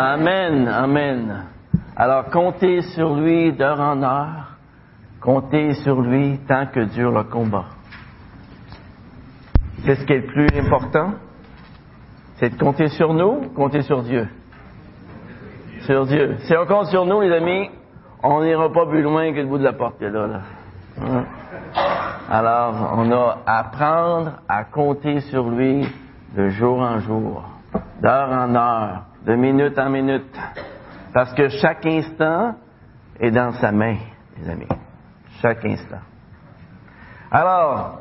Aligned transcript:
Amen, 0.00 0.68
amen. 0.68 1.46
Alors 1.96 2.26
comptez 2.30 2.82
sur 2.82 3.16
lui 3.16 3.52
d'heure 3.52 3.80
en 3.80 4.00
heure, 4.00 4.56
comptez 5.20 5.74
sur 5.74 6.00
lui 6.00 6.38
tant 6.46 6.66
que 6.66 6.84
dure 6.84 7.10
le 7.10 7.24
combat. 7.24 7.64
C'est 9.84 9.96
ce 9.96 10.04
qui 10.04 10.12
est 10.12 10.20
le 10.20 10.26
plus 10.26 10.46
important, 10.56 11.14
c'est 12.36 12.50
de 12.50 12.58
compter 12.62 12.86
sur 12.86 13.12
nous, 13.12 13.50
compter 13.56 13.82
sur 13.82 14.04
Dieu. 14.04 14.28
Sur 15.80 16.06
Dieu. 16.06 16.36
Si 16.42 16.56
on 16.56 16.64
compte 16.64 16.86
sur 16.86 17.04
nous, 17.04 17.20
les 17.22 17.32
amis, 17.32 17.68
on 18.22 18.44
n'ira 18.44 18.72
pas 18.72 18.86
plus 18.86 19.02
loin 19.02 19.32
que 19.32 19.40
le 19.40 19.46
bout 19.46 19.58
de 19.58 19.64
la 19.64 19.72
porte 19.72 20.00
là. 20.00 20.10
là. 20.28 20.40
Hein? 21.02 21.24
Alors, 22.30 22.94
on 22.96 23.10
a 23.10 23.38
à 23.44 23.58
apprendre 23.58 24.30
à 24.48 24.62
compter 24.62 25.22
sur 25.22 25.50
lui 25.50 25.88
de 26.36 26.50
jour 26.50 26.78
en 26.82 27.00
jour, 27.00 27.42
d'heure 28.00 28.30
en 28.30 28.54
heure, 28.54 29.07
de 29.28 29.34
minute 29.36 29.78
en 29.78 29.90
minute. 29.90 30.34
Parce 31.12 31.34
que 31.34 31.50
chaque 31.50 31.84
instant 31.84 32.54
est 33.20 33.30
dans 33.30 33.52
sa 33.52 33.70
main, 33.72 33.96
les 34.38 34.48
amis. 34.48 34.66
Chaque 35.42 35.62
instant. 35.66 36.00
Alors, 37.30 37.98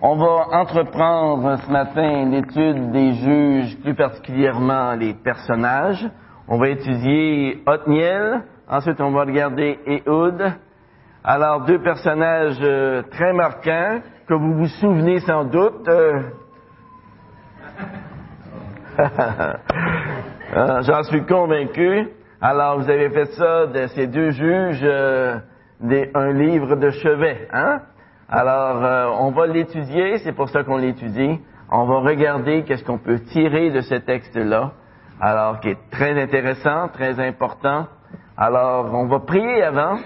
on 0.00 0.16
va 0.16 0.56
entreprendre 0.56 1.58
ce 1.58 1.70
matin 1.70 2.26
l'étude 2.26 2.92
des 2.92 3.14
juges, 3.14 3.76
plus 3.80 3.94
particulièrement 3.94 4.94
les 4.94 5.14
personnages. 5.14 6.08
On 6.46 6.58
va 6.58 6.68
étudier 6.68 7.60
Othniel, 7.66 8.44
ensuite 8.68 9.00
on 9.00 9.10
va 9.10 9.22
regarder 9.24 9.80
Ehud. 9.84 10.52
Alors, 11.24 11.64
deux 11.64 11.82
personnages 11.82 12.58
euh, 12.62 13.02
très 13.10 13.32
marquants 13.32 13.98
que 14.28 14.34
vous 14.34 14.54
vous 14.54 14.68
souvenez 14.80 15.18
sans 15.20 15.42
doute. 15.44 15.88
Euh, 15.88 16.22
Ah, 20.54 20.80
J'en 20.80 21.02
suis 21.02 21.26
convaincu. 21.26 22.08
Alors, 22.40 22.78
vous 22.78 22.88
avez 22.88 23.10
fait 23.10 23.26
ça 23.32 23.66
de 23.66 23.86
ces 23.88 24.06
deux 24.06 24.30
juges, 24.30 24.80
euh, 24.82 25.36
un 26.14 26.32
livre 26.32 26.76
de 26.76 26.88
chevet, 26.88 27.48
hein? 27.52 27.82
Alors, 28.30 28.82
euh, 28.82 29.06
on 29.20 29.30
va 29.32 29.46
l'étudier, 29.46 30.18
c'est 30.18 30.32
pour 30.32 30.48
ça 30.48 30.64
qu'on 30.64 30.78
l'étudie. 30.78 31.38
On 31.70 31.84
va 31.84 31.98
regarder 32.00 32.62
qu'est-ce 32.62 32.82
qu'on 32.84 32.96
peut 32.96 33.18
tirer 33.18 33.70
de 33.70 33.82
ce 33.82 33.96
texte-là, 33.96 34.72
alors 35.20 35.60
qui 35.60 35.68
est 35.68 35.90
très 35.90 36.18
intéressant, 36.18 36.88
très 36.88 37.20
important. 37.20 37.86
Alors, 38.36 38.94
on 38.94 39.06
va 39.06 39.18
prier 39.20 39.62
avant 39.62 39.96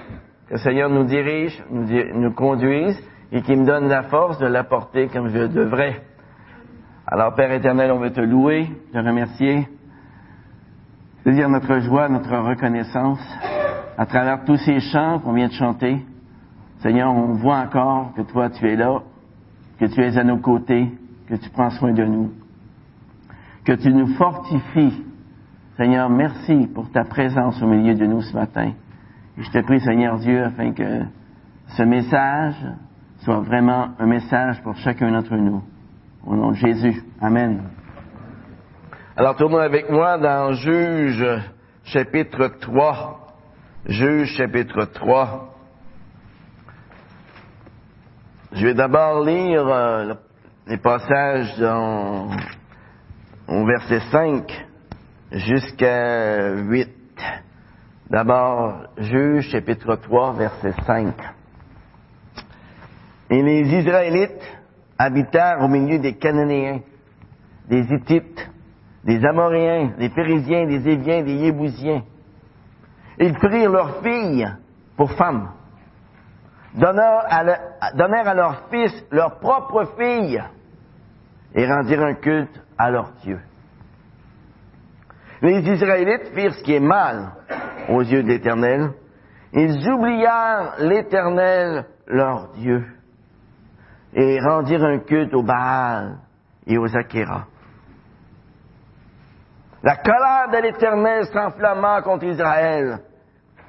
que 0.49 0.55
le 0.55 0.59
Seigneur 0.59 0.91
nous 0.91 1.05
dirige, 1.05 1.63
nous, 1.71 1.87
nous 2.15 2.33
conduise 2.33 2.99
et 3.31 3.43
qu'il 3.43 3.61
me 3.61 3.67
donne 3.67 3.89
la 3.89 4.05
force 4.05 4.39
de 4.39 4.47
l'apporter 4.47 5.07
comme 5.07 5.29
je 5.29 5.47
devrais. 5.47 6.03
Alors, 7.07 7.35
Père 7.35 7.53
éternel, 7.53 7.93
on 7.93 7.99
veut 7.99 8.13
te 8.13 8.21
louer, 8.21 8.67
te 8.93 8.99
remercier, 8.99 9.69
te 11.25 11.31
dire 11.31 11.49
notre 11.49 11.79
joie, 11.81 12.09
notre 12.09 12.37
reconnaissance 12.37 13.21
à 13.97 14.07
travers 14.07 14.45
tous 14.45 14.57
ces 14.57 14.81
chants 14.81 15.21
qu'on 15.21 15.33
vient 15.33 15.49
de 15.49 15.53
chanter. 15.53 16.05
Seigneur, 16.79 17.15
on 17.15 17.35
voit 17.35 17.59
encore 17.59 18.13
que 18.15 18.23
toi, 18.23 18.51
tu 18.51 18.69
es 18.69 18.77
là, 18.77 19.03
que 19.79 19.87
tu 19.87 20.01
es 20.01 20.19
à 20.19 20.25
nos 20.25 20.39
côtés, 20.39 20.91
que 21.29 21.35
tu 21.35 21.49
prends 21.51 21.71
soin 21.71 21.93
de 21.93 22.05
nous, 22.05 22.33
que 23.65 23.73
tu 23.73 23.93
nous 23.93 24.09
fortifies. 24.15 25.05
Seigneur, 25.77 26.11
merci 26.11 26.69
pour 26.75 26.91
ta 26.91 27.05
présence 27.05 27.63
au 27.63 27.67
milieu 27.67 27.95
de 27.95 28.05
nous 28.05 28.23
ce 28.23 28.35
matin. 28.35 28.73
Et 29.39 29.43
je 29.43 29.51
te 29.51 29.59
prie, 29.61 29.81
Seigneur 29.81 30.19
Dieu, 30.19 30.43
afin 30.43 30.73
que 30.73 31.03
ce 31.69 31.83
message 31.83 32.57
soit 33.19 33.41
vraiment 33.41 33.89
un 33.99 34.07
message 34.07 34.61
pour 34.63 34.77
chacun 34.77 35.13
d'entre 35.13 35.37
nous. 35.37 35.63
Au 36.27 36.35
nom 36.35 36.51
de 36.51 36.57
Jésus. 36.57 37.03
Amen. 37.21 37.63
Alors 39.17 39.37
tournons 39.37 39.59
avec 39.59 39.91
moi 39.91 40.19
dans 40.19 40.53
Juge 40.55 41.25
chapitre 41.85 42.49
3. 42.61 43.21
Juge 43.87 44.29
chapitre 44.37 44.85
3. 44.87 45.55
Je 48.53 48.67
vais 48.67 48.75
d'abord 48.75 49.25
lire 49.25 49.67
euh, 49.67 50.05
le- 50.05 50.17
les 50.69 50.79
passages 50.79 51.59
dans, 51.59 52.29
au 53.49 53.67
verset 53.67 54.01
5 54.11 54.67
jusqu'à 55.33 56.51
8. 56.55 56.89
D'abord, 58.11 58.85
Juge 58.99 59.49
chapitre 59.51 59.97
3, 59.97 60.35
verset 60.35 60.73
5. 60.87 61.15
Et 63.31 63.43
les 63.43 63.63
Israélites 63.75 64.57
habitèrent 64.99 65.61
au 65.63 65.69
milieu 65.69 65.99
des 65.99 66.15
Cananéens, 66.17 66.81
des 67.69 67.81
Hittites, 67.81 68.51
des 69.05 69.25
Amoréens, 69.25 69.93
des 69.99 70.09
Périsiens, 70.11 70.67
des 70.67 70.89
Éviens, 70.89 71.23
des 71.23 71.35
Yébousiens. 71.35 72.03
Ils 73.19 73.35
prirent 73.35 73.71
leurs 73.71 74.03
filles 74.03 74.49
pour 74.97 75.13
femmes, 75.13 75.51
donnèrent 76.75 77.27
à, 77.29 78.35
leurs 78.35 78.69
fils 78.71 79.05
leurs 79.11 79.39
propres 79.39 79.87
filles 79.99 80.43
et 81.55 81.67
rendirent 81.67 82.05
un 82.05 82.15
culte 82.15 82.63
à 82.79 82.91
leur 82.91 83.13
Dieu. 83.23 83.41
Les 85.43 85.61
Israélites 85.61 86.33
firent 86.35 86.55
ce 86.55 86.63
qui 86.63 86.75
est 86.75 86.81
mal 86.81 87.33
aux 87.89 88.03
yeux 88.03 88.23
de 88.23 88.29
l'Éternel. 88.29 88.93
Ils 89.53 89.91
oublièrent 89.91 90.77
l'Éternel, 90.79 91.85
leur 92.07 92.53
Dieu, 92.53 92.85
et 94.15 94.39
rendirent 94.41 94.85
un 94.85 95.01
culte 95.01 95.35
aux 95.35 95.43
Baal 95.43 96.19
et 96.67 96.79
aux 96.79 96.97
Achéras. 96.97 97.47
La 99.83 99.97
colère 99.97 100.49
de 100.53 100.63
l'Éternel 100.63 101.27
s'enflamma 101.27 102.03
contre 102.03 102.25
Israël. 102.25 103.01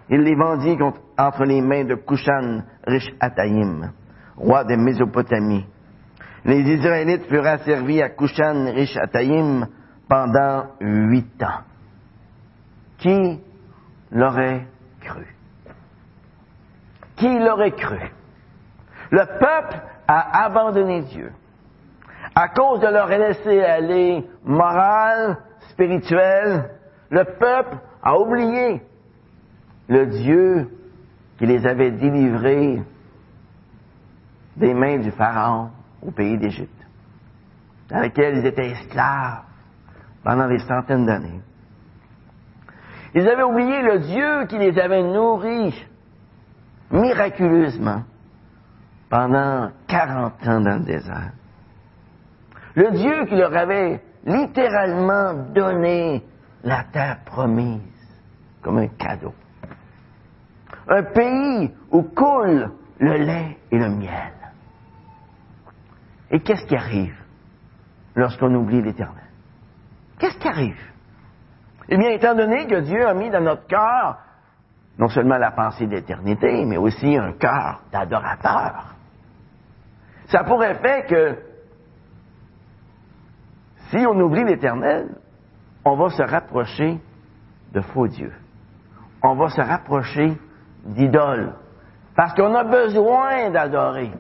Il 0.10 0.22
les 0.22 0.36
vendit 0.36 0.78
entre 1.18 1.44
les 1.44 1.62
mains 1.62 1.86
de 1.86 1.96
Kushan 1.96 2.62
Rish-Ataïm, 2.86 3.92
roi 4.38 4.64
de 4.64 4.76
Mésopotamie. 4.76 5.66
Les 6.46 6.60
Israélites 6.60 7.26
furent 7.28 7.48
asservis 7.48 8.02
à 8.02 8.10
Kushan 8.10 8.72
Rish-Ataïm 8.74 9.66
pendant 10.08 10.66
huit 10.82 11.42
ans. 11.42 11.62
Qui 12.98 13.40
l'aurait 14.12 14.68
cru? 15.02 15.26
Qui 17.16 17.40
l'aurait 17.40 17.72
cru? 17.72 18.12
Le 19.10 19.26
peuple 19.26 19.82
a 20.08 20.46
abandonné 20.46 21.02
Dieu 21.04 21.32
à 22.36 22.50
cause 22.50 22.80
de 22.80 22.88
leur 22.88 23.08
laisser-aller 23.08 24.28
moral, 24.44 25.38
spirituel, 25.70 26.70
le 27.10 27.24
peuple 27.24 27.78
a 28.02 28.18
oublié 28.18 28.82
le 29.88 30.06
Dieu 30.08 30.70
qui 31.38 31.46
les 31.46 31.66
avait 31.66 31.92
délivrés 31.92 32.82
des 34.56 34.74
mains 34.74 35.00
du 35.00 35.12
Pharaon 35.12 35.70
au 36.02 36.12
pays 36.12 36.38
d'Égypte, 36.38 36.86
dans 37.90 38.00
lequel 38.00 38.38
ils 38.38 38.46
étaient 38.46 38.72
esclaves 38.72 39.42
pendant 40.24 40.48
des 40.48 40.60
centaines 40.60 41.06
d'années. 41.06 41.42
Ils 43.16 43.28
avaient 43.28 43.44
oublié 43.44 43.82
le 43.82 44.00
Dieu 44.00 44.46
qui 44.48 44.58
les 44.58 44.80
avait 44.80 45.04
nourris 45.04 45.76
miraculeusement 46.92 48.04
pendant 49.10 49.72
40 49.88 50.48
ans 50.48 50.62
dans 50.62 50.80
le 50.80 50.86
désert. 50.86 51.32
Le 52.76 52.92
Dieu 52.92 53.26
qui 53.26 53.36
leur 53.36 53.56
avait 53.56 54.02
littéralement 54.26 55.34
donné 55.54 56.24
la 56.64 56.84
terre 56.86 57.20
promise 57.26 57.82
comme 58.62 58.78
un 58.78 58.88
cadeau. 58.88 59.34
Un 60.88 61.04
pays 61.04 61.74
où 61.92 62.04
coule 62.04 62.72
le 63.00 63.14
lait 63.14 63.58
et 63.72 63.78
le 63.78 63.90
miel. 63.90 64.34
Et 66.32 66.40
qu'est-ce 66.40 66.66
qui 66.66 66.76
arrive 66.76 67.16
lorsqu'on 68.16 68.54
oublie 68.56 68.82
l'Éternel? 68.82 69.24
Qu'est-ce 70.20 70.38
qui 70.38 70.48
arrive? 70.48 70.80
Eh 71.90 71.98
bien, 71.98 72.12
étant 72.12 72.36
donné 72.36 72.66
que 72.66 72.80
Dieu 72.80 73.06
a 73.06 73.14
mis 73.14 73.30
dans 73.30 73.42
notre 73.42 73.68
cœur 73.68 74.20
non 74.98 75.10
seulement 75.10 75.38
la 75.38 75.52
pensée 75.52 75.88
d'éternité, 75.88 76.66
mais 76.66 76.78
aussi 76.78 77.18
un 77.18 77.34
cœur 77.34 77.82
d'adorateur, 77.92 78.96
ça 80.28 80.44
pourrait 80.44 80.76
faire 80.76 81.06
que 81.08 81.38
si 83.94 84.06
on 84.08 84.20
oublie 84.20 84.44
l'Éternel, 84.44 85.10
on 85.86 85.96
va 85.96 86.10
se 86.10 86.24
rapprocher 86.24 87.00
de 87.74 87.82
faux 87.82 88.08
dieux. 88.08 88.34
On 89.22 89.36
va 89.36 89.50
se 89.50 89.62
rapprocher 89.62 90.36
d'idoles. 90.84 91.54
Parce 92.16 92.34
qu'on 92.34 92.56
a 92.56 92.64
besoin 92.64 93.52
d'adorer. 93.52 94.12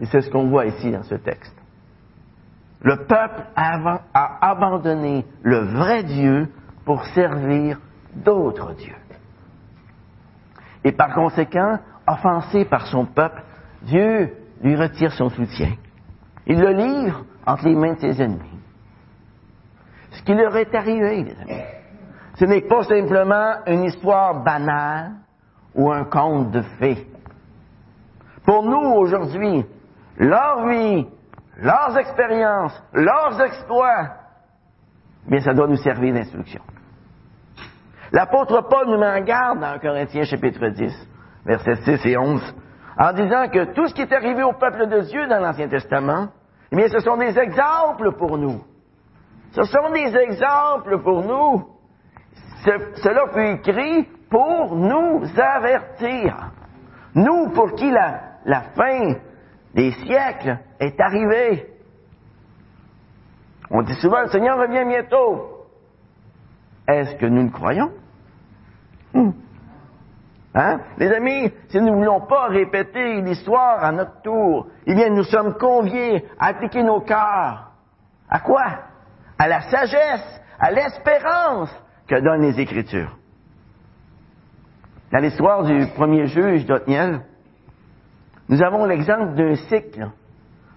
Et 0.00 0.06
c'est 0.06 0.22
ce 0.22 0.30
qu'on 0.30 0.48
voit 0.48 0.64
ici 0.64 0.90
dans 0.90 1.02
ce 1.02 1.14
texte. 1.14 1.54
Le 2.80 3.04
peuple 3.04 3.42
a, 3.54 3.98
abandonné 4.40 5.26
le 5.42 5.58
vrai 5.58 6.04
Dieu 6.04 6.50
pour 6.86 7.04
servir 7.08 7.78
d'autres 8.14 8.72
dieux. 8.72 8.96
Et 10.84 10.92
par 10.92 11.12
conséquent, 11.14 11.78
offensé 12.06 12.64
par 12.64 12.86
son 12.86 13.04
peuple, 13.04 13.42
Dieu 13.82 14.34
lui 14.60 14.76
retire 14.76 15.12
son 15.12 15.30
soutien. 15.30 15.72
Il 16.46 16.58
le 16.58 16.72
livre 16.72 17.24
entre 17.46 17.64
les 17.66 17.74
mains 17.74 17.94
de 17.94 18.00
ses 18.00 18.22
ennemis. 18.22 18.60
ce 20.10 20.22
qui 20.22 20.34
leur 20.34 20.56
est 20.56 20.74
arrivé, 20.74 21.22
les 21.22 21.40
amis. 21.40 21.62
Ce 22.34 22.44
n'est 22.44 22.62
pas 22.62 22.82
simplement 22.84 23.64
une 23.66 23.84
histoire 23.84 24.42
banale 24.42 25.12
ou 25.74 25.90
un 25.90 26.04
conte 26.04 26.50
de 26.50 26.62
fées. 26.78 27.06
Pour 28.44 28.62
nous, 28.64 28.92
aujourd'hui, 28.96 29.64
leur 30.16 30.66
vie, 30.66 31.06
leurs 31.58 31.96
expériences, 31.98 32.82
leurs 32.92 33.40
exploits, 33.40 34.08
bien, 35.28 35.40
ça 35.40 35.54
doit 35.54 35.68
nous 35.68 35.76
servir 35.76 36.14
d'instruction. 36.14 36.62
L'apôtre 38.12 38.66
Paul 38.68 38.88
nous 38.88 38.98
met 38.98 39.20
en 39.20 39.22
garde 39.22 39.60
dans 39.60 39.78
Corinthiens 39.78 40.24
chapitre 40.24 40.68
10, 40.68 41.08
versets 41.44 41.76
6 41.76 42.06
et 42.06 42.16
11, 42.16 42.42
en 43.00 43.14
disant 43.14 43.48
que 43.48 43.72
tout 43.72 43.86
ce 43.88 43.94
qui 43.94 44.02
est 44.02 44.12
arrivé 44.12 44.42
au 44.42 44.52
peuple 44.52 44.86
de 44.86 45.00
Dieu 45.00 45.26
dans 45.26 45.40
l'Ancien 45.40 45.68
Testament, 45.68 46.28
eh 46.70 46.76
bien, 46.76 46.86
ce 46.88 47.00
sont 47.00 47.16
des 47.16 47.36
exemples 47.38 48.12
pour 48.18 48.36
nous. 48.36 48.62
Ce 49.52 49.62
sont 49.62 49.90
des 49.90 50.14
exemples 50.14 51.00
pour 51.02 51.24
nous. 51.24 51.66
cela 53.02 53.26
fut 53.32 53.58
écrit 53.58 54.02
pour 54.28 54.76
nous 54.76 55.22
avertir. 55.34 56.50
Nous, 57.14 57.50
pour 57.54 57.72
qui 57.74 57.90
la, 57.90 58.60
fin 58.76 59.14
des 59.74 59.92
siècles 59.92 60.58
est 60.78 61.00
arrivée. 61.00 61.68
On 63.70 63.80
dit 63.82 63.94
souvent, 63.94 64.20
le 64.20 64.28
Seigneur 64.28 64.58
revient 64.58 64.84
bientôt. 64.86 65.66
Est-ce 66.86 67.16
que 67.16 67.26
nous 67.26 67.44
le 67.44 67.50
croyons? 67.50 67.90
Hmm. 69.14 69.30
Hein? 70.54 70.80
Les 70.98 71.12
amis, 71.12 71.52
si 71.68 71.78
nous 71.78 71.90
ne 71.90 71.96
voulons 71.96 72.20
pas 72.22 72.48
répéter 72.48 73.20
l'histoire 73.20 73.84
à 73.84 73.92
notre 73.92 74.20
tour, 74.22 74.66
eh 74.86 74.94
bien, 74.94 75.10
nous 75.10 75.22
sommes 75.22 75.54
conviés 75.54 76.26
à 76.38 76.48
appliquer 76.48 76.82
nos 76.82 77.00
cœurs. 77.00 77.70
À 78.28 78.40
quoi? 78.40 78.64
À 79.38 79.46
la 79.46 79.60
sagesse, 79.60 80.40
à 80.58 80.72
l'espérance 80.72 81.70
que 82.08 82.20
donnent 82.20 82.42
les 82.42 82.60
Écritures. 82.60 83.16
Dans 85.12 85.18
l'histoire 85.18 85.62
du 85.62 85.86
premier 85.94 86.26
juge 86.26 86.66
d'Otniel, 86.66 87.20
nous 88.48 88.62
avons 88.62 88.84
l'exemple 88.84 89.34
d'un 89.34 89.54
cycle, 89.54 90.10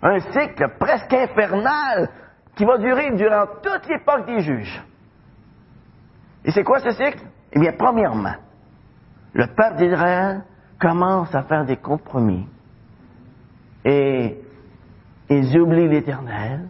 un 0.04 0.19
cycle 0.19 0.76
presque 0.80 1.14
infernal 1.14 2.10
qui 2.56 2.66
va 2.66 2.78
durer 2.78 3.12
durant 3.16 3.46
toute 3.62 3.88
l'époque 3.88 4.28
des 4.28 4.42
juges. 4.42 4.84
Et 6.46 6.52
c'est 6.52 6.64
quoi 6.64 6.80
ce 6.80 6.92
cycle? 6.92 7.24
Eh 7.52 7.60
bien, 7.60 7.72
premièrement, 7.78 8.36
le 9.33 9.47
peuple 9.47 9.77
d'Israël 9.77 10.44
commence 10.80 11.33
à 11.33 11.44
faire 11.44 11.65
des 11.65 11.77
compromis 11.77 12.47
et 13.85 14.39
ils 15.30 15.57
oublient 15.59 15.89
l'Éternel 15.89 16.68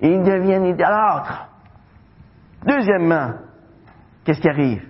et 0.00 0.08
ils 0.08 0.22
deviennent 0.22 0.66
idolâtres. 0.66 1.48
Deuxièmement, 2.66 3.34
qu'est-ce 4.24 4.40
qui 4.40 4.48
arrive? 4.48 4.86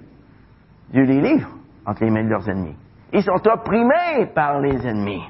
Dieu 0.90 1.02
les 1.02 1.20
livre 1.20 1.49
entre 1.85 2.05
les 2.05 2.11
mains 2.11 2.25
de 2.25 2.31
leurs 2.31 2.49
ennemis. 2.49 2.76
Ils 3.12 3.23
sont 3.23 3.46
opprimés 3.46 4.26
par 4.35 4.61
les 4.61 4.87
ennemis. 4.87 5.25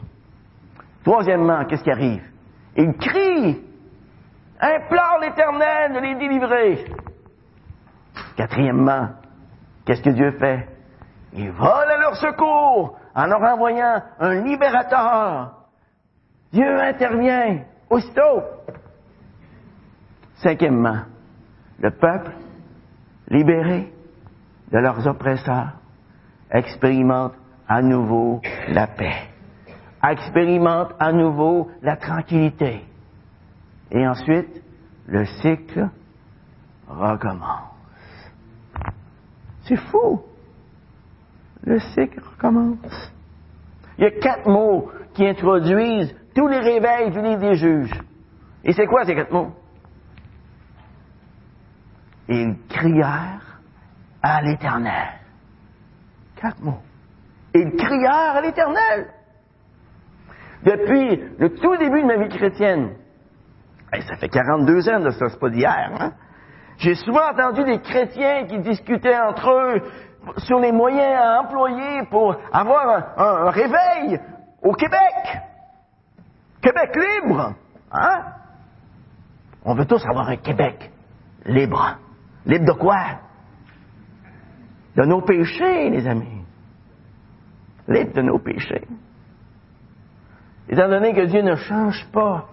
Troisièmement, 1.05 1.65
qu'est-ce 1.65 1.83
qui 1.83 1.91
arrive? 1.91 2.23
Ils 2.77 2.93
crient, 2.95 3.63
implorent 4.61 5.21
l'Éternel 5.21 5.93
de 5.95 6.01
les 6.01 6.15
délivrer. 6.17 6.85
Quatrièmement, 8.37 9.11
qu'est-ce 9.85 10.03
que 10.03 10.11
Dieu 10.11 10.33
fait? 10.33 10.78
Il 11.33 11.51
vole 11.51 11.91
à 11.91 11.99
leur 11.99 12.17
secours 12.17 12.99
en 13.15 13.27
leur 13.27 13.43
envoyant 13.43 14.03
un 14.19 14.43
libérateur. 14.43 15.55
Dieu 16.53 16.81
intervient 16.81 17.61
aussitôt. 17.91 18.43
Cinquièmement, 20.37 21.01
le 21.81 21.91
peuple, 21.91 22.33
libéré 23.29 23.93
de 24.73 24.79
leurs 24.79 25.07
oppresseurs, 25.07 25.73
expérimente 26.51 27.35
à 27.69 27.83
nouveau 27.83 28.41
la 28.69 28.87
paix, 28.87 29.29
expérimente 30.03 30.95
à 30.99 31.13
nouveau 31.13 31.71
la 31.83 31.97
tranquillité. 31.97 32.85
Et 33.91 34.07
ensuite, 34.07 34.63
le 35.07 35.25
cycle 35.43 35.89
recommence. 36.89 37.75
C'est 39.63 39.77
fou 39.77 40.23
le 41.65 41.79
cycle 41.79 42.21
recommence. 42.21 43.13
Il 43.99 44.05
y 44.05 44.07
a 44.07 44.11
quatre 44.13 44.49
mots 44.49 44.91
qui 45.15 45.27
introduisent 45.27 46.15
tous 46.35 46.47
les 46.47 46.61
réveils 46.61 47.11
du 47.11 47.21
livre 47.21 47.41
des 47.41 47.55
juges. 47.57 48.01
Et 48.65 48.73
c'est 48.73 48.87
quoi 48.87 49.05
ces 49.05 49.15
quatre 49.15 49.33
mots? 49.33 49.53
Ils 52.29 52.57
crièrent 52.69 53.61
à 54.23 54.43
l'Éternel. 54.43 55.09
Quatre 56.37 56.61
mots. 56.61 56.83
Ils 57.55 57.73
crièrent 57.73 58.37
à 58.37 58.41
l'Éternel. 58.41 59.09
Depuis 60.63 61.23
le 61.39 61.55
tout 61.55 61.77
début 61.77 62.03
de 62.03 62.07
ma 62.07 62.17
vie 62.17 62.29
chrétienne, 62.29 62.91
et 63.93 64.03
ça 64.03 64.17
fait 64.17 64.29
42 64.29 64.89
ans 64.91 65.01
de 65.01 65.11
ça, 65.11 65.29
c'est 65.29 65.41
pas 65.41 65.49
d'hier, 65.49 65.91
hein? 65.99 66.13
J'ai 66.79 66.95
souvent 66.95 67.31
entendu 67.33 67.65
des 67.65 67.81
chrétiens 67.81 68.47
qui 68.47 68.61
discutaient 68.61 69.19
entre 69.19 69.51
eux 69.51 69.83
sur 70.39 70.59
les 70.59 70.73
moyens 70.73 71.21
à 71.21 71.41
employer 71.41 72.03
pour 72.11 72.37
avoir 72.53 73.19
un, 73.19 73.51
réveil 73.51 74.21
au 74.63 74.73
Québec. 74.73 75.41
Québec 76.61 76.97
libre. 76.97 77.55
Hein? 77.93 78.25
On 79.65 79.75
veut 79.75 79.87
tous 79.87 80.05
avoir 80.07 80.29
un 80.29 80.37
Québec 80.37 80.91
libre. 81.45 81.99
Libre 82.47 82.67
de 82.67 82.73
quoi? 82.73 82.99
De 84.97 85.05
nos 85.05 85.23
péchés, 85.23 85.91
les 85.91 86.07
amis. 86.07 86.45
Libre 87.87 88.15
de 88.15 88.23
nos 88.23 88.39
péchés. 88.39 88.87
Étant 90.69 90.89
donné 90.89 91.15
que 91.15 91.25
Dieu 91.27 91.43
ne 91.43 91.57
change 91.57 92.07
pas, 92.13 92.47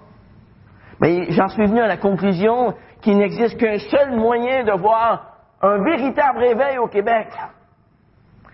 mais 1.01 1.31
j'en 1.31 1.50
suis 1.50 1.66
venu 1.66 1.81
à 1.81 1.88
la 1.88 1.98
conclusion 1.98 2.74
qu'il 3.01 3.18
n'existe 3.18 3.60
qu'un 3.60 3.77
seul 3.77 4.16
moyen 4.16 4.63
de 4.63 4.72
voir 4.72 5.36
un 5.62 5.83
véritable 5.83 6.39
réveil 6.39 6.77
au 6.77 6.88
Québec. 6.88 7.27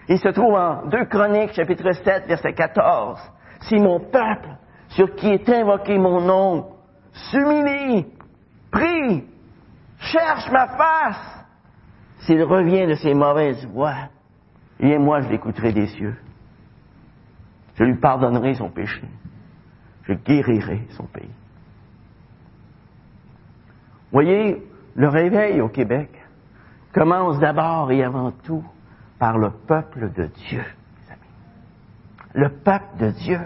Il 0.10 0.20
se 0.20 0.30
trouve 0.30 0.56
en 0.56 0.88
2 0.88 1.06
Chroniques, 1.06 1.54
chapitre 1.54 1.92
7, 1.92 2.28
verset 2.28 2.54
14. 2.54 3.20
Si 3.62 3.76
mon 3.76 4.00
peuple, 4.00 4.50
sur 4.90 5.16
qui 5.16 5.30
est 5.30 5.48
invoqué 5.50 5.98
mon 5.98 6.22
nom, 6.22 6.68
s'humilie, 7.12 8.08
prie, 8.72 9.24
cherche 10.00 10.50
ma 10.52 10.68
face, 10.68 11.46
s'il 12.20 12.44
revient 12.44 12.88
de 12.88 12.96
ses 12.96 13.14
mauvaises 13.14 13.66
voies, 13.68 14.10
eh 14.80 14.98
moi, 14.98 15.22
je 15.22 15.30
l'écouterai 15.30 15.72
des 15.72 15.88
cieux. 15.88 16.18
Je 17.76 17.84
lui 17.84 17.96
pardonnerai 17.96 18.56
son 18.56 18.70
péché. 18.70 19.04
Je 20.04 20.14
guérirai 20.14 20.88
son 20.92 21.06
pays. 21.06 21.30
Voyez, 24.12 24.62
le 24.96 25.08
réveil 25.08 25.62
au 25.62 25.70
Québec 25.70 26.10
commence 26.94 27.40
d'abord 27.40 27.92
et 27.92 28.04
avant 28.04 28.32
tout 28.32 28.64
par 29.22 29.38
le 29.38 29.52
peuple 29.52 30.12
de 30.14 30.26
Dieu. 30.26 30.66
Le 32.34 32.50
peuple 32.50 32.98
de 32.98 33.12
Dieu. 33.12 33.40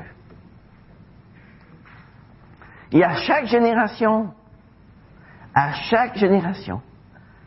Et 2.94 3.04
à 3.04 3.16
chaque 3.16 3.48
génération, 3.48 4.34
à 5.54 5.74
chaque 5.74 6.16
génération, 6.16 6.82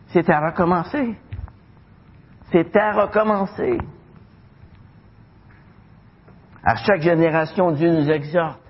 c'est 0.09 0.29
à 0.29 0.41
recommencer. 0.51 1.17
C'est 2.53 2.77
à 2.77 2.93
recommencer. 2.93 3.79
À 6.63 6.77
chaque 6.77 7.01
génération, 7.01 7.71
Dieu 7.71 7.91
nous 7.91 8.11
exhorte 8.11 8.61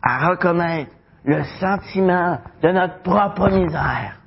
à 0.00 0.30
reconnaître 0.30 0.92
le 1.24 1.44
sentiment 1.60 2.38
de 2.62 2.70
notre 2.70 3.02
propre 3.02 3.50
misère 3.50 4.18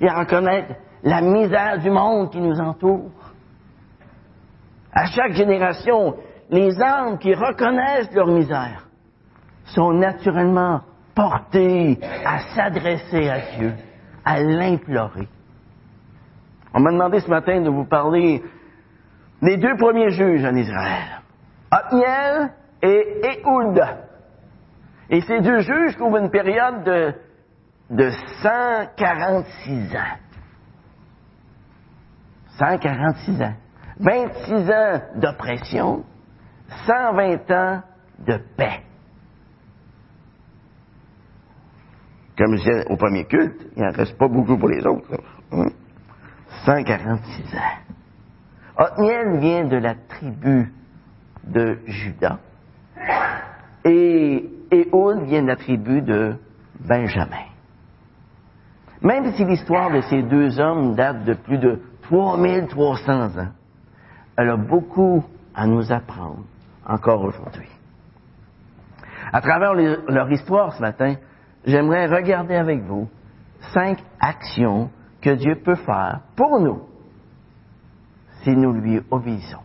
et 0.00 0.08
à 0.08 0.20
reconnaître 0.20 0.76
la 1.02 1.20
misère 1.22 1.80
du 1.80 1.90
monde 1.90 2.30
qui 2.30 2.40
nous 2.40 2.60
entoure. 2.60 3.10
À 4.92 5.06
chaque 5.06 5.32
génération, 5.32 6.16
les 6.50 6.80
âmes 6.82 7.18
qui 7.18 7.34
reconnaissent 7.34 8.12
leur 8.12 8.26
misère 8.26 8.88
sont 9.66 9.92
naturellement 9.92 10.80
portées 11.14 11.98
à 12.24 12.38
s'adresser 12.54 13.28
à 13.28 13.40
Dieu, 13.56 13.74
à 14.24 14.40
l'implorer. 14.40 15.28
On 16.74 16.80
m'a 16.80 16.92
demandé 16.92 17.20
ce 17.20 17.30
matin 17.30 17.60
de 17.60 17.70
vous 17.70 17.84
parler 17.84 18.42
des 19.42 19.56
deux 19.56 19.76
premiers 19.76 20.10
juges 20.10 20.44
en 20.44 20.54
Israël, 20.54 21.22
Othniel 21.72 22.52
et 22.82 23.20
Éhoud. 23.24 23.80
Et 25.08 25.20
ces 25.22 25.40
deux 25.40 25.60
juges 25.60 25.96
couvrent 25.96 26.18
une 26.18 26.30
période 26.30 26.84
de, 26.84 27.14
de 27.90 28.10
146 28.42 29.96
ans. 29.96 30.18
146 32.58 33.42
ans. 33.42 33.54
26 34.00 34.70
ans 34.70 35.00
d'oppression, 35.16 36.04
120 36.86 37.50
ans 37.50 37.82
de 38.26 38.38
paix. 38.56 38.82
comme 42.40 42.56
je 42.56 42.62
disais 42.62 42.86
au 42.88 42.96
premier 42.96 43.26
culte, 43.26 43.66
il 43.76 43.82
n'en 43.82 43.90
reste 43.90 44.16
pas 44.16 44.26
beaucoup 44.26 44.56
pour 44.56 44.70
les 44.70 44.84
autres. 44.86 45.10
146 46.64 47.54
ans. 47.54 47.58
Othniel 48.78 49.38
vient 49.40 49.64
de 49.66 49.76
la 49.76 49.94
tribu 49.94 50.72
de 51.44 51.78
Judas 51.86 52.38
et 53.84 54.50
Éhoud 54.70 55.24
vient 55.24 55.42
de 55.42 55.48
la 55.48 55.56
tribu 55.56 56.00
de 56.00 56.36
Benjamin. 56.80 57.46
Même 59.02 59.32
si 59.32 59.44
l'histoire 59.44 59.90
de 59.90 60.00
ces 60.02 60.22
deux 60.22 60.58
hommes 60.60 60.94
date 60.94 61.24
de 61.24 61.34
plus 61.34 61.58
de 61.58 61.82
3300 62.02 63.38
ans, 63.38 63.48
elle 64.40 64.48
a 64.48 64.56
beaucoup 64.56 65.22
à 65.54 65.66
nous 65.66 65.92
apprendre 65.92 66.44
encore 66.86 67.22
aujourd'hui. 67.22 67.68
À 69.32 69.40
travers 69.42 69.74
leur 69.74 70.32
histoire 70.32 70.72
ce 70.72 70.80
matin, 70.80 71.16
j'aimerais 71.66 72.06
regarder 72.06 72.54
avec 72.54 72.82
vous 72.82 73.08
cinq 73.74 73.98
actions 74.18 74.90
que 75.20 75.30
Dieu 75.30 75.56
peut 75.56 75.76
faire 75.76 76.20
pour 76.36 76.58
nous 76.58 76.82
si 78.42 78.56
nous 78.56 78.72
lui 78.72 79.02
obéissons. 79.10 79.60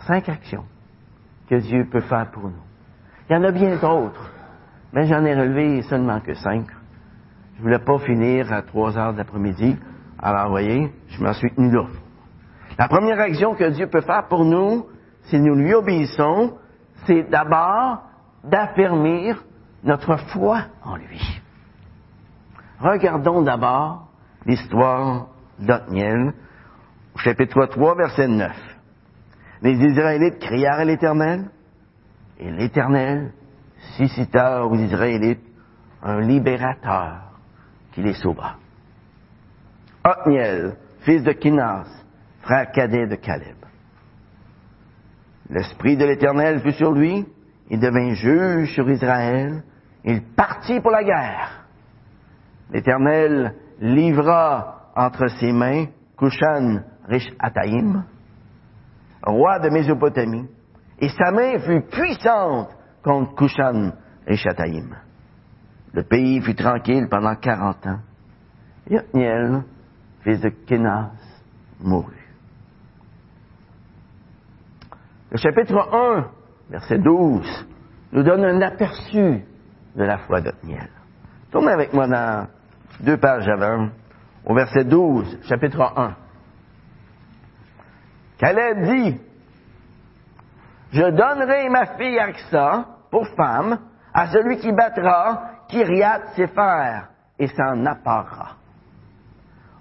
Cinq 0.00 0.28
actions 0.28 0.66
que 1.48 1.54
Dieu 1.54 1.88
peut 1.90 2.02
faire 2.02 2.30
pour 2.30 2.44
nous. 2.44 2.62
Il 3.28 3.32
y 3.32 3.36
en 3.36 3.44
a 3.44 3.50
bien 3.50 3.76
d'autres, 3.76 4.30
mais 4.92 5.06
j'en 5.06 5.24
ai 5.24 5.34
relevé 5.34 5.80
seulement 5.82 6.20
que 6.20 6.34
cinq. 6.34 6.66
Je 7.56 7.62
voulais 7.62 7.78
pas 7.78 7.98
finir 8.00 8.52
à 8.52 8.60
trois 8.60 8.96
heures 8.98 9.14
d'après-midi. 9.14 9.76
Alors, 10.18 10.44
vous 10.44 10.50
voyez, 10.50 10.92
je 11.08 11.22
m'en 11.22 11.32
suis 11.32 11.50
tenu 11.54 11.70
là. 11.70 11.86
La 12.78 12.86
première 12.86 13.18
action 13.18 13.56
que 13.56 13.70
Dieu 13.70 13.88
peut 13.88 14.02
faire 14.02 14.28
pour 14.28 14.44
nous, 14.44 14.86
si 15.24 15.38
nous 15.40 15.56
lui 15.56 15.74
obéissons, 15.74 16.56
c'est 17.06 17.24
d'abord 17.24 18.02
d'affermir 18.44 19.42
notre 19.82 20.16
foi 20.30 20.62
en 20.84 20.96
lui. 20.96 21.40
Regardons 22.78 23.42
d'abord 23.42 24.08
l'histoire 24.46 25.26
d'Otniel, 25.58 26.32
chapitre 27.16 27.66
3, 27.66 27.96
verset 27.96 28.28
9. 28.28 28.52
Les 29.62 29.74
Israélites 29.74 30.38
crièrent 30.38 30.78
à 30.78 30.84
l'Éternel, 30.84 31.50
et 32.38 32.48
l'Éternel 32.48 33.32
suscita 33.96 34.64
aux 34.64 34.76
Israélites 34.76 35.42
un 36.00 36.20
libérateur 36.20 37.32
qui 37.90 38.02
les 38.02 38.14
sauva. 38.14 38.54
Otniel, 40.04 40.76
fils 41.00 41.24
de 41.24 41.32
Kinas, 41.32 41.97
frère 42.48 42.72
cadet 42.72 43.06
de 43.06 43.16
Caleb. 43.16 43.56
L'Esprit 45.50 45.98
de 45.98 46.06
l'Éternel 46.06 46.60
fut 46.60 46.72
sur 46.72 46.92
lui, 46.92 47.26
il 47.68 47.78
devint 47.78 48.14
juge 48.14 48.72
sur 48.72 48.88
Israël, 48.88 49.62
il 50.02 50.22
partit 50.34 50.80
pour 50.80 50.90
la 50.90 51.04
guerre. 51.04 51.66
L'Éternel 52.72 53.54
livra 53.80 54.92
entre 54.96 55.28
ses 55.38 55.52
mains 55.52 55.86
Kushan 56.16 56.80
Rish-Ataïm, 57.06 58.02
roi 59.22 59.58
de 59.58 59.68
Mésopotamie, 59.68 60.48
et 61.00 61.10
sa 61.10 61.30
main 61.30 61.58
fut 61.58 61.82
puissante 61.82 62.70
contre 63.02 63.34
Kushan 63.34 63.92
Rish-Ataïm. 64.26 64.96
Le 65.92 66.02
pays 66.02 66.40
fut 66.40 66.54
tranquille 66.54 67.08
pendant 67.10 67.34
quarante 67.34 67.86
ans. 67.86 68.00
Et 68.88 68.96
Othniel, 68.96 69.64
fils 70.22 70.40
de 70.40 70.48
Kenas, 70.48 71.12
mourut. 71.80 72.17
Le 75.30 75.36
chapitre 75.36 75.76
1, 75.92 76.30
verset 76.70 76.98
12, 76.98 77.66
nous 78.12 78.22
donne 78.22 78.44
un 78.44 78.62
aperçu 78.62 79.44
de 79.94 80.02
la 80.02 80.18
foi 80.18 80.40
d'Othniel. 80.40 80.88
Tournez 81.50 81.72
avec 81.72 81.92
moi 81.92 82.06
dans 82.06 82.46
deux 83.00 83.18
pages 83.18 83.46
avant, 83.46 83.90
au 84.46 84.54
verset 84.54 84.84
12, 84.84 85.40
chapitre 85.46 85.82
1. 85.96 86.14
Caleb 88.38 88.82
dit, 88.84 89.20
je 90.92 91.10
donnerai 91.10 91.68
ma 91.68 91.86
fille 91.98 92.18
Aksa 92.18 92.86
pour 93.10 93.26
femme 93.36 93.78
à 94.14 94.28
celui 94.28 94.56
qui 94.56 94.72
battra 94.72 95.42
Kyriat 95.68 96.28
Sefer 96.36 97.02
et 97.38 97.48
s'en 97.48 97.84
apparera. 97.84 98.56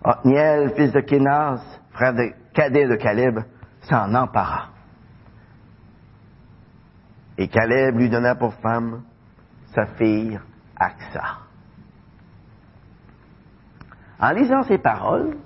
Othniel, 0.03 0.73
fils 0.75 0.91
de 0.91 0.99
Kénas, 0.99 1.61
frère 1.91 2.13
de 2.13 2.33
cadet 2.53 2.87
de 2.87 2.95
Caleb, 2.95 3.39
s'en 3.81 4.13
empara. 4.13 4.76
Et 7.37 7.47
Caleb 7.47 7.97
lui 7.97 8.09
donna 8.09 8.35
pour 8.35 8.53
femme 8.55 9.03
sa 9.73 9.85
fille 9.85 10.39
Aksa. 10.75 11.37
En 14.19 14.31
lisant 14.31 14.63
ces 14.63 14.79
paroles, 14.79 15.37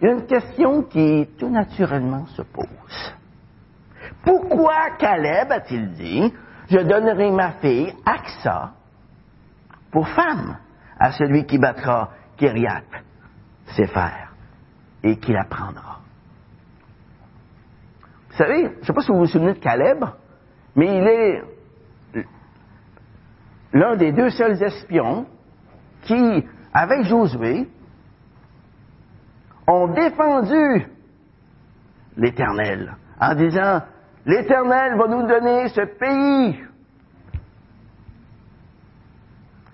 il 0.00 0.06
y 0.06 0.10
a 0.10 0.14
une 0.14 0.26
question 0.26 0.82
qui 0.82 1.28
tout 1.38 1.50
naturellement 1.50 2.26
se 2.28 2.42
pose. 2.42 3.14
Pourquoi 4.22 4.90
Caleb 4.98 5.52
a-t-il 5.52 5.92
dit, 5.92 6.32
je 6.70 6.78
donnerai 6.78 7.30
ma 7.30 7.52
fille 7.52 7.94
Aksa 8.06 8.72
pour 9.90 10.08
femme 10.08 10.56
à 10.98 11.12
celui 11.12 11.44
qui 11.44 11.58
battra 11.58 12.10
Kyriat 12.38 12.84
Sefer 13.76 14.28
et 15.02 15.18
qui 15.18 15.32
la 15.32 15.44
prendra? 15.44 16.00
Vous 18.30 18.36
savez, 18.36 18.62
je 18.62 18.80
ne 18.80 18.84
sais 18.84 18.92
pas 18.92 19.02
si 19.02 19.12
vous 19.12 19.18
vous 19.18 19.26
souvenez 19.26 19.52
de 19.52 19.58
Caleb, 19.58 20.04
mais 20.76 20.86
il 20.86 21.06
est 21.06 21.42
l'un 23.72 23.96
des 23.96 24.12
deux 24.12 24.30
seuls 24.30 24.62
espions 24.62 25.26
qui, 26.02 26.44
avec 26.72 27.04
Josué, 27.04 27.68
ont 29.66 29.88
défendu 29.88 30.86
l'Éternel 32.16 32.94
en 33.20 33.34
disant, 33.34 33.82
l'Éternel 34.26 34.96
va 34.96 35.08
nous 35.08 35.26
donner 35.26 35.68
ce 35.68 35.80
pays. 35.98 36.60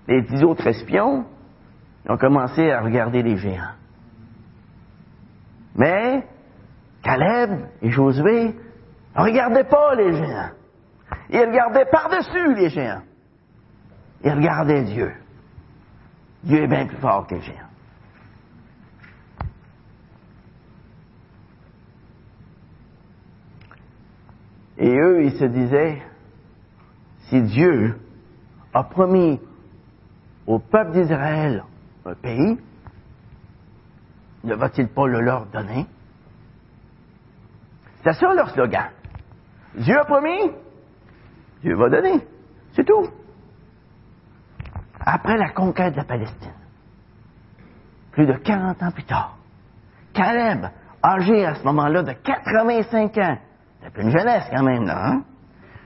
Les 0.07 0.21
dix 0.23 0.43
autres 0.43 0.67
espions 0.67 1.25
ont 2.07 2.17
commencé 2.17 2.71
à 2.71 2.81
regarder 2.81 3.21
les 3.21 3.37
géants. 3.37 3.75
Mais 5.75 6.25
Caleb 7.03 7.67
et 7.81 7.91
Josué 7.91 8.55
ne 9.15 9.21
regardaient 9.21 9.63
pas 9.63 9.95
les 9.95 10.13
géants. 10.13 10.49
Ils 11.31 11.39
regardaient 11.39 11.85
par-dessus 11.85 12.55
les 12.55 12.69
géants. 12.69 13.03
Ils 14.23 14.31
regardaient 14.31 14.83
Dieu. 14.83 15.13
Dieu 16.43 16.63
est 16.63 16.67
bien 16.67 16.85
plus 16.87 16.97
fort 16.97 17.25
que 17.25 17.35
les 17.35 17.41
géants. 17.41 17.71
Et 24.77 24.89
eux, 24.89 25.23
ils 25.23 25.37
se 25.37 25.45
disaient, 25.45 26.01
si 27.29 27.41
Dieu 27.43 27.99
a 28.73 28.83
promis 28.83 29.39
au 30.47 30.59
peuple 30.59 30.91
d'Israël 30.91 31.63
un 32.03 32.15
pays, 32.15 32.59
ne 34.43 34.55
va-t-il 34.55 34.87
pas 34.87 35.07
le 35.07 35.21
leur 35.21 35.45
donner? 35.45 35.85
C'est 38.03 38.13
ça 38.13 38.33
leur 38.33 38.49
slogan. 38.49 38.89
Dieu 39.75 39.97
a 39.97 40.03
promis, 40.03 40.51
Dieu 41.61 41.75
va 41.75 41.89
donner. 41.89 42.25
C'est 42.73 42.85
tout. 42.85 43.07
Après 44.99 45.37
la 45.37 45.49
conquête 45.49 45.93
de 45.93 45.97
la 45.97 46.03
Palestine, 46.03 46.53
plus 48.11 48.25
de 48.25 48.33
40 48.33 48.83
ans 48.83 48.91
plus 48.91 49.03
tard, 49.03 49.37
Caleb, 50.13 50.67
âgé 51.03 51.45
à 51.45 51.55
ce 51.55 51.63
moment-là 51.63 52.03
de 52.03 52.13
85 52.13 53.17
ans, 53.17 53.37
c'est 53.81 54.01
une 54.01 54.11
jeunesse 54.11 54.47
quand 54.51 54.63
même, 54.63 54.85
là, 54.85 55.07
hein? 55.07 55.23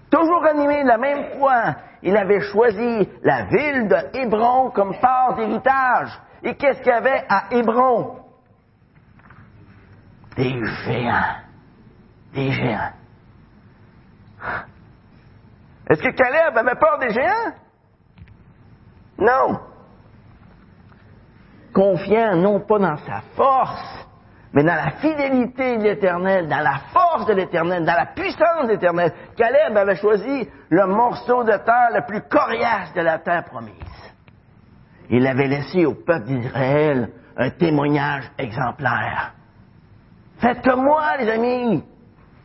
Toujours 0.10 0.46
animé 0.46 0.84
de 0.84 0.88
la 0.88 0.98
même 0.98 1.38
foi, 1.38 1.75
il 2.03 2.15
avait 2.15 2.41
choisi 2.41 3.10
la 3.24 3.46
ville 3.46 3.88
de 3.88 4.17
Hébron 4.17 4.70
comme 4.72 4.96
part 5.00 5.36
d'héritage. 5.36 6.10
Et 6.44 6.55
qu'est-ce 6.55 6.79
qu'il 6.79 6.91
y 6.91 6.96
avait 6.96 7.25
à 7.27 7.46
Hébron? 7.51 8.17
Des 10.36 10.63
géants. 10.86 11.36
Des 12.34 12.51
géants. 12.51 12.91
Est-ce 15.89 16.01
que 16.01 16.10
Caleb 16.10 16.58
avait 16.58 16.75
peur 16.75 16.98
des 17.00 17.12
géants? 17.12 17.54
Non. 19.20 19.60
Confiant 21.74 22.36
non 22.38 22.62
pas 22.62 22.80
dans 22.80 22.98
sa 22.98 23.22
force, 23.36 24.08
mais 24.54 24.63
dans 24.63 24.75
la 24.75 24.92
fidélité 24.92 25.77
de 25.77 25.84
l'Éternel, 25.84 26.48
dans 26.48 26.62
la 26.62 26.80
force 26.94 27.25
de 27.25 27.34
l'Éternel, 27.34 27.86
dans 27.86 27.94
la 27.94 28.08
puissance 28.08 28.63
de 28.63 28.70
l'Éternel. 28.70 29.12
Caleb 29.36 29.77
avait 29.77 29.98
choisi 29.98 30.50
le 30.70 30.88
morceau 30.88 31.44
de 31.44 31.58
terre 31.58 31.89
le 31.94 32.06
plus 32.06 32.22
coriace 32.22 32.94
de 32.94 33.01
la 33.01 33.20
terre 33.20 33.44
promise. 33.44 33.74
Il 35.10 35.27
avait 35.27 35.48
laissé 35.48 35.86
au 35.86 35.94
peuple 35.94 36.25
d'Israël 36.25 37.12
un 37.38 37.50
témoignage 37.51 38.32
exemplaire. 38.38 39.34
Faites 40.39 40.63
comme 40.63 40.84
moi, 40.84 41.18
les 41.20 41.30
amis. 41.30 41.84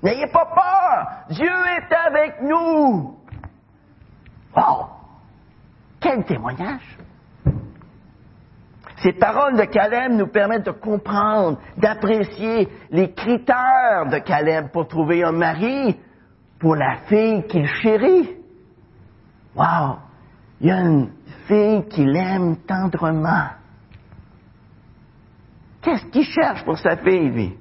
N'ayez 0.02 0.26
pas 0.28 0.46
peur. 0.46 1.06
Dieu 1.30 1.50
est 1.50 1.94
avec 1.94 2.42
nous. 2.42 3.19
Wow! 4.56 4.86
Quel 6.00 6.24
témoignage! 6.24 6.98
Ces 9.02 9.12
paroles 9.12 9.56
de 9.56 9.64
Caleb 9.64 10.12
nous 10.12 10.26
permettent 10.26 10.66
de 10.66 10.72
comprendre, 10.72 11.58
d'apprécier 11.78 12.68
les 12.90 13.12
critères 13.12 14.06
de 14.10 14.18
Caleb 14.18 14.68
pour 14.72 14.88
trouver 14.88 15.24
un 15.24 15.32
mari 15.32 15.98
pour 16.58 16.76
la 16.76 16.98
fille 17.06 17.46
qu'il 17.46 17.66
chérit. 17.66 18.36
Wow! 19.54 19.96
Il 20.60 20.66
y 20.66 20.70
a 20.70 20.80
une 20.80 21.10
fille 21.46 21.88
qu'il 21.88 22.14
aime 22.14 22.56
tendrement. 22.66 23.48
Qu'est-ce 25.80 26.06
qu'il 26.06 26.26
cherche 26.26 26.62
pour 26.64 26.78
sa 26.78 26.96
fille, 26.98 27.30
lui? 27.30 27.56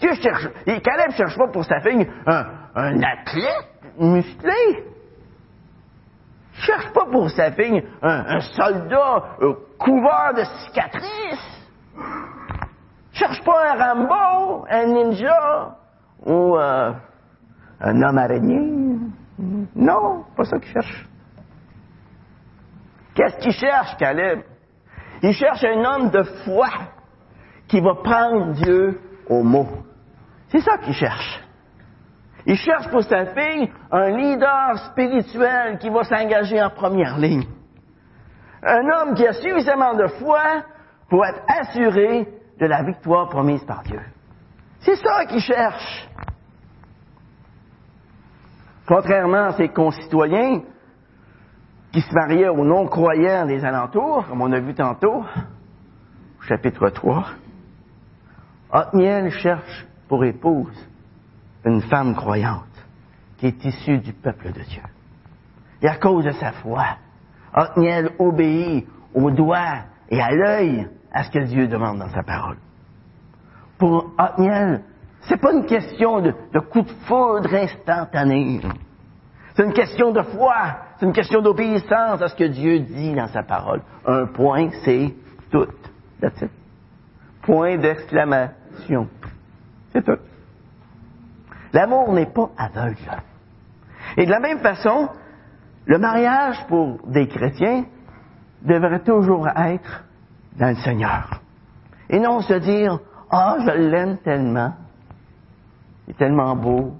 Dieu 0.00 0.12
cherche, 0.14 0.48
et 0.66 0.80
Caleb 0.80 1.12
cherche 1.12 1.36
pas 1.36 1.48
pour 1.52 1.64
sa 1.64 1.80
fille 1.80 2.06
un, 2.26 2.46
un 2.74 3.02
athlète 3.02 3.94
musclé. 3.98 4.84
Cherche 6.78 6.92
pas 6.92 7.06
pour 7.06 7.28
sa 7.30 7.50
fille 7.50 7.82
un, 8.02 8.40
soldat 8.40 9.24
couvert 9.78 10.32
de 10.36 10.44
cicatrices. 10.44 11.66
Cherche 13.12 13.42
pas 13.42 13.72
un 13.72 13.94
Rambo, 13.94 14.64
un 14.70 14.86
ninja 14.86 15.76
ou 16.24 16.56
euh, 16.56 16.92
un 17.80 18.02
homme 18.02 18.18
araignée. 18.18 18.96
Non, 19.74 20.24
pas 20.36 20.44
ça 20.44 20.58
qu'il 20.60 20.72
cherche. 20.72 21.08
Qu'est-ce 23.14 23.38
qu'il 23.38 23.52
cherche, 23.52 23.96
Caleb? 23.96 24.42
Il 25.22 25.32
cherche 25.32 25.64
un 25.64 25.84
homme 25.84 26.10
de 26.10 26.22
foi 26.44 26.68
qui 27.66 27.80
va 27.80 27.96
prendre 27.96 28.52
Dieu 28.52 29.00
au 29.28 29.42
mot. 29.42 29.66
C'est 30.48 30.60
ça 30.60 30.78
qu'il 30.78 30.94
cherche. 30.94 31.42
Il 32.48 32.56
cherche 32.56 32.88
pour 32.88 33.02
sa 33.02 33.26
fille 33.26 33.70
un 33.92 34.08
leader 34.08 34.78
spirituel 34.90 35.76
qui 35.78 35.90
va 35.90 36.02
s'engager 36.02 36.62
en 36.62 36.70
première 36.70 37.18
ligne. 37.18 37.44
Un 38.62 38.88
homme 38.88 39.14
qui 39.14 39.26
a 39.26 39.34
suffisamment 39.34 39.92
de 39.92 40.06
foi 40.06 40.64
pour 41.10 41.26
être 41.26 41.42
assuré 41.46 42.26
de 42.58 42.66
la 42.66 42.82
victoire 42.84 43.28
promise 43.28 43.62
par 43.64 43.82
Dieu. 43.82 44.00
C'est 44.80 44.96
ça 44.96 45.26
qu'il 45.26 45.40
cherche. 45.40 46.08
Contrairement 48.86 49.48
à 49.48 49.52
ses 49.52 49.68
concitoyens 49.68 50.62
qui 51.92 52.00
se 52.00 52.14
mariaient 52.14 52.48
aux 52.48 52.64
non-croyants 52.64 53.44
des 53.44 53.62
alentours, 53.62 54.26
comme 54.26 54.40
on 54.40 54.52
a 54.52 54.60
vu 54.60 54.72
tantôt, 54.72 55.22
au 55.22 56.42
chapitre 56.44 56.88
3, 56.88 57.26
Othniel 58.72 59.30
cherche 59.32 59.86
pour 60.08 60.24
épouse 60.24 60.88
une 61.64 61.82
femme 61.82 62.14
croyante 62.14 62.64
qui 63.38 63.46
est 63.46 63.64
issue 63.64 63.98
du 63.98 64.12
peuple 64.12 64.52
de 64.52 64.62
Dieu. 64.62 64.82
Et 65.82 65.88
à 65.88 65.96
cause 65.96 66.24
de 66.24 66.32
sa 66.32 66.52
foi, 66.52 66.84
Othniel 67.54 68.10
obéit 68.18 68.86
au 69.14 69.30
doigt 69.30 69.84
et 70.10 70.20
à 70.20 70.30
l'œil 70.30 70.88
à 71.12 71.24
ce 71.24 71.30
que 71.30 71.38
Dieu 71.44 71.68
demande 71.68 71.98
dans 71.98 72.10
sa 72.10 72.22
parole. 72.22 72.56
Pour 73.78 74.12
Othniel, 74.18 74.82
c'est 75.22 75.40
pas 75.40 75.52
une 75.52 75.66
question 75.66 76.20
de, 76.20 76.32
coup 76.70 76.82
de 76.82 76.90
foudre 77.06 77.52
instantané. 77.54 78.60
C'est 79.54 79.64
une 79.64 79.72
question 79.72 80.12
de 80.12 80.22
foi, 80.22 80.78
c'est 80.98 81.06
une 81.06 81.12
question 81.12 81.42
d'obéissance 81.42 82.22
à 82.22 82.28
ce 82.28 82.34
que 82.34 82.44
Dieu 82.44 82.80
dit 82.80 83.14
dans 83.14 83.28
sa 83.28 83.42
parole. 83.42 83.82
Un 84.06 84.26
point, 84.26 84.70
c'est 84.84 85.14
tout. 85.50 85.66
That's 86.20 86.40
it. 86.42 86.50
Point 87.42 87.78
d'exclamation. 87.78 89.08
C'est 89.92 90.04
tout. 90.04 90.18
L'amour 91.72 92.12
n'est 92.12 92.26
pas 92.26 92.50
aveugle. 92.56 93.22
Et 94.16 94.24
de 94.24 94.30
la 94.30 94.40
même 94.40 94.60
façon, 94.60 95.08
le 95.86 95.98
mariage 95.98 96.66
pour 96.68 96.98
des 97.06 97.28
chrétiens 97.28 97.84
devrait 98.62 99.02
toujours 99.02 99.48
être 99.48 100.04
dans 100.58 100.68
le 100.68 100.76
Seigneur. 100.76 101.40
Et 102.10 102.18
non 102.18 102.40
se 102.40 102.54
dire, 102.54 102.98
ah, 103.30 103.56
je 103.60 103.70
l'aime 103.70 104.18
tellement. 104.18 104.74
Il 106.06 106.12
est 106.12 106.18
tellement 106.18 106.56
beau. 106.56 106.94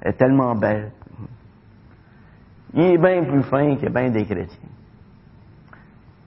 Elle 0.00 0.10
est 0.10 0.16
tellement 0.16 0.54
belle. 0.56 0.90
Il 2.74 2.82
est 2.82 2.98
bien 2.98 3.24
plus 3.24 3.42
fin 3.44 3.76
que 3.76 3.88
bien 3.88 4.10
des 4.10 4.24
chrétiens. 4.24 4.68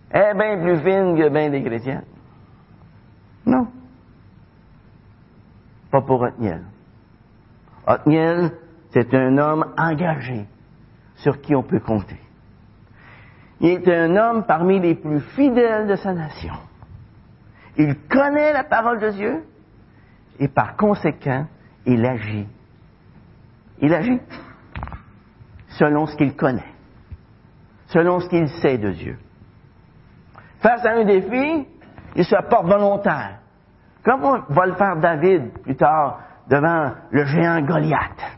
Elle 0.09 0.21
est 0.21 0.33
bien 0.35 0.61
plus 0.61 0.79
fine 0.79 1.17
que 1.17 1.29
bien 1.29 1.49
des 1.49 1.63
chrétiens. 1.63 2.03
Non. 3.45 3.67
Pas 5.91 6.01
pour 6.01 6.21
Othniel. 6.21 6.63
Othniel, 7.87 8.51
c'est 8.91 9.13
un 9.13 9.37
homme 9.37 9.73
engagé 9.77 10.45
sur 11.17 11.41
qui 11.41 11.55
on 11.55 11.63
peut 11.63 11.79
compter. 11.79 12.19
Il 13.59 13.69
est 13.69 13.87
un 13.87 14.15
homme 14.15 14.43
parmi 14.45 14.79
les 14.79 14.95
plus 14.95 15.21
fidèles 15.21 15.87
de 15.87 15.95
sa 15.95 16.13
nation. 16.13 16.53
Il 17.77 17.95
connaît 18.07 18.53
la 18.53 18.63
parole 18.63 18.99
de 18.99 19.09
Dieu 19.11 19.43
et 20.39 20.47
par 20.47 20.75
conséquent, 20.75 21.45
il 21.85 22.05
agit. 22.05 22.47
Il 23.79 23.93
agit 23.93 24.19
selon 25.69 26.05
ce 26.05 26.15
qu'il 26.15 26.35
connaît, 26.35 26.73
selon 27.87 28.19
ce 28.19 28.29
qu'il 28.29 28.47
sait 28.47 28.77
de 28.77 28.91
Dieu. 28.91 29.17
Face 30.59 30.85
à 30.85 30.91
un 30.93 31.03
défi, 31.03 31.67
il 32.15 32.25
se 32.25 32.35
porte 32.49 32.65
volontaire. 32.65 33.39
Comme 34.03 34.43
va 34.49 34.65
le 34.65 34.73
faire 34.73 34.97
David 34.97 35.51
plus 35.63 35.75
tard 35.75 36.21
devant 36.49 36.91
le 37.11 37.25
géant 37.25 37.61
Goliath. 37.61 38.37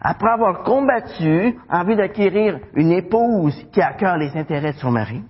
Après 0.00 0.30
avoir 0.30 0.64
combattu 0.64 1.56
en 1.70 1.84
vue 1.84 1.94
d'acquérir 1.94 2.58
une 2.74 2.90
épouse 2.90 3.54
qui 3.72 3.80
a 3.80 3.92
cœur 3.92 4.16
les 4.16 4.36
intérêts 4.36 4.72
de 4.72 4.78
son 4.78 4.90
mari, 4.90 5.22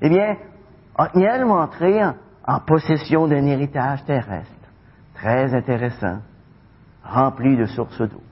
eh 0.00 0.08
bien, 0.08 0.36
Othniel 0.96 1.44
va 1.44 1.54
entrer 1.54 2.04
en, 2.04 2.14
en 2.46 2.60
possession 2.60 3.26
d'un 3.26 3.46
héritage 3.46 4.04
terrestre, 4.04 4.52
très 5.14 5.52
intéressant, 5.54 6.18
rempli 7.02 7.56
de 7.56 7.66
sources 7.66 8.00
d'eau. 8.00 8.22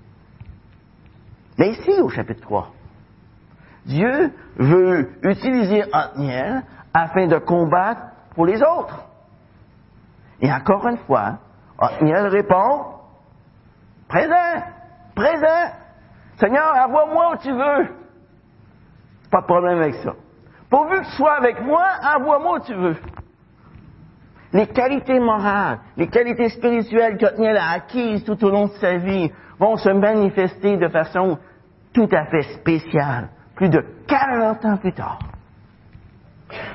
Mais 1.59 1.71
ici, 1.71 1.91
au 2.01 2.09
chapitre 2.09 2.43
3, 2.43 2.71
Dieu 3.87 4.33
veut 4.57 5.11
utiliser 5.23 5.83
Othniel 5.93 6.62
afin 6.95 7.27
de 7.27 7.38
combattre 7.38 8.03
pour 8.35 8.47
les 8.47 8.62
autres. 8.62 9.08
Et 10.40 10.53
encore 10.53 10.87
une 10.87 10.98
fois, 10.98 11.38
Othniel 11.79 12.27
répond, 12.27 12.87
présent, 14.09 14.62
présent, 15.14 15.72
Seigneur, 16.38 16.74
envoie-moi 16.87 17.33
où 17.33 17.37
tu 17.38 17.51
veux. 17.51 17.88
Pas 19.31 19.40
de 19.40 19.46
problème 19.46 19.79
avec 19.79 19.94
ça. 19.96 20.14
Pourvu 20.70 21.01
que 21.01 21.05
tu 21.05 21.12
sois 21.12 21.35
avec 21.35 21.61
moi, 21.62 21.85
envoie-moi 22.16 22.59
où 22.59 22.64
tu 22.64 22.74
veux. 22.74 22.96
Les 24.53 24.66
qualités 24.66 25.18
morales, 25.18 25.81
les 25.96 26.09
qualités 26.09 26.48
spirituelles 26.48 27.18
qu'Othniel 27.18 27.57
a 27.57 27.70
acquises 27.70 28.24
tout 28.24 28.42
au 28.44 28.51
long 28.51 28.66
de 28.66 28.72
sa 28.72 28.96
vie 28.96 29.31
vont 29.59 29.77
se 29.77 29.90
manifester 29.90 30.77
de 30.77 30.88
façon 30.88 31.38
tout 31.92 32.09
à 32.12 32.27
fait 32.27 32.42
spéciale, 32.55 33.29
plus 33.57 33.68
de 33.68 33.85
40 34.07 34.64
ans 34.64 34.77
plus 34.77 34.92
tard. 34.92 35.18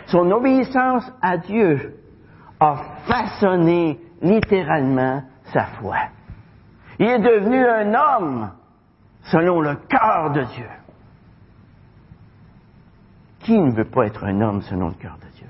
Son 0.08 0.30
obéissance 0.32 1.12
à 1.22 1.38
Dieu 1.38 1.96
a 2.64 2.78
façonné 3.06 4.00
littéralement 4.22 5.24
sa 5.46 5.66
foi. 5.66 5.98
Il 7.00 7.06
est 7.06 7.20
devenu 7.20 7.66
un 7.66 7.94
homme 7.94 8.52
selon 9.24 9.62
le 9.62 9.76
cœur 9.76 10.32
de 10.32 10.44
Dieu. 10.44 10.70
Qui 13.40 13.60
ne 13.60 13.72
veut 13.72 13.90
pas 13.90 14.06
être 14.06 14.24
un 14.24 14.40
homme 14.42 14.62
selon 14.62 14.90
le 14.90 14.94
cœur 14.94 15.18
de 15.18 15.38
Dieu? 15.38 15.48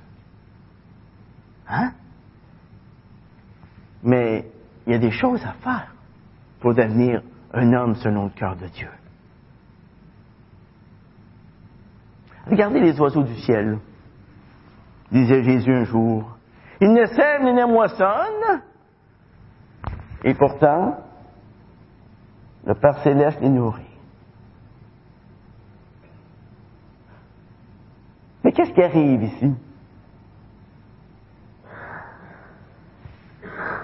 Hein? 1.68 1.92
Mais 4.02 4.52
il 4.86 4.94
y 4.94 4.96
a 4.96 5.00
des 5.00 5.12
choses 5.12 5.44
à 5.46 5.54
faire 5.54 5.94
pour 6.60 6.74
devenir 6.74 7.22
un 7.54 7.72
homme 7.74 7.96
selon 7.96 8.26
le 8.26 8.30
cœur 8.32 8.56
de 8.56 8.68
Dieu. 8.68 8.90
Regardez 12.50 12.80
les 12.80 13.00
oiseaux 13.00 13.24
du 13.24 13.36
ciel, 13.36 13.80
disait 15.12 15.44
Jésus 15.44 15.74
un 15.74 15.86
jour. 15.86 16.33
Ils 16.84 16.92
ne 16.92 17.06
sèment 17.06 17.46
ni 17.46 17.54
ne 17.54 17.66
moissonnent, 17.66 18.62
et 20.26 20.34
pourtant, 20.34 20.98
le 22.66 22.74
Père 22.76 23.02
céleste 23.04 23.40
les 23.40 23.48
nourrit. 23.48 23.88
Mais 28.44 28.52
qu'est-ce 28.52 28.74
qui 28.74 28.84
arrive 28.84 29.24
ici? 29.24 29.54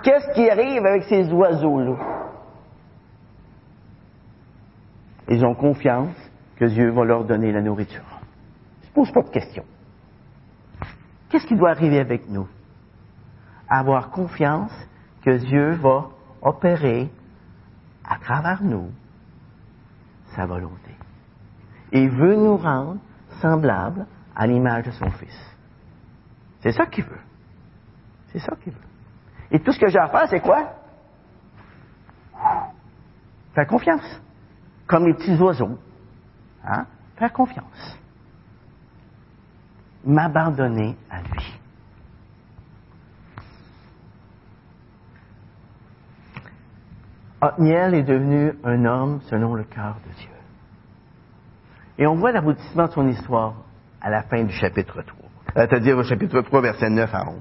Qu'est-ce 0.03 0.33
qui 0.33 0.49
arrive 0.49 0.85
avec 0.85 1.03
ces 1.03 1.31
oiseaux-là? 1.31 1.95
Ils 5.29 5.45
ont 5.45 5.55
confiance 5.55 6.17
que 6.57 6.65
Dieu 6.65 6.91
va 6.91 7.05
leur 7.05 7.23
donner 7.23 7.53
la 7.53 7.61
nourriture. 7.61 8.19
Ils 8.81 8.81
ne 8.81 8.87
se 8.87 8.91
posent 8.91 9.13
pas 9.13 9.23
de 9.23 9.29
questions. 9.29 9.65
Qu'est-ce 11.29 11.47
qui 11.47 11.55
doit 11.55 11.69
arriver 11.69 12.01
avec 12.01 12.27
nous? 12.27 12.49
Avoir 13.69 14.09
confiance 14.09 14.73
que 15.21 15.37
Dieu 15.37 15.73
va 15.73 16.09
opérer 16.41 17.11
à 18.03 18.17
travers 18.17 18.63
nous 18.63 18.91
sa 20.35 20.45
volonté. 20.45 20.95
Et 21.91 22.07
veut 22.07 22.35
nous 22.35 22.57
rendre 22.57 22.99
semblables 23.41 24.05
à 24.35 24.47
l'image 24.47 24.85
de 24.85 24.91
son 24.91 25.09
Fils. 25.11 25.55
C'est 26.61 26.71
ça 26.71 26.85
qu'il 26.85 27.03
veut. 27.03 27.21
C'est 28.27 28.39
ça 28.39 28.55
qu'il 28.55 28.73
veut. 28.73 28.79
Et 29.51 29.59
tout 29.59 29.71
ce 29.71 29.79
que 29.79 29.87
j'ai 29.87 29.97
à 29.97 30.07
faire, 30.09 30.27
c'est 30.29 30.41
quoi? 30.41 30.75
Faire 33.53 33.67
confiance. 33.67 34.21
Comme 34.87 35.05
les 35.05 35.13
petits 35.13 35.37
oiseaux. 35.37 35.77
Hein? 36.63 36.85
Faire 37.17 37.33
confiance. 37.33 37.99
M'abandonner 40.05 40.97
à 41.09 41.21
lui. 41.21 41.58
Othniel 47.41 47.93
est 47.93 48.03
devenu 48.03 48.53
un 48.63 48.85
homme 48.85 49.21
selon 49.29 49.53
le 49.53 49.63
cœur 49.63 49.95
de 50.05 50.13
Dieu. 50.15 50.29
Et 51.97 52.07
on 52.07 52.15
voit 52.15 52.31
l'aboutissement 52.31 52.87
de 52.87 52.91
son 52.91 53.07
histoire 53.07 53.55
à 54.01 54.09
la 54.09 54.23
fin 54.23 54.43
du 54.43 54.53
chapitre 54.53 55.01
3. 55.01 55.29
C'est-à-dire 55.55 55.97
au 55.97 56.03
chapitre 56.03 56.41
3, 56.41 56.61
versets 56.61 56.89
9 56.89 57.13
à 57.13 57.29
11. 57.29 57.35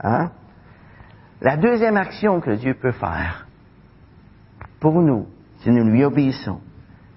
Hein? 0.00 0.30
La 1.40 1.56
deuxième 1.56 1.96
action 1.96 2.40
que 2.40 2.50
Dieu 2.50 2.74
peut 2.74 2.92
faire 2.92 3.46
pour 4.80 5.00
nous, 5.00 5.26
si 5.60 5.70
nous 5.70 5.88
lui 5.88 6.04
obéissons, 6.04 6.60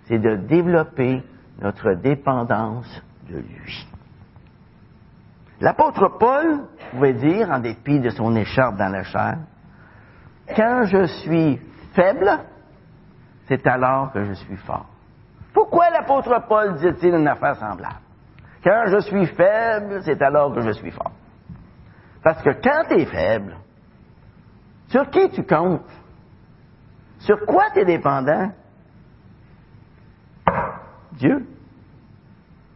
c'est 0.05 0.19
de 0.19 0.35
développer 0.35 1.23
notre 1.59 1.93
dépendance 1.93 3.01
de 3.29 3.37
lui. 3.37 3.87
L'apôtre 5.59 6.17
Paul 6.19 6.61
pouvait 6.91 7.13
dire, 7.13 7.49
en 7.51 7.59
dépit 7.59 7.99
de 7.99 8.09
son 8.09 8.35
écharpe 8.35 8.77
dans 8.77 8.89
la 8.89 9.03
chair, 9.03 9.37
quand 10.55 10.85
je 10.85 11.05
suis 11.05 11.59
faible, 11.93 12.39
c'est 13.47 13.65
alors 13.67 14.11
que 14.11 14.23
je 14.23 14.33
suis 14.33 14.57
fort. 14.57 14.85
Pourquoi 15.53 15.89
l'apôtre 15.89 16.43
Paul 16.47 16.77
dit-il 16.77 17.13
une 17.13 17.27
affaire 17.27 17.55
semblable? 17.57 17.99
Quand 18.63 18.85
je 18.87 18.99
suis 19.01 19.25
faible, 19.25 20.01
c'est 20.03 20.21
alors 20.21 20.53
que 20.53 20.61
je 20.61 20.71
suis 20.71 20.91
fort. 20.91 21.11
Parce 22.23 22.41
que 22.43 22.51
quand 22.61 22.83
tu 22.87 23.01
es 23.01 23.05
faible, 23.05 23.57
sur 24.87 25.09
qui 25.09 25.29
tu 25.29 25.43
comptes? 25.43 25.89
Sur 27.19 27.39
quoi 27.45 27.65
tu 27.73 27.79
es 27.79 27.85
dépendant? 27.85 28.51
Dieu. 31.13 31.47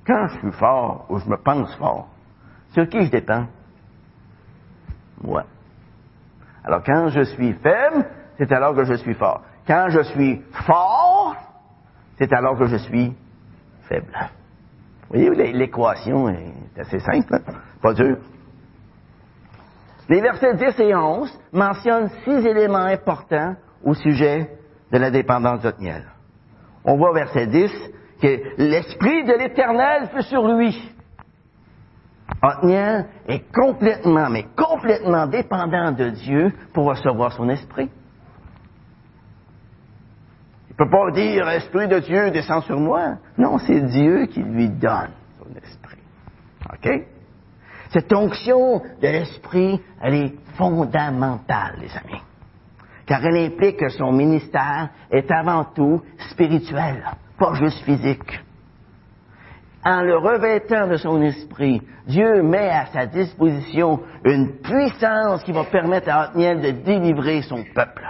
Quand 0.06 0.28
je 0.28 0.39
suis 0.39 0.51
fort 0.51 1.06
ou 1.10 1.19
je 1.19 1.28
me 1.28 1.38
pense 1.38 1.73
fort, 1.75 2.08
sur 2.69 2.88
qui 2.88 3.06
je 3.06 3.12
dépends? 3.12 3.47
Moi. 5.21 5.43
Alors 6.63 6.84
quand 6.84 7.10
je 7.10 7.21
suis 7.21 7.54
faible, 7.54 8.06
c'est 8.38 8.52
alors 8.52 8.76
que 8.76 8.84
je 8.84 8.95
suis 8.95 9.13
fort. 9.13 9.41
Quand 9.67 9.88
je 9.89 10.02
suis 10.02 10.41
fort, 10.65 11.36
c'est 12.17 12.32
alors 12.34 12.58
que 12.58 12.67
je 12.67 12.78
suis 12.78 13.13
faible. 13.88 14.13
Vous 15.10 15.19
voyez, 15.19 15.54
l'équation 15.54 16.30
est 16.30 16.80
assez 16.80 17.00
simple, 17.00 17.36
hein? 17.36 17.54
pas 17.82 17.93
dur. 17.93 18.17
Les 20.10 20.21
versets 20.21 20.56
10 20.56 20.80
et 20.80 20.95
11 20.95 21.39
mentionnent 21.52 22.10
six 22.24 22.45
éléments 22.45 22.78
importants 22.78 23.56
au 23.84 23.93
sujet 23.93 24.50
de 24.91 24.98
la 24.98 25.10
dépendance 25.10 25.62
d'Otniel. 25.62 26.04
On 26.84 26.98
voit 26.98 27.12
au 27.12 27.13
verset 27.13 27.48
10 27.48 27.71
que 28.21 28.41
l'Esprit 28.58 29.24
de 29.24 29.34
l'Éternel 29.34 30.10
fut 30.13 30.24
sur 30.24 30.48
lui. 30.48 30.91
Otniel 32.41 33.08
est 33.28 33.52
complètement, 33.52 34.30
mais 34.30 34.45
complètement 34.56 35.28
dépendant 35.28 35.91
de 35.91 36.10
Dieu 36.10 36.54
pour 36.74 36.86
recevoir 36.86 37.32
son 37.34 37.50
esprit. 37.50 37.89
Il 40.78 40.84
ne 40.84 40.90
peut 40.90 40.92
pas 40.92 41.12
dire 41.12 41.48
Esprit 41.48 41.88
de 41.88 42.00
Dieu 42.00 42.32
descend 42.32 42.62
sur 42.64 42.78
moi. 42.78 43.16
Non, 43.38 43.58
c'est 43.60 43.80
Dieu 43.80 44.26
qui 44.26 44.42
lui 44.42 44.68
donne 44.68 45.12
son 45.40 45.48
esprit. 45.56 46.00
OK? 46.74 47.08
Cette 47.92 48.12
onction 48.12 48.82
de 49.02 49.08
l'esprit, 49.08 49.80
elle 50.02 50.16
est 50.16 50.34
fondamentale, 50.58 51.78
les 51.80 51.96
amis. 51.96 52.22
Car 53.06 53.24
elle 53.24 53.46
implique 53.46 53.78
que 53.78 53.90
son 53.90 54.12
ministère 54.12 54.90
est 55.12 55.32
avant 55.32 55.64
tout 55.64 56.02
spirituel, 56.32 57.06
pas 57.38 57.54
juste 57.54 57.82
physique. 57.86 58.42
En 59.86 60.02
le 60.02 60.18
revêtant 60.18 60.88
de 60.88 60.98
son 60.98 61.22
esprit, 61.22 61.82
Dieu 62.08 62.42
met 62.42 62.70
à 62.70 62.88
sa 62.88 63.06
disposition 63.06 64.02
une 64.26 64.58
puissance 64.58 65.44
qui 65.44 65.54
va 65.54 65.64
permettre 65.64 66.10
à 66.10 66.30
Othniel 66.30 66.60
de 66.60 66.72
délivrer 66.72 67.44
son 67.44 67.64
peuple. 67.74 68.04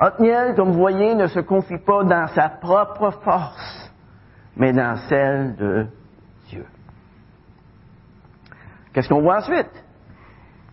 Othniel, 0.00 0.54
comme 0.54 0.72
vous 0.72 0.78
voyez, 0.78 1.14
ne 1.14 1.26
se 1.26 1.40
confie 1.40 1.78
pas 1.78 2.04
dans 2.04 2.26
sa 2.28 2.48
propre 2.48 3.10
force, 3.22 3.90
mais 4.56 4.72
dans 4.72 4.96
celle 5.08 5.56
de 5.56 5.86
Dieu. 6.48 6.66
Qu'est-ce 8.92 9.08
qu'on 9.08 9.22
voit 9.22 9.38
ensuite? 9.38 9.84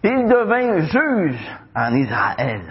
Il 0.03 0.25
devint 0.27 0.79
juge 0.79 1.57
en 1.73 1.93
Israël. 1.93 2.61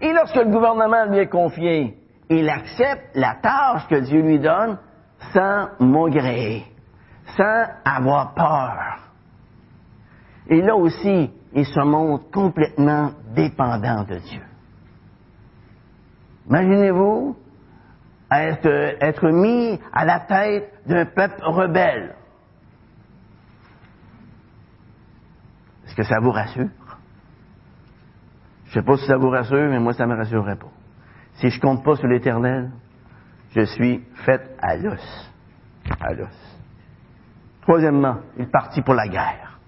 Et 0.00 0.12
lorsque 0.12 0.34
le 0.34 0.50
gouvernement 0.50 1.04
lui 1.04 1.18
est 1.18 1.28
confié, 1.28 1.96
il 2.28 2.48
accepte 2.48 3.14
la 3.14 3.36
tâche 3.36 3.86
que 3.88 4.00
Dieu 4.00 4.20
lui 4.22 4.40
donne 4.40 4.78
sans 5.32 5.68
maugréer, 5.78 6.66
sans 7.36 7.66
avoir 7.84 8.34
peur. 8.34 8.98
Et 10.48 10.60
là 10.60 10.74
aussi, 10.74 11.30
il 11.52 11.66
se 11.66 11.80
montre 11.80 12.30
complètement 12.32 13.12
dépendant 13.34 14.02
de 14.02 14.16
Dieu. 14.16 14.42
Imaginez-vous 16.48 17.36
être, 18.32 19.30
mis 19.30 19.78
à 19.92 20.04
la 20.04 20.20
tête 20.20 20.72
d'un 20.86 21.04
peuple 21.06 21.42
rebelle. 21.42 22.14
Est-ce 25.84 25.94
que 25.94 26.02
ça 26.02 26.20
vous 26.20 26.30
rassure? 26.30 26.68
Je 28.64 28.78
ne 28.78 28.82
sais 28.82 28.86
pas 28.86 28.96
si 28.96 29.06
ça 29.06 29.16
vous 29.18 29.28
rassure, 29.28 29.68
mais 29.68 29.78
moi, 29.78 29.92
ça 29.92 30.06
ne 30.06 30.14
me 30.14 30.16
rassurerait 30.16 30.56
pas. 30.56 30.70
Si 31.34 31.50
je 31.50 31.60
compte 31.60 31.84
pas 31.84 31.96
sur 31.96 32.06
l'Éternel, 32.06 32.70
je 33.50 33.62
suis 33.62 34.02
fait 34.24 34.40
à 34.62 34.76
l'os. 34.76 35.30
À 36.00 36.14
l'os. 36.14 36.58
Troisièmement, 37.62 38.16
il 38.38 38.48
partit 38.48 38.80
pour 38.80 38.94
la 38.94 39.08
guerre. 39.08 39.58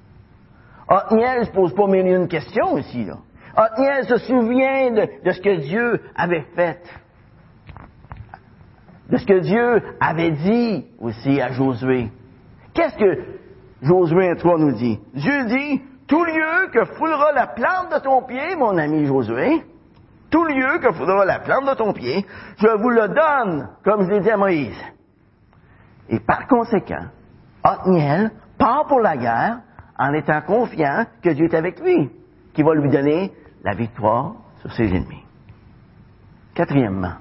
Othniel 0.88 1.40
ne 1.40 1.44
se 1.44 1.50
pose 1.50 1.74
pas 1.74 1.86
mille 1.86 2.06
une 2.06 2.28
question 2.28 2.78
ici, 2.78 3.04
là. 3.04 3.18
Othniel 3.56 4.04
se 4.06 4.16
souvient 4.18 4.90
de, 4.90 5.30
ce 5.30 5.40
que 5.40 5.56
Dieu 5.60 6.00
avait 6.16 6.46
fait. 6.54 6.80
De 9.10 9.16
ce 9.16 9.26
que 9.26 9.38
Dieu 9.40 9.82
avait 10.00 10.32
dit 10.32 10.86
aussi 10.98 11.40
à 11.40 11.52
Josué. 11.52 12.10
Qu'est-ce 12.72 12.96
que 12.96 13.22
Josué 13.82 14.34
3 14.36 14.58
nous 14.58 14.72
dit? 14.72 14.98
Dieu 15.14 15.44
dit, 15.44 15.82
tout 16.08 16.24
lieu 16.24 16.68
que 16.72 16.84
foulera 16.96 17.32
la 17.32 17.46
plante 17.46 17.92
de 17.92 18.00
ton 18.00 18.22
pied, 18.22 18.56
mon 18.56 18.76
ami 18.76 19.06
Josué, 19.06 19.62
tout 20.30 20.44
lieu 20.44 20.78
que 20.80 20.92
foulera 20.92 21.24
la 21.24 21.38
plante 21.38 21.66
de 21.66 21.74
ton 21.74 21.92
pied, 21.92 22.26
je 22.56 22.68
vous 22.76 22.90
le 22.90 23.08
donne, 23.08 23.68
comme 23.84 24.04
je 24.04 24.10
l'ai 24.10 24.20
dit 24.20 24.30
à 24.30 24.36
Moïse. 24.36 24.82
Et 26.08 26.18
par 26.18 26.48
conséquent, 26.48 27.06
Othniel 27.64 28.32
part 28.58 28.86
pour 28.86 29.00
la 29.00 29.16
guerre 29.16 29.60
en 29.98 30.12
étant 30.12 30.40
confiant 30.42 31.06
que 31.22 31.30
Dieu 31.30 31.44
est 31.44 31.54
avec 31.54 31.80
lui, 31.80 32.10
qui 32.52 32.62
va 32.62 32.74
lui 32.74 32.90
donner 32.90 33.32
la 33.64 33.74
victoire 33.74 34.34
sur 34.60 34.72
ses 34.72 34.84
ennemis. 34.84 35.24
Quatrièmement, 36.54 37.16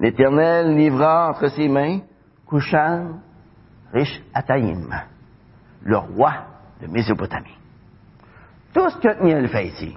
l'Éternel 0.00 0.76
livra 0.76 1.30
entre 1.30 1.48
ses 1.48 1.68
mains 1.68 2.00
Kushan 2.46 3.20
riche 3.92 4.20
Ataïm, 4.34 4.94
le 5.82 5.96
roi 5.96 6.34
de 6.82 6.88
Mésopotamie. 6.88 7.56
Tout 8.74 8.90
ce 8.90 8.98
que 8.98 9.08
Othniel 9.08 9.48
fait 9.48 9.68
ici, 9.68 9.96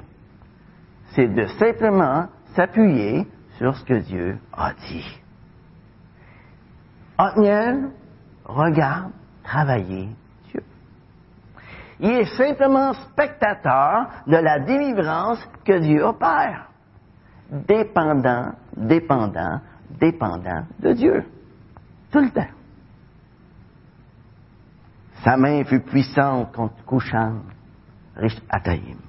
c'est 1.16 1.28
de 1.28 1.46
simplement 1.60 2.28
s'appuyer 2.56 3.28
sur 3.58 3.76
ce 3.76 3.84
que 3.84 4.00
Dieu 4.00 4.38
a 4.54 4.74
dit. 4.74 5.20
Othniel 7.18 7.90
regarde 8.46 9.12
travailler 9.44 10.10
il 12.00 12.12
est 12.12 12.38
simplement 12.38 12.94
spectateur 12.94 14.08
de 14.26 14.38
la 14.38 14.60
délivrance 14.60 15.40
que 15.66 15.80
Dieu 15.80 16.04
opère. 16.04 16.70
Dépendant, 17.50 18.54
dépendant, 18.76 19.60
dépendant 20.00 20.64
de 20.80 20.94
Dieu. 20.94 21.26
Tout 22.12 22.20
le 22.20 22.30
temps. 22.30 22.54
Sa 25.24 25.36
main 25.36 25.64
fut 25.66 25.82
puissante 25.82 26.54
contre 26.54 26.86
Kushan, 26.86 27.42
riche 28.16 28.42
Ataïm. 28.50 29.00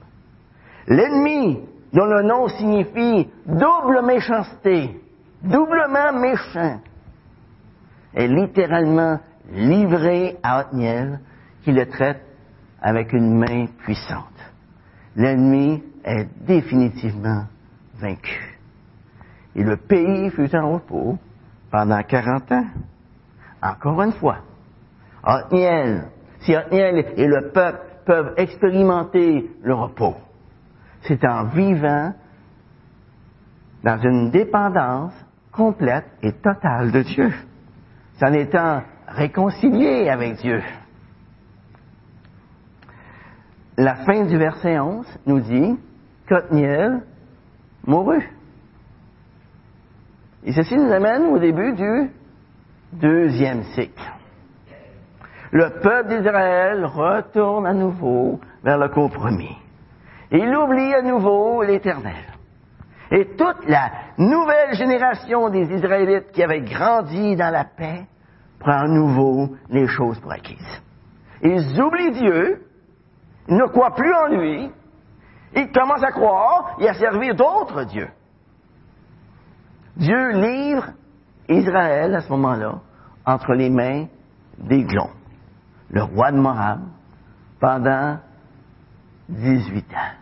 L'ennemi, 0.89 1.61
dont 1.93 2.07
le 2.07 2.23
nom 2.23 2.49
signifie 2.49 3.29
double 3.47 4.05
méchanceté, 4.05 5.01
doublement 5.43 6.13
méchant, 6.13 6.81
est 8.15 8.27
littéralement 8.27 9.21
livré 9.53 10.39
à 10.43 10.61
Othniel, 10.61 11.21
qui 11.63 11.71
le 11.71 11.87
traite 11.87 12.30
avec 12.81 13.13
une 13.13 13.39
main 13.39 13.67
puissante. 13.79 14.27
L'ennemi 15.17 15.83
est 16.05 16.27
définitivement 16.47 17.45
vaincu. 17.99 18.59
Et 19.55 19.63
le 19.63 19.77
pays 19.77 20.31
fut 20.31 20.55
en 20.57 20.73
repos 20.73 21.19
pendant 21.71 22.03
40 22.03 22.53
ans. 22.53 22.67
Encore 23.63 24.03
une 24.03 24.13
fois, 24.13 24.39
si 26.41 26.55
Othniel 26.57 27.13
et 27.17 27.27
le 27.27 27.51
peuple 27.53 27.81
peuvent 28.07 28.35
expérimenter 28.37 29.51
le 29.63 29.75
repos, 29.75 30.17
c'est 31.03 31.25
en 31.25 31.45
vivant 31.45 32.15
dans 33.83 33.99
une 33.99 34.31
dépendance 34.31 35.13
complète 35.53 36.07
et 36.23 36.33
totale 36.33 36.93
de 36.93 37.03
Dieu. 37.03 37.33
C'est 38.15 38.27
en 38.27 38.33
étant 38.33 38.83
réconcilié 39.09 40.09
avec 40.09 40.37
Dieu. 40.37 40.63
La 43.77 43.97
fin 43.97 44.25
du 44.25 44.37
verset 44.37 44.79
11 44.79 45.07
nous 45.27 45.41
dit 45.41 45.79
qu'Othniel 46.29 47.03
mourut. 47.87 48.29
Et 50.45 50.53
ceci 50.53 50.77
nous 50.77 50.93
amène 50.93 51.25
au 51.25 51.39
début 51.39 51.73
du 51.73 52.11
deuxième 52.93 53.63
cycle. 53.75 54.03
Le 55.53 55.81
peuple 55.81 56.09
d'Israël 56.09 56.85
retourne 56.85 57.67
à 57.67 57.73
nouveau 57.73 58.41
vers 58.63 58.79
le 58.79 58.89
compromis. 58.89 59.57
Il 60.31 60.55
oublie 60.57 60.95
à 60.95 61.03
nouveau 61.03 61.63
l'Éternel. 61.63 62.25
Et 63.11 63.27
toute 63.37 63.67
la 63.67 63.91
nouvelle 64.17 64.75
génération 64.75 65.49
des 65.51 65.73
Israélites 65.75 66.31
qui 66.33 66.43
avaient 66.43 66.61
grandi 66.61 67.35
dans 67.35 67.51
la 67.51 67.65
paix 67.65 68.07
prend 68.61 68.85
à 68.85 68.89
nouveau 68.89 69.57
les 69.69 69.89
choses 69.89 70.21
pour 70.21 70.31
acquises. 70.31 70.83
Ils 71.43 71.81
oublient 71.81 72.13
Dieu, 72.13 72.63
ne 73.49 73.67
croient 73.67 73.95
plus 73.95 74.15
en 74.15 74.29
lui, 74.29 74.71
ils 75.57 75.73
commencent 75.73 76.05
à 76.05 76.13
croire 76.13 76.77
et 76.79 76.89
à 76.89 76.95
servir 76.95 77.35
d'autres 77.35 77.85
dieux. 77.85 78.11
Dieu 79.97 80.31
livre 80.33 80.91
Israël 81.49 82.15
à 82.15 82.21
ce 82.21 82.31
moment-là 82.31 82.81
entre 83.27 83.55
les 83.55 83.71
mains 83.71 84.07
d'Églon, 84.59 85.11
le 85.91 86.03
roi 86.03 86.33
de 86.33 86.39
Moab, 86.39 86.81
pendant 87.59 88.19
18 89.29 89.93
ans. 89.93 90.15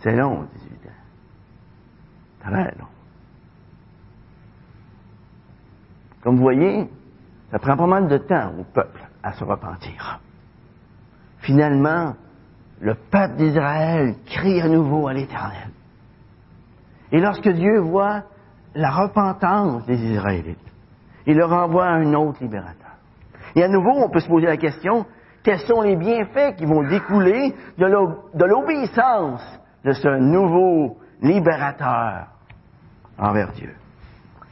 C'est 0.00 0.16
long, 0.16 0.46
18 0.52 0.72
ans. 0.86 0.90
Très 2.40 2.74
long. 2.78 2.86
Comme 6.22 6.36
vous 6.36 6.42
voyez, 6.42 6.90
ça 7.50 7.58
prend 7.58 7.76
pas 7.76 7.86
mal 7.86 8.08
de 8.08 8.18
temps 8.18 8.52
au 8.58 8.64
peuple 8.64 9.00
à 9.22 9.32
se 9.32 9.44
repentir. 9.44 10.20
Finalement, 11.40 12.14
le 12.80 12.94
peuple 12.94 13.36
d'Israël 13.36 14.14
crie 14.26 14.60
à 14.60 14.68
nouveau 14.68 15.08
à 15.08 15.12
l'Éternel. 15.12 15.70
Et 17.12 17.20
lorsque 17.20 17.48
Dieu 17.48 17.80
voit 17.80 18.22
la 18.74 18.90
repentance 18.90 19.84
des 19.86 19.98
Israélites, 19.98 20.58
il 21.26 21.36
leur 21.36 21.52
envoie 21.52 21.86
un 21.86 22.14
autre 22.14 22.42
libérateur. 22.42 22.90
Et 23.54 23.62
à 23.62 23.68
nouveau, 23.68 23.92
on 23.96 24.10
peut 24.10 24.20
se 24.20 24.28
poser 24.28 24.46
la 24.46 24.56
question, 24.56 25.06
quels 25.42 25.60
sont 25.60 25.82
les 25.82 25.96
bienfaits 25.96 26.56
qui 26.56 26.66
vont 26.66 26.86
découler 26.88 27.54
de 27.78 28.44
l'obéissance 28.44 29.42
de 29.84 29.92
ce 29.92 30.18
nouveau 30.18 30.98
libérateur 31.20 32.28
envers 33.18 33.52
Dieu? 33.52 33.74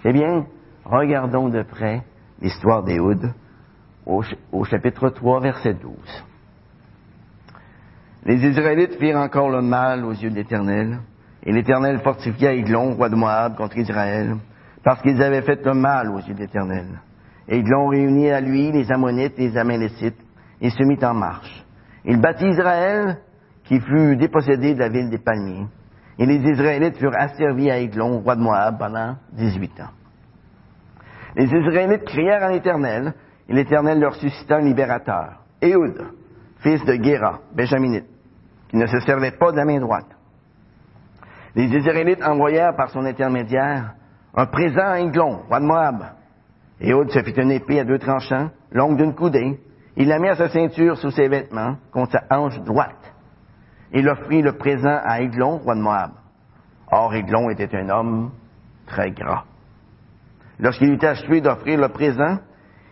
Eh 0.05 0.13
bien, 0.13 0.47
regardons 0.85 1.49
de 1.49 1.63
près 1.63 2.03
l'histoire 2.41 2.83
d'Éhoud 2.83 3.33
au, 4.07 4.23
au 4.53 4.65
chapitre 4.65 5.11
3, 5.11 5.41
verset 5.41 5.75
12. 5.75 5.93
Les 8.29 8.45
Israélites 8.45 8.99
firent 8.99 9.17
encore 9.17 9.49
le 9.49 9.63
mal 9.63 10.05
aux 10.05 10.13
yeux 10.13 10.29
de 10.29 10.35
l'Éternel, 10.35 10.99
et 11.45 11.51
l'Éternel 11.51 12.01
fortifia 12.01 12.53
Aiglon, 12.53 12.93
roi 12.93 13.09
de 13.09 13.15
Moab, 13.15 13.57
contre 13.57 13.79
Israël, 13.79 14.37
parce 14.85 15.01
qu'ils 15.01 15.23
avaient 15.23 15.41
fait 15.41 15.65
le 15.65 15.73
mal 15.73 16.11
aux 16.11 16.19
yeux 16.19 16.35
de 16.35 16.41
l'Éternel. 16.41 16.89
Aiglon 17.49 17.89
réunit 17.89 18.29
à 18.29 18.43
lui 18.43 18.71
les 18.71 18.93
Ammonites 18.93 19.39
et 19.39 19.49
les 19.49 19.57
Amalécites, 19.57 20.21
et 20.61 20.69
se 20.69 20.83
mit 20.83 21.03
en 21.03 21.15
marche. 21.15 21.65
Il 22.05 22.21
battit 22.21 22.49
Israël, 22.49 23.17
qui 23.65 23.81
fut 23.81 24.17
dépossédé 24.17 24.75
de 24.75 24.81
la 24.81 24.91
ville 24.91 25.09
des 25.09 25.17
palmiers. 25.17 25.65
Et 26.19 26.27
les 26.27 26.51
Israélites 26.51 26.99
furent 26.99 27.17
asservis 27.17 27.71
à 27.71 27.79
Aiglon, 27.79 28.21
roi 28.21 28.37
de 28.37 28.43
Moab, 28.43 28.79
pendant 28.79 29.17
18 29.39 29.81
ans. 29.81 29.95
Les 31.35 31.47
Israélites 31.47 32.05
crièrent 32.05 32.45
à 32.45 32.53
l'Éternel, 32.53 33.15
et 33.49 33.55
l'Éternel 33.55 33.99
leur 33.99 34.17
suscita 34.17 34.57
un 34.57 34.67
libérateur, 34.67 35.45
Éhoud, 35.63 35.97
fils 36.59 36.85
de 36.85 36.95
Guéra, 36.97 37.39
Benjaminite, 37.57 38.18
qui 38.69 38.77
ne 38.77 38.87
se 38.87 39.01
servait 39.01 39.33
pas 39.33 39.53
de 39.53 39.57
la 39.57 39.65
main 39.65 39.81
droite. 39.81 40.09
Les 41.55 41.65
Israélites 41.65 42.23
envoyèrent 42.23 42.77
par 42.77 42.91
son 42.91 43.05
intermédiaire 43.05 43.95
un 44.35 44.47
présent 44.47 44.87
à 44.87 45.01
Aiglon, 45.01 45.43
roi 45.49 45.61
de 45.61 45.65
Moab. 45.65 46.05
Éhoud 46.81 47.11
se 47.11 47.23
fit 47.23 47.33
une 47.33 47.51
épée 47.51 47.81
à 47.81 47.85
deux 47.85 47.99
tranchants, 47.99 48.51
longue 48.71 48.97
d'une 48.97 49.15
coudée. 49.15 49.59
Il 49.97 50.09
la 50.09 50.19
mit 50.19 50.29
à 50.29 50.37
sa 50.37 50.49
ceinture 50.49 50.97
sous 50.97 51.11
ses 51.11 51.29
vêtements, 51.29 51.77
contre 51.91 52.13
sa 52.13 52.25
hanche 52.31 52.61
droite. 52.61 53.13
Il 53.93 54.09
offrit 54.09 54.43
le 54.43 54.53
présent 54.53 55.01
à 55.03 55.21
Aiglon, 55.21 55.59
roi 55.59 55.75
de 55.75 55.81
Moab. 55.81 56.11
Or, 56.93 57.15
Aiglon 57.15 57.51
était 57.51 57.75
un 57.77 57.89
homme 57.89 58.31
très 58.87 59.11
gras. 59.11 59.45
Lorsqu'il 60.61 60.91
eut 60.91 61.05
achevé 61.05 61.41
d'offrir 61.41 61.81
le 61.81 61.89
présent, 61.89 62.39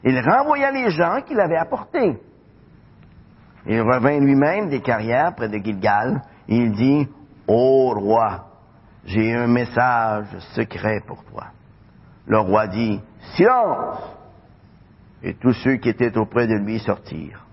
il 0.05 0.19
renvoya 0.21 0.71
les 0.71 0.91
gens 0.91 1.21
qu'il 1.23 1.41
avait 1.41 1.57
apportés. 1.57 2.19
Il 3.69 3.81
revint 3.81 4.21
lui-même 4.21 4.69
des 4.69 4.81
carrières 4.81 5.35
près 5.35 5.49
de 5.49 5.59
Gilgal, 5.59 6.23
et 6.49 6.57
il 6.57 6.73
dit, 6.73 7.09
Ô 7.49 7.93
roi, 7.95 8.47
j'ai 9.05 9.35
un 9.35 9.47
message 9.47 10.27
secret 10.55 11.01
pour 11.07 11.25
toi. 11.25 11.47
Le 12.27 12.39
roi 12.39 12.69
dit, 12.69 13.01
Silence! 13.35 13.99
Et 15.23 15.35
tous 15.35 15.53
ceux 15.53 15.77
qui 15.77 15.89
étaient 15.89 16.17
auprès 16.17 16.47
de 16.47 16.55
lui 16.55 16.79
sortirent. 16.79 17.45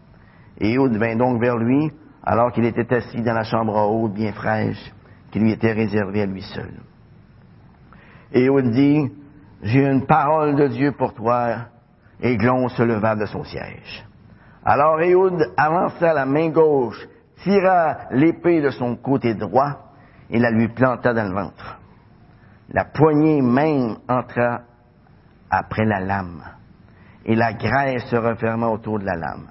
Et 0.59 0.73
Ehud 0.73 0.95
vint 0.97 1.15
donc 1.15 1.41
vers 1.41 1.57
lui, 1.57 1.91
alors 2.23 2.51
qu'il 2.51 2.65
était 2.65 2.93
assis 2.93 3.21
dans 3.21 3.33
la 3.33 3.43
chambre 3.43 3.75
haute 3.75 4.13
bien 4.13 4.33
fraîche, 4.33 4.93
qui 5.31 5.39
lui 5.39 5.51
était 5.51 5.71
réservée 5.71 6.21
à 6.21 6.25
lui 6.25 6.41
seul. 6.41 6.71
Et 8.31 8.47
dit, 8.71 9.11
J'ai 9.61 9.85
une 9.85 10.05
parole 10.05 10.55
de 10.55 10.67
Dieu 10.67 10.91
pour 10.91 11.13
toi. 11.13 11.67
Et 12.21 12.37
Glon 12.37 12.69
se 12.69 12.83
leva 12.83 13.15
de 13.15 13.25
son 13.25 13.43
siège. 13.43 14.05
Alors 14.65 15.01
Ehud 15.01 15.51
avança 15.57 16.13
la 16.13 16.25
main 16.25 16.49
gauche, 16.49 17.07
tira 17.43 18.09
l'épée 18.11 18.61
de 18.61 18.69
son 18.69 18.95
côté 18.95 19.33
droit 19.33 19.91
et 20.29 20.39
la 20.39 20.51
lui 20.51 20.69
planta 20.69 21.13
dans 21.13 21.27
le 21.27 21.33
ventre. 21.35 21.79
La 22.69 22.85
poignée 22.85 23.41
même 23.41 23.97
entra 24.07 24.61
après 25.49 25.85
la 25.85 25.99
lame, 25.99 26.43
et 27.25 27.35
la 27.35 27.53
graisse 27.53 28.05
se 28.05 28.15
referma 28.15 28.67
autour 28.67 28.99
de 28.99 29.05
la 29.05 29.15
lame, 29.15 29.47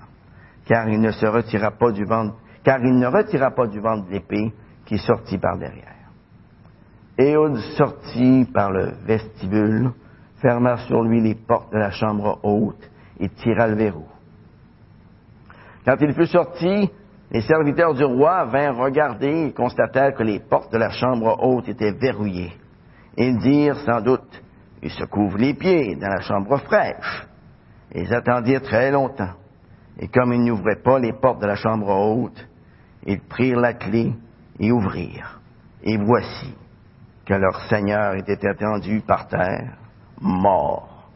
car 0.64 0.88
il 0.88 1.00
ne 1.00 1.10
se 1.10 1.26
retira 1.26 1.70
pas 1.72 1.92
du 1.92 2.04
ventre, 2.04 2.36
car 2.64 2.80
il 2.80 2.98
ne 2.98 3.06
retira 3.06 3.50
pas 3.50 3.66
du 3.66 3.80
ventre 3.80 4.08
l'épée 4.10 4.52
qui 4.86 4.98
sortit 4.98 5.38
par 5.38 5.58
derrière. 5.58 5.88
Ehud 7.18 7.56
sortit 7.76 8.48
par 8.52 8.70
le 8.70 8.94
vestibule, 9.04 9.92
ferma 10.40 10.78
sur 10.78 11.02
lui 11.02 11.20
les 11.20 11.34
portes 11.34 11.72
de 11.72 11.78
la 11.78 11.90
chambre 11.90 12.40
haute 12.42 12.90
et 13.20 13.28
tira 13.28 13.68
le 13.68 13.76
verrou. 13.76 14.06
Quand 15.84 15.96
il 16.00 16.12
fut 16.14 16.26
sorti, 16.26 16.90
les 17.30 17.40
serviteurs 17.40 17.94
du 17.94 18.04
roi 18.04 18.44
vinrent 18.44 18.76
regarder 18.76 19.46
et 19.46 19.52
constatèrent 19.52 20.14
que 20.14 20.22
les 20.22 20.40
portes 20.40 20.72
de 20.72 20.78
la 20.78 20.90
chambre 20.90 21.36
haute 21.42 21.68
étaient 21.68 21.92
verrouillées. 21.92 22.52
Ils 23.16 23.38
dirent 23.38 23.78
sans 23.80 24.00
doute, 24.00 24.42
ils 24.82 24.90
se 24.90 25.04
couvrent 25.04 25.38
les 25.38 25.54
pieds 25.54 25.96
dans 25.96 26.08
la 26.08 26.20
chambre 26.20 26.58
fraîche. 26.58 27.26
Ils 27.94 28.12
attendirent 28.14 28.62
très 28.62 28.90
longtemps. 28.90 29.34
Et 29.98 30.08
comme 30.08 30.32
ils 30.32 30.44
n'ouvraient 30.44 30.82
pas 30.82 30.98
les 30.98 31.12
portes 31.12 31.40
de 31.40 31.46
la 31.46 31.56
chambre 31.56 31.88
haute, 31.88 32.46
ils 33.04 33.20
prirent 33.20 33.60
la 33.60 33.74
clé 33.74 34.12
et 34.58 34.72
ouvrirent. 34.72 35.40
Et 35.82 35.96
voici 35.98 36.54
que 37.26 37.34
leur 37.34 37.60
Seigneur 37.68 38.14
était 38.14 38.46
attendu 38.46 39.02
par 39.06 39.28
terre, 39.28 39.76
mort. 40.20 41.10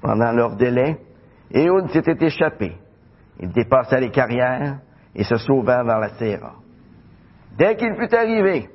Pendant 0.00 0.32
leur 0.32 0.56
délai, 0.56 0.98
Éhoud 1.50 1.90
s'était 1.90 2.24
échappé. 2.24 2.76
Il 3.40 3.50
dépassa 3.50 3.98
les 3.98 4.10
carrières 4.10 4.78
et 5.14 5.24
se 5.24 5.36
sauva 5.36 5.82
vers 5.82 5.98
la 5.98 6.10
Séra. 6.10 6.54
Dès 7.56 7.76
qu'il 7.76 7.94
fut 7.94 8.14
arrivé, 8.14 8.68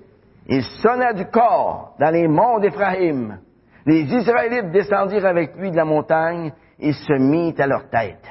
il 0.48 0.64
sonna 0.64 1.14
du 1.14 1.26
corps 1.26 1.96
dans 2.00 2.12
les 2.12 2.28
monts 2.28 2.60
d'Éphraïm. 2.60 3.40
Les 3.86 4.02
Israélites 4.02 4.72
descendirent 4.72 5.26
avec 5.26 5.56
lui 5.58 5.72
de 5.72 5.76
la 5.76 5.86
montagne 5.86 6.52
et 6.80 6.94
se 6.94 7.14
mit 7.14 7.56
à 7.58 7.68
leur 7.68 7.90
tête. 7.90 8.26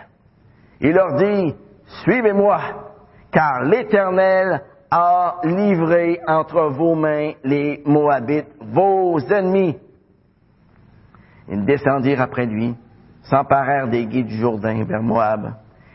Il 0.81 0.93
leur 0.93 1.15
dit, 1.15 1.55
Suivez-moi, 2.03 2.61
car 3.31 3.63
l'Éternel 3.65 4.63
a 4.91 5.37
livré 5.45 6.21
entre 6.27 6.69
vos 6.71 6.95
mains 6.95 7.33
les 7.45 7.83
Moabites, 7.85 8.55
vos 8.61 9.19
ennemis. 9.21 9.77
Ils 11.49 11.65
descendirent 11.65 12.23
après 12.23 12.47
lui, 12.47 12.75
s'emparèrent 13.23 13.89
des 13.89 14.07
guides 14.07 14.27
du 14.27 14.37
Jourdain 14.37 14.85
vers 14.85 15.03
Moab. 15.03 15.55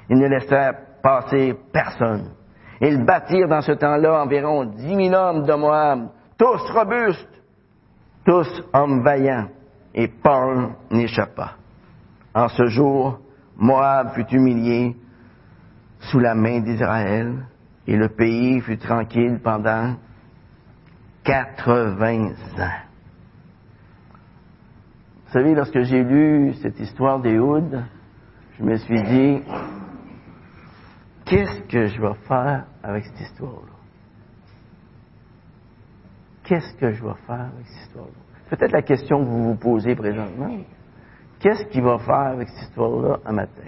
Ils 0.09 0.17
ne 0.17 0.27
laissèrent 0.27 0.75
passer 1.01 1.55
personne. 1.71 2.31
Ils 2.81 3.03
bâtirent 3.05 3.47
dans 3.47 3.61
ce 3.61 3.73
temps-là 3.73 4.23
environ 4.23 4.65
dix 4.65 4.95
mille 4.95 5.15
hommes 5.15 5.45
de 5.45 5.53
Moab, 5.53 6.09
tous 6.37 6.69
robustes, 6.71 7.41
tous 8.25 8.63
hommes 8.73 9.03
vaillants. 9.03 9.47
et 9.95 10.07
Paul 10.07 10.69
n'échappa. 10.91 11.53
En 12.33 12.47
ce 12.47 12.65
jour, 12.65 13.19
Moab 13.57 14.13
fut 14.15 14.27
humilié 14.31 14.95
sous 15.99 16.19
la 16.19 16.33
main 16.33 16.59
d'Israël 16.61 17.45
et 17.85 17.95
le 17.95 18.09
pays 18.09 18.59
fut 18.61 18.77
tranquille 18.77 19.39
pendant 19.43 19.93
80 21.23 22.27
ans. 22.59 22.81
Vous 25.25 25.31
savez, 25.31 25.55
lorsque 25.55 25.81
j'ai 25.81 26.03
lu 26.03 26.53
cette 26.61 26.79
histoire 26.79 27.19
d'Éhoud, 27.19 27.83
je 28.59 28.63
me 28.63 28.75
suis 28.77 29.01
dit, 29.03 29.41
qu'est-ce 31.33 31.61
que 31.61 31.87
je 31.87 31.99
vais 31.99 32.13
faire 32.27 32.65
avec 32.83 33.05
cette 33.05 33.21
histoire-là? 33.21 33.73
Qu'est-ce 36.43 36.73
que 36.75 36.91
je 36.91 37.03
vais 37.03 37.15
faire 37.25 37.49
avec 37.53 37.65
cette 37.65 37.87
histoire-là? 37.87 38.11
Peut-être 38.49 38.71
la 38.71 38.81
question 38.81 39.19
que 39.19 39.29
vous 39.29 39.43
vous 39.45 39.55
posez 39.55 39.95
présentement. 39.95 40.57
Qu'est-ce 41.39 41.65
qu'il 41.65 41.83
va 41.83 41.97
faire 41.99 42.33
avec 42.33 42.49
cette 42.49 42.69
histoire-là 42.69 43.17
un 43.25 43.33
matin? 43.33 43.63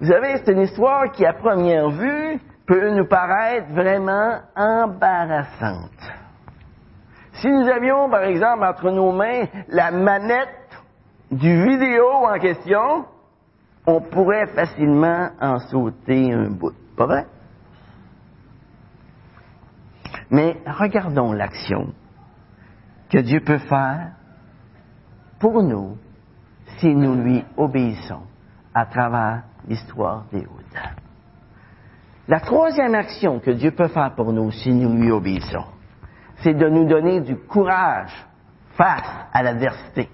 Vous 0.00 0.06
savez, 0.06 0.38
c'est 0.38 0.52
une 0.52 0.62
histoire 0.62 1.12
qui, 1.12 1.24
à 1.24 1.34
première 1.34 1.90
vue, 1.90 2.40
peut 2.66 2.90
nous 2.90 3.06
paraître 3.06 3.72
vraiment 3.72 4.40
embarrassante. 4.56 6.12
Si 7.34 7.48
nous 7.48 7.68
avions, 7.68 8.10
par 8.10 8.24
exemple, 8.24 8.64
entre 8.64 8.90
nos 8.90 9.12
mains 9.12 9.44
la 9.68 9.92
manette 9.92 10.48
du 11.30 11.64
vidéo 11.64 12.06
en 12.08 12.38
question, 12.38 13.06
on 13.86 14.00
pourrait 14.00 14.46
facilement 14.48 15.30
en 15.40 15.58
sauter 15.58 16.32
un 16.32 16.50
bout. 16.50 16.74
Pas 16.96 17.06
vrai? 17.06 17.26
Mais 20.30 20.56
regardons 20.66 21.32
l'action 21.32 21.92
que 23.10 23.18
Dieu 23.18 23.40
peut 23.40 23.58
faire 23.58 24.12
pour 25.38 25.62
nous 25.62 25.98
si 26.78 26.94
nous 26.94 27.14
lui 27.14 27.44
obéissons 27.56 28.22
à 28.74 28.86
travers 28.86 29.42
l'histoire 29.68 30.24
des 30.32 30.40
Houdes. 30.40 30.80
La 32.26 32.40
troisième 32.40 32.94
action 32.94 33.38
que 33.38 33.50
Dieu 33.50 33.72
peut 33.72 33.88
faire 33.88 34.14
pour 34.14 34.32
nous 34.32 34.50
si 34.50 34.72
nous 34.72 34.96
lui 34.96 35.10
obéissons, 35.10 35.66
c'est 36.36 36.54
de 36.54 36.68
nous 36.68 36.86
donner 36.86 37.20
du 37.20 37.36
courage 37.36 38.12
face 38.76 39.26
à 39.32 39.42
l'adversité. 39.42 40.08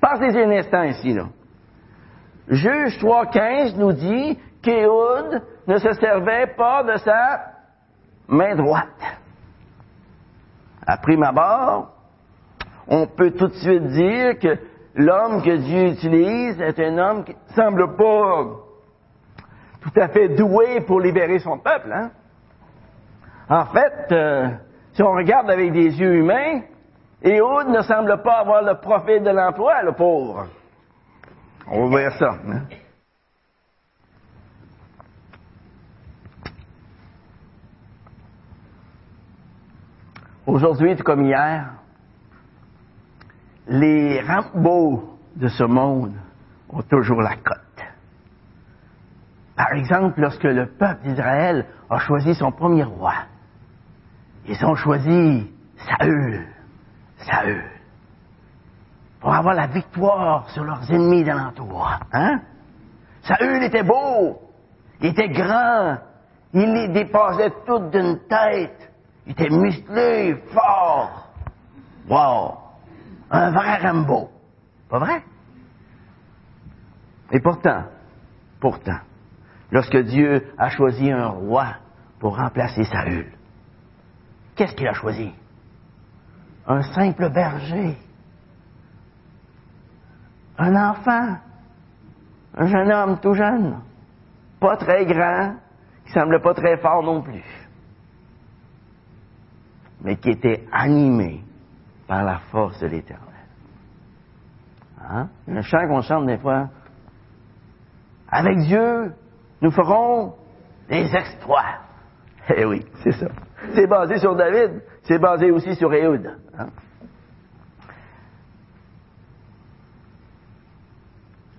Pensez 0.00 0.38
un 0.38 0.50
instant 0.50 0.82
ici, 0.82 1.14
là. 1.14 1.24
Juge 2.50 2.98
3.15 2.98 3.76
nous 3.76 3.92
dit 3.92 4.38
qu'Éhoud 4.62 5.42
ne 5.66 5.78
se 5.78 5.92
servait 5.94 6.54
pas 6.56 6.82
de 6.82 6.96
sa 6.98 7.40
main 8.26 8.54
droite. 8.54 9.18
À 10.86 10.96
prime 10.96 11.22
abord, 11.22 11.90
on 12.86 13.06
peut 13.06 13.32
tout 13.32 13.48
de 13.48 13.54
suite 13.54 13.86
dire 13.88 14.38
que 14.38 14.58
l'homme 14.94 15.42
que 15.42 15.56
Dieu 15.56 15.88
utilise 15.88 16.58
est 16.60 16.80
un 16.80 16.96
homme 16.96 17.24
qui 17.24 17.36
semble 17.54 17.94
pas 17.96 18.46
tout 19.82 20.00
à 20.00 20.08
fait 20.08 20.30
doué 20.30 20.80
pour 20.80 21.00
libérer 21.00 21.38
son 21.38 21.58
peuple. 21.58 21.92
Hein? 21.92 22.10
En 23.50 23.66
fait, 23.66 24.12
euh, 24.12 24.48
si 24.92 25.02
on 25.02 25.12
regarde 25.12 25.50
avec 25.50 25.72
des 25.72 26.00
yeux 26.00 26.14
humains, 26.14 26.62
Ehud 27.22 27.68
ne 27.68 27.82
semble 27.82 28.22
pas 28.22 28.38
avoir 28.38 28.62
le 28.62 28.74
profit 28.80 29.20
de 29.20 29.30
l'emploi, 29.30 29.82
le 29.82 29.92
pauvre. 29.92 30.46
On 31.70 31.82
va 31.82 31.88
voir 31.88 32.12
ça. 32.18 32.38
Hein? 32.48 32.62
Aujourd'hui, 40.46 40.96
comme 40.96 41.24
hier, 41.24 41.74
les 43.66 44.22
Rambo 44.22 45.18
de 45.36 45.48
ce 45.48 45.64
monde 45.64 46.14
ont 46.70 46.82
toujours 46.82 47.20
la 47.20 47.36
cote. 47.36 47.58
Par 49.54 49.72
exemple, 49.74 50.20
lorsque 50.20 50.44
le 50.44 50.66
peuple 50.66 51.02
d'Israël 51.06 51.66
a 51.90 51.98
choisi 51.98 52.34
son 52.34 52.50
premier 52.50 52.84
roi, 52.84 53.12
ils 54.46 54.64
ont 54.64 54.74
choisi 54.74 55.50
Saül. 55.76 56.46
Saül. 57.18 57.77
Pour 59.20 59.34
avoir 59.34 59.54
la 59.54 59.66
victoire 59.66 60.48
sur 60.50 60.64
leurs 60.64 60.90
ennemis 60.90 61.24
d'alentour. 61.24 61.88
Hein? 62.12 62.40
Saül 63.22 63.62
était 63.64 63.82
beau. 63.82 64.40
Il 65.00 65.08
était 65.08 65.28
grand. 65.28 65.98
Il 66.54 66.72
les 66.72 66.88
dépassait 66.88 67.52
toutes 67.66 67.90
d'une 67.90 68.20
tête. 68.28 68.92
Il 69.26 69.32
était 69.32 69.50
musclé, 69.50 70.36
fort. 70.52 71.28
Wow! 72.08 72.58
Un 73.30 73.50
vrai 73.50 73.76
Rambo. 73.76 74.30
Pas 74.88 74.98
vrai? 74.98 75.22
Et 77.30 77.40
pourtant, 77.40 77.84
pourtant, 78.58 79.00
lorsque 79.70 79.98
Dieu 79.98 80.46
a 80.56 80.70
choisi 80.70 81.10
un 81.10 81.28
roi 81.28 81.74
pour 82.20 82.38
remplacer 82.38 82.84
Saül, 82.84 83.30
qu'est-ce 84.56 84.74
qu'il 84.74 84.88
a 84.88 84.94
choisi? 84.94 85.30
Un 86.66 86.82
simple 86.82 87.30
berger. 87.30 87.98
Un 90.58 90.74
enfant. 90.74 91.36
Un 92.56 92.66
jeune 92.66 92.92
homme 92.92 93.18
tout 93.20 93.34
jeune. 93.34 93.80
Pas 94.60 94.76
très 94.76 95.06
grand, 95.06 95.54
qui 96.04 96.12
semble 96.12 96.40
pas 96.42 96.54
très 96.54 96.76
fort 96.78 97.02
non 97.02 97.22
plus. 97.22 97.44
Mais 100.02 100.16
qui 100.16 100.30
était 100.30 100.66
animé 100.72 101.42
par 102.06 102.24
la 102.24 102.38
force 102.50 102.80
de 102.80 102.88
l'Éternel. 102.88 103.24
Hein? 105.00 105.28
Un 105.48 105.62
chant 105.62 105.86
qu'on 105.86 106.02
chante 106.02 106.26
des 106.26 106.38
fois. 106.38 106.68
Avec 108.28 108.58
Dieu, 108.58 109.14
nous 109.62 109.70
ferons 109.70 110.34
des 110.88 111.14
exploits. 111.14 111.78
Eh 112.56 112.64
oui, 112.64 112.84
c'est 113.02 113.12
ça. 113.12 113.28
C'est 113.74 113.86
basé 113.86 114.18
sur 114.18 114.34
David, 114.34 114.82
c'est 115.02 115.18
basé 115.18 115.50
aussi 115.50 115.74
sur 115.74 115.92
Éhoud. 115.92 116.26
Hein? 116.58 116.66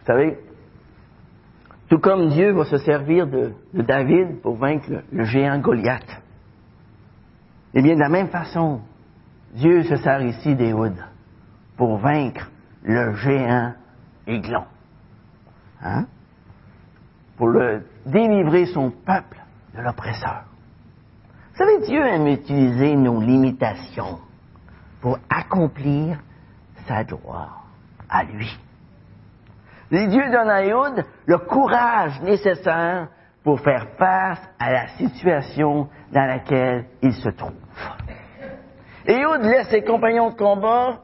Savez, 0.10 0.40
tout 1.88 2.00
comme 2.00 2.30
Dieu 2.30 2.52
va 2.52 2.66
se 2.66 2.78
servir 2.80 3.28
de, 3.28 3.54
David 3.74 4.42
pour 4.42 4.56
vaincre 4.56 4.90
le, 5.12 5.24
géant 5.24 5.60
Goliath, 5.60 6.22
eh 7.76 7.82
bien, 7.82 7.94
de 7.94 8.00
la 8.00 8.10
même 8.10 8.30
façon, 8.30 8.82
Dieu 9.54 9.84
se 9.84 9.96
sert 9.98 10.22
ici 10.24 10.56
d'Éhoud 10.56 10.96
pour 11.78 11.98
vaincre 11.98 12.50
le 12.84 13.14
géant 13.16 13.74
Aiglon. 14.26 14.66
Hein? 15.82 16.06
Pour 17.38 17.54
délivrer 18.06 18.66
son 18.66 18.90
peuple 18.90 19.38
de 19.76 19.82
l'oppresseur. 19.82 20.44
Vous 21.52 21.58
savez, 21.58 21.86
Dieu 21.86 22.04
aime 22.06 22.28
utiliser 22.28 22.96
nos 22.96 23.22
limitations 23.22 24.20
pour 25.02 25.20
accomplir 25.30 26.20
sa 26.88 27.04
gloire 27.04 27.66
à 28.10 28.24
lui. 28.24 28.58
Et 29.92 30.08
Dieu 30.08 30.30
donne 30.32 30.50
à 30.50 30.64
Éhoud 30.64 31.04
le 31.26 31.38
courage 31.40 32.22
nécessaire 32.22 33.08
pour 33.44 33.60
faire 33.62 33.88
face 33.98 34.42
à 34.60 34.72
la 34.72 34.88
situation 34.90 35.90
dans 36.12 36.26
laquelle 36.26 36.86
il 37.02 37.14
se 37.14 37.30
trouve. 37.30 37.54
Éhoud 39.06 39.42
laisse 39.42 39.70
ses 39.70 39.84
compagnons 39.84 40.30
de 40.30 40.36
combat 40.36 41.00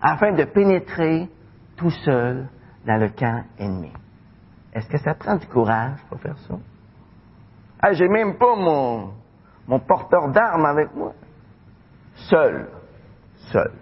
afin 0.00 0.32
de 0.32 0.44
pénétrer 0.44 1.28
tout 1.76 1.90
seul 1.90 2.48
dans 2.86 2.96
le 3.00 3.08
camp 3.08 3.42
ennemi. 3.58 3.92
Est-ce 4.72 4.88
que 4.88 4.98
ça 4.98 5.14
prend 5.14 5.36
du 5.36 5.46
courage 5.46 5.98
pour 6.08 6.20
faire 6.20 6.38
ça? 6.38 6.54
Ah, 7.80 7.92
j'ai 7.92 8.08
même 8.08 8.38
pas 8.38 8.54
mon 8.54 9.80
porteur 9.80 10.28
d'armes 10.28 10.66
avec 10.66 10.94
moi. 10.94 11.12
Seul. 12.28 12.68
Seul. 13.52 13.72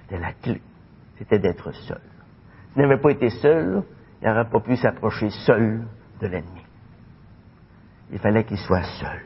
C'était 0.00 0.18
la 0.18 0.32
clé. 0.32 0.60
C'était 1.16 1.38
d'être 1.38 1.72
seul. 1.72 2.00
S'il 2.72 2.82
n'avait 2.82 3.00
pas 3.00 3.10
été 3.10 3.28
seul, 3.30 3.82
il 4.20 4.28
n'aurait 4.28 4.48
pas 4.48 4.60
pu 4.60 4.76
s'approcher 4.76 5.30
seul 5.30 5.84
de 6.20 6.26
l'ennemi. 6.26 6.62
Il 8.10 8.18
fallait 8.18 8.44
qu'il 8.44 8.58
soit 8.58 8.84
seul. 9.00 9.22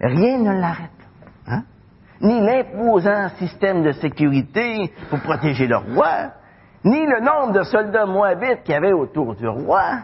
Rien 0.00 0.38
ne 0.38 0.60
l'arrête. 0.60 0.90
Hein? 1.46 1.62
Ni 2.20 2.40
l'imposant 2.40 3.28
système 3.38 3.82
de 3.82 3.92
sécurité 3.92 4.92
pour 5.10 5.20
protéger 5.20 5.66
le 5.66 5.76
roi, 5.76 6.32
ni 6.84 7.06
le 7.06 7.20
nombre 7.20 7.52
de 7.52 7.62
soldats 7.62 8.06
moabites 8.06 8.62
qu'il 8.62 8.74
y 8.74 8.76
avait 8.76 8.92
autour 8.92 9.34
du 9.34 9.46
roi, 9.48 10.02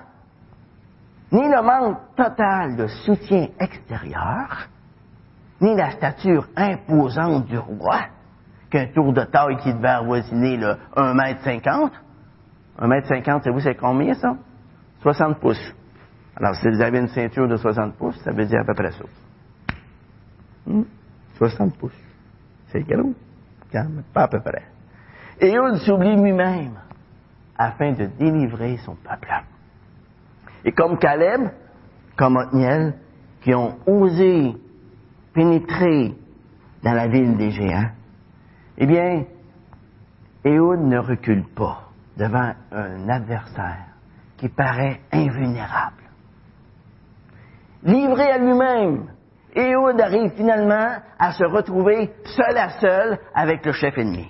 ni 1.31 1.49
le 1.49 1.63
manque 1.63 1.99
total 2.17 2.77
de 2.77 2.87
soutien 2.87 3.49
extérieur, 3.59 4.69
ni 5.61 5.75
la 5.77 5.93
stature 5.93 6.47
imposante 6.57 7.47
du 7.47 7.59
roi, 7.59 8.01
qu'un 8.73 8.87
tour 8.87 9.13
de 9.13 9.23
taille 9.25 9.59
qui 9.59 9.73
devait 9.73 9.89
avoisiner 9.89 10.57
le 10.57 10.77
1 10.97 11.15
mètre 11.15 11.43
50. 11.43 11.93
1 12.79 12.89
mètre 12.89 13.07
50, 13.07 13.45
savez-vous 13.45 13.61
c'est 13.61 13.75
combien 13.75 14.15
ça? 14.15 14.35
60 15.03 15.39
pouces. 15.39 15.75
Alors, 16.35 16.55
si 16.55 16.67
vous 16.69 16.81
avez 16.81 17.01
une 17.01 17.09
ceinture 17.09 17.47
de 17.47 17.57
60 17.57 17.97
pouces, 17.97 18.19
ça 18.25 18.33
veut 18.33 18.47
dire 18.47 18.61
à 18.61 18.65
peu 18.65 18.73
près 18.73 18.93
ça. 18.93 19.05
Hmm? 20.67 20.85
60 21.37 21.77
pouces. 21.77 21.93
C'est 22.69 22.83
gros. 22.83 23.13
Pas 24.15 24.23
à 24.23 24.29
peu 24.29 24.41
près. 24.41 24.63
Ehud 25.41 25.77
s'oublie 25.77 26.17
lui-même 26.17 26.79
afin 27.59 27.93
de 27.93 28.07
délivrer 28.07 28.79
son 28.79 28.95
peuple. 28.95 29.29
Et 30.65 30.73
comme 30.73 30.99
Caleb, 30.99 31.51
comme 32.17 32.37
Othniel, 32.37 32.95
qui 33.43 33.55
ont 33.55 33.77
osé 33.87 34.55
pénétrer 35.35 36.15
dans 36.83 36.93
la 36.93 37.09
ville 37.09 37.37
des 37.37 37.51
géants, 37.51 37.91
eh 38.79 38.87
bien, 38.87 39.25
Ehud 40.45 40.81
ne 40.81 40.99
recule 40.99 41.45
pas 41.55 41.89
devant 42.17 42.53
un 42.73 43.09
adversaire 43.09 43.87
qui 44.37 44.49
paraît 44.49 45.01
invulnérable. 45.13 46.03
Livré 47.85 48.31
à 48.31 48.39
lui-même, 48.39 49.07
Ehud 49.55 50.01
arrive 50.01 50.31
finalement 50.33 50.97
à 51.19 51.33
se 51.33 51.45
retrouver 51.45 52.13
seul 52.25 52.57
à 52.57 52.71
seul 52.81 53.19
avec 53.35 53.65
le 53.65 53.73
chef 53.73 53.97
ennemi. 53.99 54.29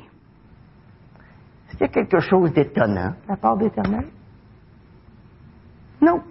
Est-ce 1.68 1.76
qu'il 1.76 1.86
y 1.86 1.90
a 1.90 1.92
quelque 1.92 2.20
chose 2.20 2.52
d'étonnant? 2.52 3.10
De 3.10 3.28
la 3.28 3.36
part 3.36 3.56
d'Éternel? 3.56 4.06
Non. 6.00 6.22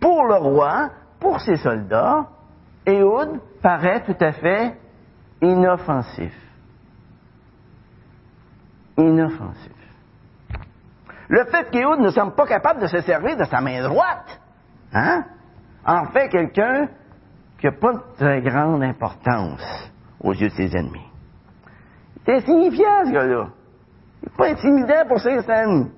Pour 0.00 0.24
le 0.24 0.34
roi, 0.34 0.90
pour 1.20 1.40
ses 1.40 1.56
soldats, 1.56 2.26
Ehud 2.86 3.40
paraît 3.62 4.02
tout 4.04 4.16
à 4.20 4.32
fait 4.32 4.76
inoffensif. 5.40 6.34
Inoffensif. 8.96 9.72
Le 11.28 11.44
fait 11.44 11.70
qu'Éhud 11.70 12.00
ne 12.00 12.10
semble 12.10 12.34
pas 12.34 12.46
capable 12.46 12.80
de 12.80 12.86
se 12.86 13.00
servir 13.02 13.36
de 13.36 13.44
sa 13.44 13.60
main 13.60 13.82
droite, 13.82 14.40
hein, 14.92 15.24
en 15.86 16.06
fait 16.06 16.28
quelqu'un 16.28 16.88
qui 17.58 17.66
n'a 17.66 17.72
pas 17.72 17.92
de 17.92 18.02
très 18.16 18.42
grande 18.42 18.82
importance 18.82 19.92
aux 20.20 20.32
yeux 20.32 20.48
de 20.48 20.54
ses 20.54 20.76
ennemis. 20.76 21.06
C'est 22.24 22.34
insignifiant, 22.34 23.04
ce 23.06 23.12
gars-là. 23.12 23.48
Il 24.22 24.28
n'est 24.28 24.36
pas 24.36 24.48
intimidant 24.48 25.08
pour 25.08 25.20
ses 25.20 25.50
ennemis. 25.50 25.90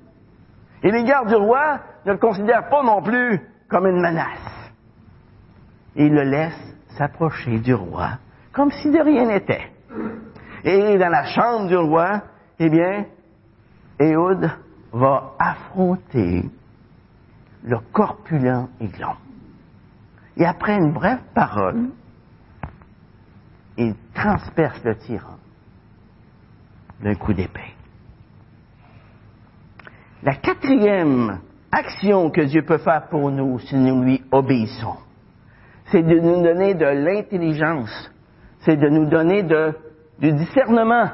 Et 0.83 0.91
les 0.91 1.05
gardes 1.05 1.29
du 1.29 1.35
roi 1.35 1.81
ne 2.05 2.13
le 2.13 2.19
considèrent 2.19 2.69
pas 2.69 2.83
non 2.83 3.03
plus 3.03 3.41
comme 3.69 3.87
une 3.87 4.01
menace. 4.01 4.73
Ils 5.97 6.13
le 6.13 6.23
laissent 6.23 6.77
s'approcher 6.97 7.59
du 7.59 7.75
roi 7.75 8.19
comme 8.53 8.71
si 8.71 8.91
de 8.91 8.99
rien 8.99 9.27
n'était. 9.27 9.71
Et 10.65 10.99
dans 10.99 11.09
la 11.09 11.25
chambre 11.25 11.69
du 11.69 11.77
roi, 11.77 12.23
eh 12.59 12.71
bien, 12.71 13.07
Ehud 13.99 14.51
va 14.93 15.33
affronter 15.39 16.45
le 17.65 17.79
corpulent 17.93 18.69
aiglon. 18.81 19.15
Et 20.37 20.45
après 20.45 20.77
une 20.77 20.93
brève 20.93 21.23
parole, 21.35 21.91
il 23.77 23.95
transperce 24.15 24.83
le 24.85 24.97
tyran 24.97 25.37
d'un 27.03 27.15
coup 27.15 27.33
d'épée. 27.33 27.75
La 30.23 30.37
quatrième 30.37 31.41
action 31.73 32.31
que 32.31 32.43
Dieu 32.43 32.63
peut 32.63 32.79
faire 32.79 33.09
pour 33.09 33.31
nous 33.31 33.59
si 33.59 33.75
nous 33.77 34.03
lui 34.03 34.23
obéissons, 34.31 34.97
c'est 35.87 36.03
de 36.03 36.21
nous 36.21 36.43
donner 36.43 36.75
de 36.75 36.87
l'intelligence, 36.87 38.11
c'est 38.65 38.77
de 38.77 38.89
nous 38.89 39.07
donner 39.07 39.43
du 39.43 40.33
discernement. 40.33 41.11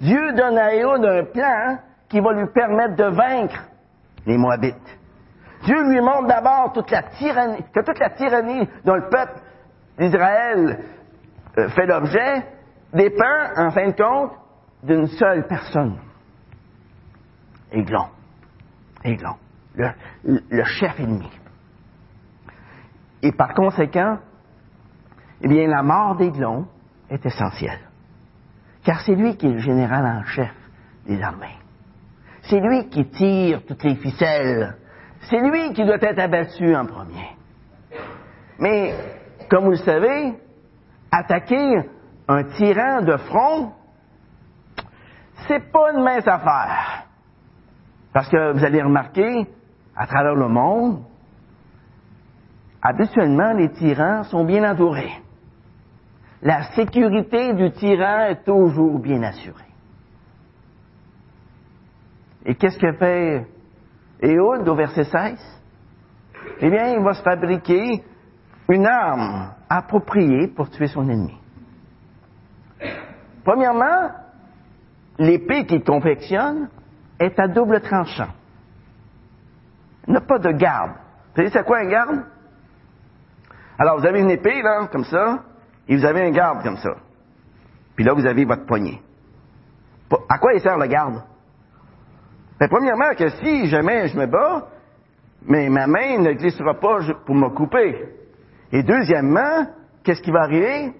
Dieu 0.00 0.32
donne 0.34 0.58
à 0.58 0.74
Éhud 0.74 1.04
un 1.04 1.24
plan 1.24 1.78
qui 2.08 2.20
va 2.20 2.32
lui 2.32 2.46
permettre 2.52 2.96
de 2.96 3.04
vaincre 3.04 3.64
les 4.26 4.36
Moabites. 4.36 4.98
Dieu 5.64 5.76
lui 5.88 6.00
montre 6.00 6.26
d'abord 6.28 6.72
toute 6.72 6.90
la 6.90 7.02
tyrannie, 7.02 7.64
que 7.74 7.80
toute 7.84 7.98
la 7.98 8.10
tyrannie 8.10 8.68
dont 8.84 8.94
le 8.94 9.08
peuple 9.08 9.40
d'Israël 9.98 10.84
euh, 11.58 11.68
fait 11.70 11.86
l'objet 11.86 12.44
dépend, 12.92 13.52
en 13.56 13.70
fin 13.70 13.88
de 13.88 13.96
compte, 13.96 14.32
d'une 14.84 15.08
seule 15.08 15.46
personne. 15.48 15.98
Aiglon. 17.72 18.06
Aiglon. 19.04 19.34
Le, 19.74 19.90
le 20.24 20.64
chef 20.64 20.98
ennemi. 21.00 21.30
Et 23.22 23.32
par 23.32 23.54
conséquent, 23.54 24.18
eh 25.40 25.48
bien, 25.48 25.68
la 25.68 25.82
mort 25.82 26.16
d'Aiglon 26.16 26.66
est 27.08 27.24
essentielle. 27.24 27.80
Car 28.84 29.00
c'est 29.00 29.14
lui 29.14 29.36
qui 29.36 29.46
est 29.46 29.52
le 29.52 29.58
général 29.58 30.04
en 30.04 30.24
chef 30.24 30.52
des 31.06 31.20
armées. 31.22 31.56
C'est 32.42 32.60
lui 32.60 32.88
qui 32.88 33.06
tire 33.06 33.62
toutes 33.66 33.84
les 33.84 33.96
ficelles. 33.96 34.76
C'est 35.22 35.40
lui 35.40 35.72
qui 35.72 35.84
doit 35.84 36.00
être 36.00 36.18
abattu 36.18 36.74
en 36.74 36.86
premier. 36.86 37.36
Mais, 38.58 38.94
comme 39.50 39.64
vous 39.64 39.72
le 39.72 39.76
savez, 39.76 40.34
attaquer 41.10 41.82
un 42.26 42.44
tyran 42.44 43.02
de 43.02 43.16
front, 43.16 43.72
c'est 45.46 45.70
pas 45.70 45.92
une 45.92 46.02
mince 46.02 46.26
affaire. 46.26 47.04
Parce 48.12 48.28
que 48.28 48.52
vous 48.52 48.64
allez 48.64 48.82
remarquer, 48.82 49.46
à 49.96 50.06
travers 50.06 50.34
le 50.34 50.48
monde, 50.48 51.02
habituellement, 52.82 53.52
les 53.52 53.70
tyrans 53.72 54.24
sont 54.24 54.44
bien 54.44 54.70
entourés. 54.70 55.22
La 56.42 56.70
sécurité 56.74 57.52
du 57.54 57.70
tyran 57.72 58.26
est 58.26 58.44
toujours 58.44 58.98
bien 59.00 59.22
assurée. 59.22 59.64
Et 62.44 62.54
qu'est-ce 62.54 62.78
que 62.78 62.92
fait 62.92 63.46
Ehud 64.22 64.68
au 64.68 64.74
verset 64.74 65.04
16? 65.04 65.60
Eh 66.60 66.70
bien, 66.70 66.94
il 66.94 67.02
va 67.02 67.14
se 67.14 67.22
fabriquer 67.22 68.04
une 68.68 68.86
arme 68.86 69.52
appropriée 69.68 70.48
pour 70.48 70.70
tuer 70.70 70.86
son 70.86 71.08
ennemi. 71.08 71.36
Premièrement, 73.44 74.10
l'épée 75.18 75.66
qu'il 75.66 75.82
confectionne 75.82 76.68
est 77.18 77.38
à 77.38 77.48
double 77.48 77.80
tranchant. 77.80 78.28
N'a 80.06 80.20
pas 80.20 80.38
de 80.38 80.52
garde. 80.52 80.92
Vous 80.92 81.36
savez 81.36 81.50
c'est 81.50 81.64
quoi 81.64 81.78
un 81.78 81.88
garde? 81.88 82.24
Alors, 83.78 83.98
vous 83.98 84.06
avez 84.06 84.20
une 84.20 84.30
épée, 84.30 84.62
là, 84.62 84.86
comme 84.90 85.04
ça, 85.04 85.44
et 85.88 85.96
vous 85.96 86.04
avez 86.04 86.26
un 86.26 86.30
garde 86.30 86.62
comme 86.62 86.76
ça. 86.76 86.96
Puis 87.96 88.04
là, 88.04 88.12
vous 88.12 88.26
avez 88.26 88.44
votre 88.44 88.66
poignet. 88.66 89.00
À 90.28 90.38
quoi 90.38 90.54
il 90.54 90.60
sert 90.60 90.78
le 90.78 90.86
garde? 90.86 91.22
Ben, 92.60 92.68
premièrement, 92.68 93.14
que 93.16 93.28
si 93.28 93.66
jamais 93.68 94.08
je 94.08 94.18
me 94.18 94.26
bats, 94.26 94.68
mais 95.42 95.68
ma 95.68 95.86
main 95.86 96.18
ne 96.18 96.32
glissera 96.32 96.74
pas 96.74 96.98
pour 97.24 97.34
me 97.34 97.48
couper. 97.50 98.08
Et 98.72 98.82
deuxièmement, 98.82 99.66
qu'est-ce 100.02 100.22
qui 100.22 100.30
va 100.30 100.42
arriver? 100.42 100.92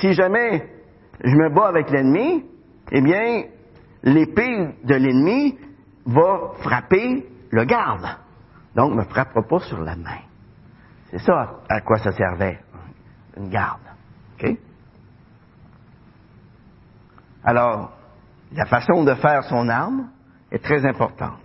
Si 0.00 0.12
jamais 0.12 0.68
je 1.22 1.34
me 1.36 1.48
bats 1.50 1.68
avec 1.68 1.90
l'ennemi, 1.90 2.44
eh 2.90 3.00
bien, 3.00 3.44
l'épée 4.02 4.74
de 4.84 4.94
l'ennemi 4.94 5.58
va 6.04 6.52
frapper 6.60 7.26
le 7.50 7.64
garde. 7.64 8.06
Donc, 8.74 8.92
ne 8.92 8.96
me 8.96 9.04
frappera 9.04 9.42
pas 9.42 9.60
sur 9.60 9.80
la 9.80 9.96
main. 9.96 10.20
C'est 11.10 11.20
ça 11.20 11.60
à 11.68 11.80
quoi 11.80 11.98
ça 11.98 12.12
servait, 12.12 12.58
une 13.36 13.48
garde. 13.48 13.85
Alors, 17.44 17.92
la 18.52 18.66
façon 18.66 19.04
de 19.04 19.14
faire 19.14 19.44
son 19.44 19.68
arme 19.68 20.08
est 20.50 20.62
très 20.62 20.84
importante. 20.86 21.40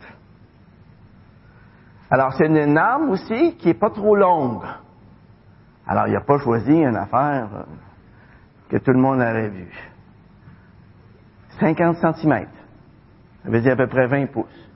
Alors, 2.09 2.33
c'est 2.33 2.47
une 2.47 2.77
arme 2.77 3.11
aussi 3.11 3.55
qui 3.57 3.67
n'est 3.67 3.73
pas 3.73 3.89
trop 3.91 4.15
longue. 4.15 4.63
Alors, 5.87 6.07
il 6.07 6.13
n'a 6.13 6.21
pas 6.21 6.39
choisi 6.39 6.73
une 6.73 6.95
affaire 6.95 7.49
euh, 7.53 7.63
que 8.69 8.77
tout 8.77 8.91
le 8.91 8.99
monde 8.99 9.19
aurait 9.19 9.49
vue. 9.49 9.73
50 11.59 11.97
cm, 11.97 12.47
ça 13.43 13.49
veut 13.49 13.61
dire 13.61 13.73
à 13.73 13.75
peu 13.75 13.87
près 13.87 14.07
20 14.07 14.25
pouces, 14.31 14.69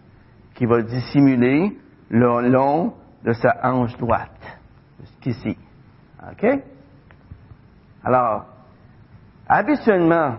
qui 0.54 0.66
va 0.66 0.82
dissimuler 0.82 1.78
le 2.10 2.50
long 2.50 2.94
de 3.24 3.34
sa 3.34 3.56
hanche 3.64 3.98
droite, 3.98 4.60
jusqu'ici. 5.02 5.58
OK? 6.32 6.46
Alors, 8.06 8.46
habituellement, 9.48 10.36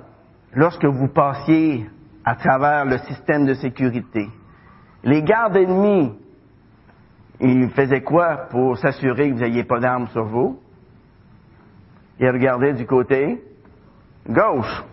lorsque 0.55 0.85
vous 0.85 1.09
passiez 1.09 1.91
à 2.25 2.37
travers 2.37 2.85
le 2.85 2.99
système 2.99 3.45
de 3.45 3.55
sécurité, 3.55 4.29
les 5.03 5.23
gardes 5.23 5.57
ennemis, 5.57 6.17
ils 7.41 7.69
faisaient 7.71 8.03
quoi 8.03 8.47
pour 8.51 8.79
s'assurer 8.79 9.31
que 9.31 9.35
vous 9.35 9.41
n'ayez 9.41 9.65
pas 9.65 9.81
d'armes 9.81 10.07
sur 10.09 10.25
vous? 10.25 10.61
Ils 12.21 12.31
regardaient 12.31 12.75
du 12.75 12.87
côté 12.87 13.43
gauche. 14.29 14.85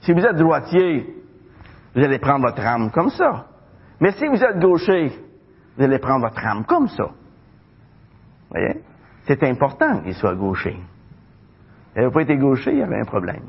Si 0.00 0.12
vous 0.12 0.24
êtes 0.24 0.36
droitier, 0.36 1.14
vous 1.94 2.02
allez 2.02 2.18
prendre 2.18 2.46
votre 2.46 2.64
arme 2.64 2.90
comme 2.90 3.10
ça. 3.10 3.46
Mais 4.00 4.12
si 4.12 4.26
vous 4.26 4.42
êtes 4.42 4.58
gaucher, 4.58 5.12
vous 5.76 5.84
allez 5.84 5.98
prendre 5.98 6.26
votre 6.26 6.44
arme 6.44 6.64
comme 6.64 6.88
ça. 6.88 7.04
Vous 7.04 8.50
voyez? 8.50 8.82
C'est 9.26 9.42
important 9.44 10.00
qu'il 10.00 10.14
soit 10.14 10.34
gaucher. 10.34 10.76
Il 11.96 12.02
n'avait 12.02 12.12
pas 12.12 12.22
été 12.22 12.36
gaucher, 12.36 12.72
il 12.72 12.78
y 12.78 12.82
avait 12.82 13.00
un 13.00 13.06
problème. 13.06 13.44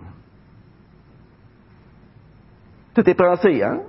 Tout 2.93 3.07
est 3.07 3.13
pensé, 3.13 3.61
hein? 3.61 3.81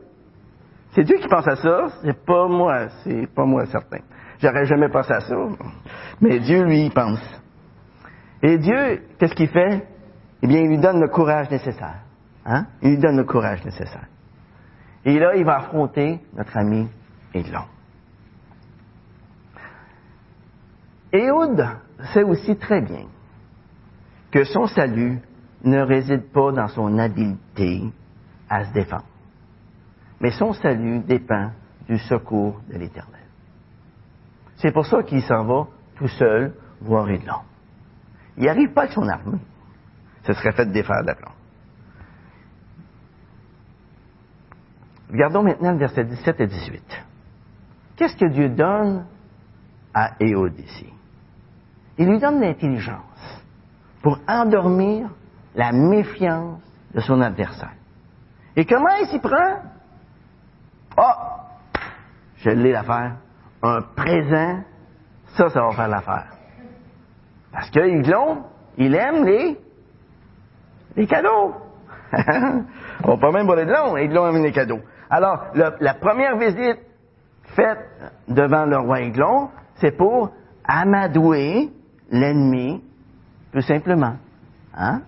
C'est 0.91 1.05
Dieu 1.05 1.17
qui 1.19 1.29
pense 1.29 1.47
à 1.47 1.55
ça, 1.55 1.87
c'est 2.03 2.25
pas 2.25 2.49
moi, 2.49 2.89
c'est 3.05 3.29
pas 3.33 3.45
moi 3.45 3.67
certain. 3.67 4.01
J'aurais 4.41 4.65
jamais 4.65 4.89
pensé 4.89 5.13
à 5.13 5.21
ça. 5.21 5.37
Mais 6.21 6.41
Dieu, 6.41 6.65
lui, 6.65 6.87
il 6.87 6.91
pense. 6.91 7.21
Et 8.43 8.59
Dieu, 8.59 9.03
qu'est-ce 9.19 9.35
qu'il 9.35 9.49
fait? 9.49 9.87
Eh 10.43 10.47
bien, 10.47 10.61
il 10.61 10.69
lui 10.69 10.79
donne 10.79 11.01
le 11.01 11.09
courage 11.09 11.51
nécessaire. 11.51 12.03
Hein? 12.45 12.67
Il 12.83 12.91
lui 12.91 12.99
donne 12.99 13.17
le 13.17 13.25
courage 13.25 13.65
nécessaire. 13.65 14.07
Et 15.05 15.19
là, 15.19 15.37
il 15.37 15.45
va 15.45 15.59
affronter 15.59 16.21
notre 16.35 16.57
ami 16.57 16.89
Églon. 17.33 17.63
Éhoud 21.13 21.65
sait 22.13 22.25
aussi 22.25 22.57
très 22.57 22.81
bien 22.81 23.07
que 24.31 24.45
son 24.45 24.67
salut 24.67 25.21
ne 25.65 25.81
réside 25.81 26.31
pas 26.33 26.53
dans 26.53 26.69
son 26.69 26.99
habileté 26.99 27.83
à 28.49 28.65
se 28.65 28.73
défendre, 28.73 29.07
mais 30.21 30.31
son 30.31 30.53
salut 30.53 31.01
dépend 31.01 31.51
du 31.89 31.99
secours 31.99 32.61
de 32.69 32.79
l'Éternel. 32.79 33.23
C'est 34.57 34.73
pour 34.73 34.87
ça 34.87 35.03
qu'il 35.03 35.23
s'en 35.23 35.45
va 35.45 35.67
tout 35.97 36.09
seul 36.09 36.55
voir 36.81 37.09
Églon. 37.09 37.41
Il 38.37 38.45
n'arrive 38.45 38.73
pas 38.73 38.83
avec 38.83 38.93
son 38.93 39.09
armée. 39.09 39.39
Ce 40.25 40.33
serait 40.33 40.53
fait 40.53 40.67
de 40.67 40.73
défaire 40.73 41.03
d'aplomb. 41.05 41.33
Regardons 45.11 45.43
maintenant 45.43 45.73
le 45.73 45.79
verset 45.79 46.05
17 46.05 46.41
et 46.41 46.47
18. 46.47 47.05
Qu'est-ce 47.97 48.17
que 48.17 48.27
Dieu 48.27 48.51
donne 48.51 49.07
à 49.95 50.13
Éod 50.21 50.59
ici? 50.59 50.87
Il 51.97 52.09
lui 52.09 52.21
donne 52.21 52.41
l'intelligence 52.41 53.38
pour 54.03 54.19
endormir 54.29 55.09
la 55.55 55.73
méfiance 55.73 56.61
de 56.95 57.01
son 57.01 57.21
adversaire. 57.21 57.73
Et 58.57 58.65
comment 58.65 58.95
il 59.01 59.07
s'y 59.09 59.19
prend? 59.19 59.63
Oh! 60.97 61.81
Je 62.37 62.51
l'ai 62.51 62.73
l'affaire. 62.73 63.17
Un 63.63 63.83
présent, 63.97 64.61
ça, 65.37 65.49
ça 65.49 65.61
va 65.63 65.73
faire 65.73 65.89
l'affaire. 65.89 66.29
Parce 67.53 67.71
que 67.71 67.81
Iglon, 67.81 68.45
il 68.77 68.95
aime 68.95 69.25
les, 69.25 69.59
les 70.97 71.07
cadeaux. 71.07 71.55
On 73.05 73.19
pas 73.19 73.33
même 73.33 73.47
parler 73.47 73.67
de 73.67 73.73
long, 73.73 73.97
Iglon 73.97 74.29
aime 74.29 74.43
les 74.43 74.53
cadeaux. 74.53 74.81
Alors, 75.11 75.47
la 75.55 75.95
première 75.95 76.37
visite 76.37 76.79
faite 77.55 78.13
devant 78.29 78.65
le 78.67 78.79
roi 78.79 79.01
Aiglon, 79.01 79.51
c'est 79.77 79.97
pour 79.97 80.31
amadouer 80.65 81.71
l'ennemi, 82.11 82.83
tout 83.59 83.67
simplement. 83.67 84.15
Hein? 84.73 85.03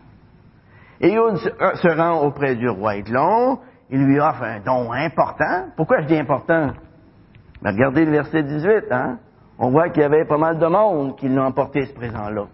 Et 1.01 1.13
il 1.13 1.37
se 1.39 1.97
rend 1.97 2.27
auprès 2.27 2.57
du 2.57 2.69
roi 2.69 2.97
Aiglon, 2.97 3.61
il 3.91 4.05
lui 4.05 4.19
offre 4.19 4.43
un 4.43 4.59
don 4.59 4.91
important. 4.93 5.69
Pourquoi 5.77 6.01
je 6.01 6.07
dis 6.07 6.17
important? 6.17 6.73
Ben, 7.63 7.71
regardez 7.71 8.05
le 8.05 8.11
verset 8.11 8.43
18, 8.43 8.91
hein? 8.91 9.19
On 9.57 9.71
voit 9.71 9.91
qu'il 9.91 10.03
y 10.03 10.05
avait 10.05 10.25
pas 10.25 10.37
mal 10.37 10.59
de 10.59 10.67
monde 10.67 11.17
qui 11.17 11.29
l'ont 11.29 11.45
emporté 11.45 11.85
ce 11.87 11.95
présent-là. 11.95 12.47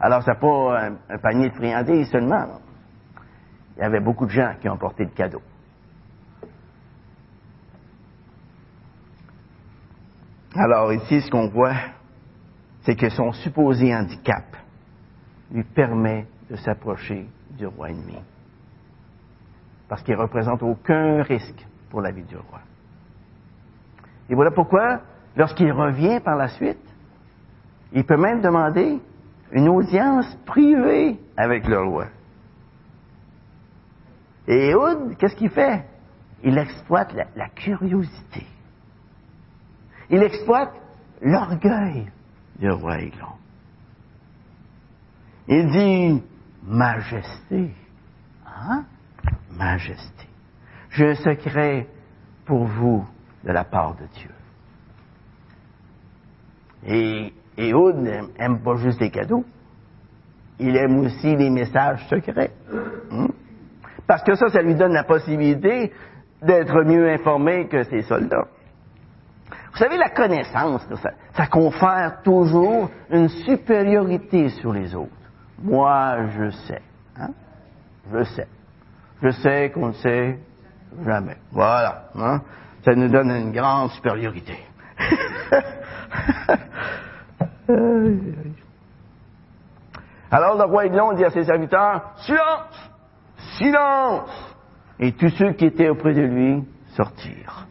Alors, 0.00 0.22
c'est 0.24 0.40
pas 0.40 0.88
un, 1.08 1.18
panier 1.18 1.50
de 1.50 1.54
friandises 1.54 2.10
seulement. 2.10 2.46
Il 3.76 3.82
y 3.82 3.84
avait 3.84 4.00
beaucoup 4.00 4.26
de 4.26 4.30
gens 4.30 4.54
qui 4.60 4.68
ont 4.68 4.76
porté 4.76 5.04
le 5.04 5.10
cadeau. 5.10 5.42
Alors 10.56 10.92
ici, 10.92 11.20
ce 11.20 11.30
qu'on 11.30 11.48
voit, 11.48 11.76
c'est 12.80 12.96
que 12.96 13.08
son 13.08 13.32
supposé 13.32 13.94
handicap 13.94 14.44
lui 15.52 15.64
permet 15.64 16.26
de 16.50 16.56
s'approcher 16.56 17.26
du 17.50 17.66
roi 17.66 17.90
ennemi. 17.90 18.18
Parce 19.88 20.02
qu'il 20.02 20.14
ne 20.14 20.20
représente 20.20 20.62
aucun 20.62 21.22
risque 21.22 21.66
pour 21.90 22.00
la 22.00 22.10
vie 22.10 22.24
du 22.24 22.36
roi. 22.36 22.60
Et 24.28 24.34
voilà 24.34 24.50
pourquoi, 24.50 25.00
lorsqu'il 25.36 25.70
revient 25.70 26.20
par 26.20 26.36
la 26.36 26.48
suite, 26.48 26.78
il 27.92 28.04
peut 28.04 28.16
même 28.16 28.40
demander 28.40 28.98
une 29.52 29.68
audience 29.68 30.34
privée 30.46 31.18
avec 31.36 31.66
le 31.66 31.80
roi. 31.82 32.06
Et 34.48 34.70
Ehud, 34.70 35.16
qu'est-ce 35.18 35.36
qu'il 35.36 35.50
fait? 35.50 35.84
Il 36.42 36.56
exploite 36.58 37.14
la 37.36 37.48
curiosité. 37.50 38.46
Il 40.10 40.22
exploite 40.22 40.72
l'orgueil 41.20 42.10
du 42.58 42.70
roi 42.70 42.98
Aiglon. 42.98 43.41
Il 45.48 45.66
dit, 45.68 46.22
Majesté, 46.64 47.74
hein? 48.46 48.84
Majesté, 49.50 50.28
j'ai 50.90 51.10
un 51.10 51.14
secret 51.14 51.88
pour 52.44 52.64
vous 52.64 53.04
de 53.44 53.50
la 53.50 53.64
part 53.64 53.96
de 53.96 54.06
Dieu. 54.14 54.30
Et 56.86 57.32
Ehud 57.56 57.96
n'aime 57.96 58.62
pas 58.62 58.76
juste 58.76 59.00
les 59.00 59.10
cadeaux, 59.10 59.44
il 60.58 60.76
aime 60.76 61.00
aussi 61.00 61.36
les 61.36 61.50
messages 61.50 62.06
secrets. 62.08 62.52
Hein? 63.10 63.28
Parce 64.06 64.22
que 64.22 64.34
ça, 64.34 64.48
ça 64.48 64.62
lui 64.62 64.74
donne 64.74 64.92
la 64.92 65.04
possibilité 65.04 65.92
d'être 66.40 66.82
mieux 66.84 67.10
informé 67.10 67.66
que 67.68 67.82
ses 67.84 68.02
soldats. 68.02 68.46
Vous 69.72 69.78
savez, 69.78 69.96
la 69.96 70.10
connaissance, 70.10 70.86
ça, 71.34 71.46
confère 71.46 72.20
toujours 72.22 72.90
une 73.10 73.28
supériorité 73.28 74.50
sur 74.50 74.72
les 74.72 74.94
autres. 74.94 75.10
Moi, 75.62 76.26
je 76.36 76.50
sais. 76.50 76.82
Hein? 77.16 77.30
Je 78.12 78.24
sais. 78.24 78.48
Je 79.22 79.30
sais 79.30 79.70
qu'on 79.70 79.88
ne 79.88 79.92
sait 79.92 80.38
jamais. 81.04 81.36
Voilà. 81.52 82.08
Hein? 82.16 82.42
Ça 82.84 82.94
nous 82.94 83.08
donne 83.08 83.30
une 83.30 83.52
grande 83.52 83.90
supériorité. 83.90 84.58
Alors 90.30 90.56
le 90.56 90.64
roi 90.64 90.86
Aiglon 90.86 91.12
dit 91.12 91.24
à 91.24 91.30
ses 91.30 91.44
serviteurs, 91.44 92.14
silence, 92.18 92.90
silence. 93.58 94.54
Et 94.98 95.12
tous 95.12 95.30
ceux 95.30 95.52
qui 95.52 95.66
étaient 95.66 95.88
auprès 95.88 96.14
de 96.14 96.22
lui 96.22 96.64
sortirent 96.96 97.66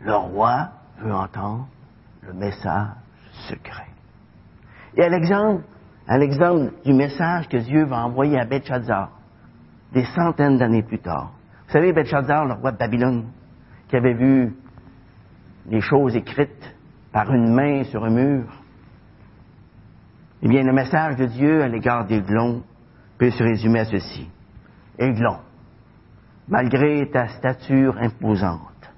le 0.00 0.14
roi 0.14 0.68
veut 0.98 1.14
entendre 1.14 1.68
le 2.22 2.32
message 2.32 2.88
secret. 3.48 3.86
Et 4.96 5.08
l'exemple, 5.08 5.62
à 6.08 6.16
l'exemple 6.16 6.72
du 6.84 6.94
message 6.94 7.48
que 7.48 7.58
Dieu 7.58 7.84
va 7.84 8.06
envoyer 8.06 8.40
à 8.40 8.46
Belshazzar, 8.46 9.10
des 9.92 10.04
centaines 10.04 10.56
d'années 10.56 10.82
plus 10.82 10.98
tard. 10.98 11.32
Vous 11.66 11.72
savez, 11.72 11.92
Belshazzar, 11.92 12.46
le 12.46 12.54
roi 12.54 12.72
de 12.72 12.78
Babylone, 12.78 13.26
qui 13.88 13.96
avait 13.96 14.14
vu 14.14 14.56
les 15.68 15.82
choses 15.82 16.16
écrites 16.16 16.74
par 17.12 17.30
une 17.32 17.52
main 17.52 17.84
sur 17.84 18.04
un 18.04 18.10
mur. 18.10 18.46
Eh 20.42 20.48
bien, 20.48 20.62
le 20.62 20.72
message 20.72 21.16
de 21.16 21.26
Dieu 21.26 21.62
à 21.62 21.68
l'égard 21.68 22.06
d'Aiglon 22.06 22.62
peut 23.18 23.30
se 23.30 23.42
résumer 23.42 23.80
à 23.80 23.84
ceci. 23.84 24.30
Aiglon, 24.98 25.38
malgré 26.48 27.10
ta 27.10 27.28
stature 27.28 27.98
imposante, 27.98 28.90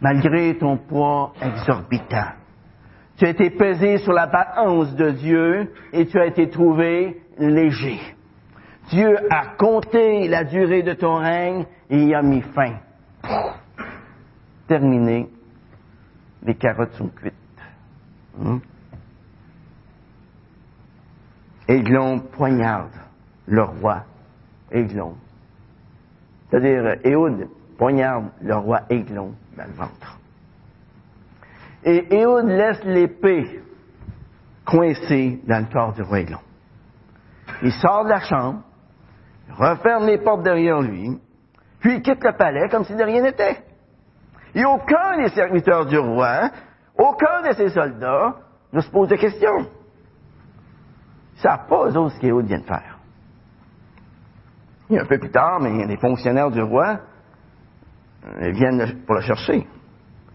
malgré 0.00 0.58
ton 0.58 0.76
poids 0.76 1.32
exorbitant. 1.40 2.32
Tu 3.16 3.26
as 3.26 3.30
été 3.30 3.50
pesé 3.50 3.98
sur 3.98 4.12
la 4.12 4.26
balance 4.26 4.94
de 4.96 5.10
Dieu 5.10 5.72
et 5.92 6.06
tu 6.06 6.18
as 6.18 6.26
été 6.26 6.50
trouvé 6.50 7.20
léger. 7.38 8.00
Dieu 8.90 9.16
a 9.30 9.54
compté 9.56 10.28
la 10.28 10.44
durée 10.44 10.82
de 10.82 10.94
ton 10.94 11.14
règne 11.16 11.64
et 11.90 12.04
y 12.04 12.14
a 12.14 12.22
mis 12.22 12.42
fin. 12.42 12.74
Terminé. 14.66 15.28
Les 16.42 16.54
carottes 16.54 16.92
sont 16.94 17.08
cuites. 17.08 17.34
Hmm? 18.36 18.58
Aiglon 21.68 22.18
poignarde 22.20 22.92
le 23.46 23.62
roi 23.62 24.04
Aiglon. 24.70 25.14
C'est-à-dire, 26.50 26.96
Éoud 27.04 27.48
poignarde 27.78 28.26
le 28.42 28.56
roi 28.56 28.82
Aiglon 28.90 29.34
dans 29.56 29.64
le 29.64 29.72
ventre. 29.72 30.18
Et 31.84 32.14
Éhoud 32.14 32.46
laisse 32.46 32.82
l'épée 32.84 33.60
coincée 34.64 35.40
dans 35.46 35.60
le 35.60 35.72
corps 35.72 35.92
du 35.92 36.02
roi 36.02 36.20
Aiglon. 36.20 36.40
Il 37.62 37.72
sort 37.72 38.04
de 38.04 38.08
la 38.08 38.20
chambre, 38.20 38.62
referme 39.56 40.06
les 40.06 40.18
portes 40.18 40.42
derrière 40.42 40.80
lui, 40.80 41.20
puis 41.80 41.96
il 41.96 42.02
quitte 42.02 42.24
le 42.24 42.32
palais 42.32 42.68
comme 42.70 42.84
si 42.84 42.94
de 42.94 43.02
rien 43.02 43.22
n'était. 43.22 43.62
Et 44.54 44.64
aucun 44.64 45.18
des 45.18 45.28
serviteurs 45.30 45.84
du 45.86 45.98
roi, 45.98 46.50
aucun 46.96 47.42
de 47.42 47.52
ses 47.54 47.68
soldats 47.68 48.36
ne 48.72 48.80
se 48.80 48.90
pose 48.90 49.08
de 49.08 49.16
questions. 49.16 49.58
Ils 51.34 51.36
ne 51.36 51.42
savent 51.42 51.66
pas, 51.68 51.90
ce 51.90 52.20
qu'Éhoud 52.20 52.46
vient 52.46 52.60
de 52.60 52.64
faire. 52.64 52.98
Et 54.88 54.98
un 54.98 55.04
peu 55.04 55.18
plus 55.18 55.30
tard, 55.30 55.60
mais 55.60 55.86
les 55.86 55.96
fonctionnaires 55.96 56.50
du 56.50 56.62
roi 56.62 57.00
euh, 58.26 58.50
viennent 58.52 59.04
pour 59.04 59.16
le 59.16 59.20
chercher. 59.22 59.66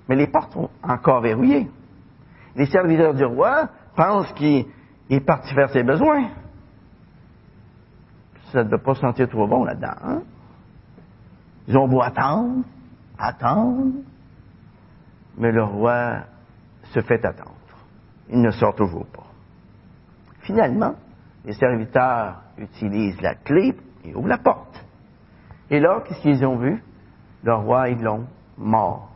Mais 0.09 0.15
les 0.15 0.27
portes 0.27 0.51
sont 0.53 0.69
encore 0.81 1.21
verrouillées. 1.21 1.69
Les 2.55 2.65
serviteurs 2.65 3.13
du 3.13 3.23
roi 3.23 3.69
pensent 3.95 4.33
qu'il 4.33 4.65
est 5.09 5.19
parti 5.19 5.53
faire 5.53 5.69
ses 5.69 5.83
besoins. 5.83 6.29
Ça 8.51 8.63
ne 8.63 8.69
doit 8.69 8.79
pas 8.79 8.95
sentir 8.95 9.29
trop 9.29 9.47
bon 9.47 9.63
là-dedans. 9.63 9.95
Hein? 10.03 10.21
Ils 11.67 11.77
ont 11.77 11.87
beau 11.87 12.01
attendre, 12.01 12.63
attendre, 13.19 13.91
mais 15.37 15.51
le 15.51 15.63
roi 15.63 16.21
se 16.85 17.01
fait 17.01 17.23
attendre. 17.23 17.53
Il 18.29 18.41
ne 18.41 18.49
sort 18.49 18.73
toujours 18.75 19.05
pas. 19.05 19.27
finalement, 20.41 20.95
les 21.45 21.53
serviteurs 21.53 22.41
utilisent 22.57 23.21
la 23.21 23.35
clé 23.35 23.75
et 24.03 24.15
ouvrent 24.15 24.27
la 24.27 24.39
porte. 24.39 24.83
Et 25.69 25.79
là, 25.79 26.01
qu'est-ce 26.05 26.21
qu'ils 26.21 26.43
ont 26.45 26.57
vu? 26.57 26.83
Le 27.43 27.53
roi 27.53 27.89
Aiglon 27.89 28.25
mort. 28.57 29.08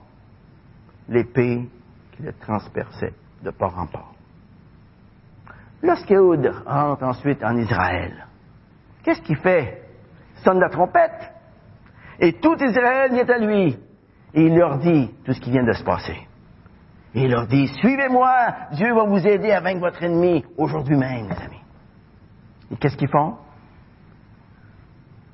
L'épée 1.09 1.69
qui 2.11 2.23
le 2.23 2.33
transperçait 2.33 3.13
de 3.43 3.51
port 3.51 3.77
en 3.77 3.87
port. 3.87 4.13
Lorsqu'Éhoud 5.81 6.45
rentre 6.65 7.03
ensuite 7.03 7.43
en 7.43 7.57
Israël, 7.57 8.25
qu'est-ce 9.03 9.21
qu'il 9.21 9.37
fait? 9.37 9.81
Il 10.37 10.43
sonne 10.43 10.59
la 10.59 10.69
trompette. 10.69 11.33
Et 12.19 12.33
tout 12.33 12.55
Israël 12.61 13.11
vient 13.11 13.27
à 13.27 13.37
lui. 13.37 13.77
Et 14.33 14.45
il 14.45 14.55
leur 14.55 14.77
dit 14.77 15.13
tout 15.25 15.33
ce 15.33 15.41
qui 15.41 15.51
vient 15.51 15.65
de 15.65 15.73
se 15.73 15.83
passer. 15.83 16.17
Il 17.13 17.29
leur 17.29 17.47
dit, 17.47 17.67
suivez-moi, 17.67 18.33
Dieu 18.71 18.93
va 18.93 19.03
vous 19.03 19.27
aider 19.27 19.51
à 19.51 19.59
vaincre 19.59 19.81
votre 19.81 20.01
ennemi 20.01 20.43
aujourd'hui 20.57 20.97
même, 20.97 21.27
mes 21.27 21.37
amis. 21.37 21.61
Et 22.71 22.77
qu'est-ce 22.77 22.97
qu'ils 22.97 23.09
font? 23.09 23.35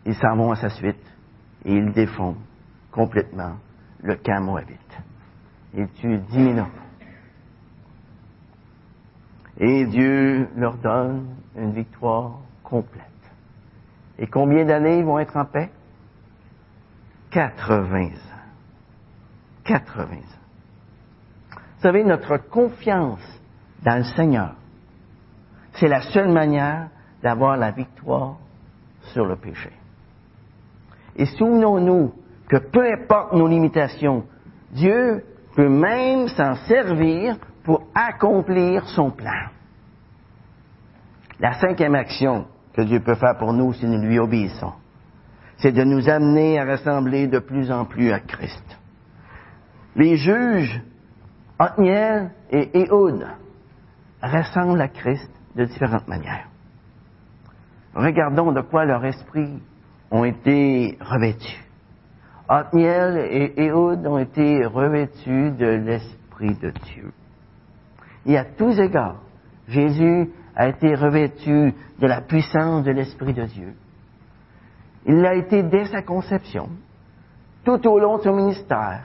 Ils 0.05 0.15
s'en 0.15 0.35
vont 0.35 0.51
à 0.51 0.55
sa 0.55 0.69
suite 0.69 1.05
et 1.63 1.73
ils 1.73 1.91
défont 1.93 2.35
complètement 2.91 3.57
le 4.01 4.15
camp 4.15 4.41
moabite. 4.41 4.97
Dix 5.73 6.37
mille 6.37 6.59
hommes. 6.59 6.67
Et 9.59 9.85
Dieu 9.85 10.47
leur 10.55 10.77
donne 10.77 11.27
une 11.55 11.73
victoire 11.73 12.39
complète. 12.63 13.03
Et 14.17 14.27
combien 14.27 14.65
d'années 14.65 14.99
ils 14.99 15.05
vont 15.05 15.19
être 15.19 15.37
en 15.37 15.45
paix? 15.45 15.69
80 17.31 18.05
ans. 18.05 18.09
80 19.65 20.03
ans. 20.03 20.17
Vous 21.51 21.83
savez, 21.83 22.03
notre 22.03 22.37
confiance 22.37 23.21
dans 23.83 23.97
le 23.97 24.03
Seigneur, 24.03 24.55
c'est 25.73 25.87
la 25.87 26.01
seule 26.01 26.31
manière 26.31 26.89
d'avoir 27.21 27.57
la 27.57 27.71
victoire 27.71 28.37
sur 29.13 29.25
le 29.25 29.35
péché. 29.35 29.71
Et 31.15 31.25
souvenons-nous 31.25 32.13
que 32.47 32.57
peu 32.57 32.91
importe 32.91 33.33
nos 33.33 33.47
limitations, 33.47 34.25
Dieu 34.71 35.23
peut 35.59 35.67
même 35.67 36.29
s'en 36.29 36.55
servir 36.55 37.35
pour 37.65 37.85
accomplir 37.93 38.87
son 38.87 39.11
plan. 39.11 39.49
La 41.37 41.59
cinquième 41.59 41.95
action 41.95 42.45
que 42.71 42.81
Dieu 42.81 43.01
peut 43.01 43.15
faire 43.15 43.37
pour 43.37 43.51
nous 43.51 43.73
si 43.73 43.85
nous 43.85 44.01
lui 44.01 44.19
obéissons, 44.19 44.71
c'est 45.57 45.73
de 45.73 45.83
nous 45.83 46.07
amener 46.07 46.61
à 46.61 46.63
ressembler 46.63 47.27
de 47.27 47.39
plus 47.39 47.73
en 47.73 47.83
plus 47.83 48.13
à 48.13 48.21
Christ. 48.21 48.63
Les 49.97 50.15
juges, 50.15 50.81
Othniel 51.59 52.31
et 52.51 52.79
Ehud, 52.79 53.27
ressemblent 54.23 54.79
à 54.79 54.87
Christ 54.87 55.29
de 55.57 55.65
différentes 55.65 56.07
manières. 56.07 56.47
Regardons 57.93 58.53
de 58.53 58.61
quoi 58.61 58.85
leur 58.85 59.03
esprit 59.03 59.61
ont 60.09 60.23
été 60.23 60.97
revêtus. 61.01 61.68
Othniel 62.49 63.17
et 63.29 63.53
Ehud 63.63 64.07
ont 64.07 64.17
été 64.17 64.65
revêtus 64.65 65.51
de 65.51 65.67
l'Esprit 65.67 66.55
de 66.55 66.71
Dieu. 66.71 67.11
Et 68.25 68.37
à 68.37 68.43
tous 68.43 68.79
égards, 68.79 69.17
Jésus 69.67 70.31
a 70.55 70.67
été 70.67 70.95
revêtu 70.95 71.75
de 71.99 72.07
la 72.07 72.21
puissance 72.21 72.83
de 72.83 72.91
l'Esprit 72.91 73.33
de 73.33 73.43
Dieu. 73.43 73.75
Il 75.05 75.21
l'a 75.21 75.35
été 75.35 75.61
dès 75.61 75.85
sa 75.85 76.01
conception, 76.01 76.69
tout 77.63 77.87
au 77.87 77.99
long 77.99 78.17
de 78.17 78.23
son 78.23 78.35
ministère, 78.35 79.03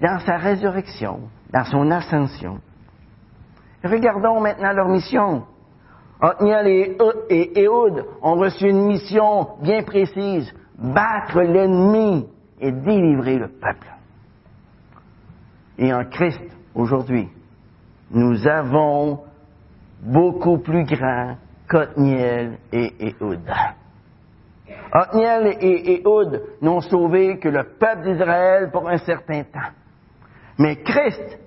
dans 0.00 0.18
sa 0.18 0.36
résurrection, 0.36 1.20
dans 1.52 1.64
son 1.64 1.92
ascension. 1.92 2.58
Regardons 3.84 4.40
maintenant 4.40 4.72
leur 4.72 4.88
mission. 4.88 5.44
Othniel 6.20 6.66
et 7.30 7.62
Ehud 7.62 8.04
ont 8.20 8.34
reçu 8.34 8.68
une 8.68 8.86
mission 8.86 9.48
bien 9.62 9.84
précise, 9.84 10.52
battre 10.82 11.40
l'ennemi 11.40 12.28
et 12.60 12.72
délivrer 12.72 13.38
le 13.38 13.48
peuple. 13.48 13.88
Et 15.78 15.92
en 15.92 16.04
Christ, 16.04 16.42
aujourd'hui, 16.74 17.28
nous 18.10 18.46
avons 18.46 19.20
beaucoup 20.02 20.58
plus 20.58 20.84
grand 20.84 21.36
qu'Othniel 21.68 22.58
et 22.72 22.92
Ehud. 23.00 23.50
Othniel 24.94 25.56
et 25.60 26.00
Ehud 26.00 26.42
n'ont 26.60 26.80
sauvé 26.80 27.38
que 27.38 27.48
le 27.48 27.64
peuple 27.78 28.12
d'Israël 28.12 28.70
pour 28.70 28.88
un 28.88 28.98
certain 28.98 29.44
temps. 29.44 29.72
Mais 30.58 30.76
Christ 30.82 31.38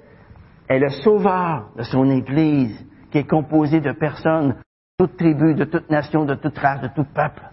est 0.67 0.79
le 0.79 0.89
sauveur 0.89 1.69
de 1.75 1.83
son 1.83 2.09
Église, 2.09 2.83
qui 3.11 3.19
est 3.19 3.27
composée 3.27 3.81
de 3.81 3.91
personnes 3.91 4.55
de 4.99 5.05
toute 5.05 5.17
tribu, 5.17 5.53
de 5.53 5.65
toute 5.65 5.89
nation, 5.89 6.25
de 6.25 6.35
toute 6.35 6.57
race, 6.57 6.81
de 6.81 6.87
tout 6.87 7.05
peuple, 7.13 7.43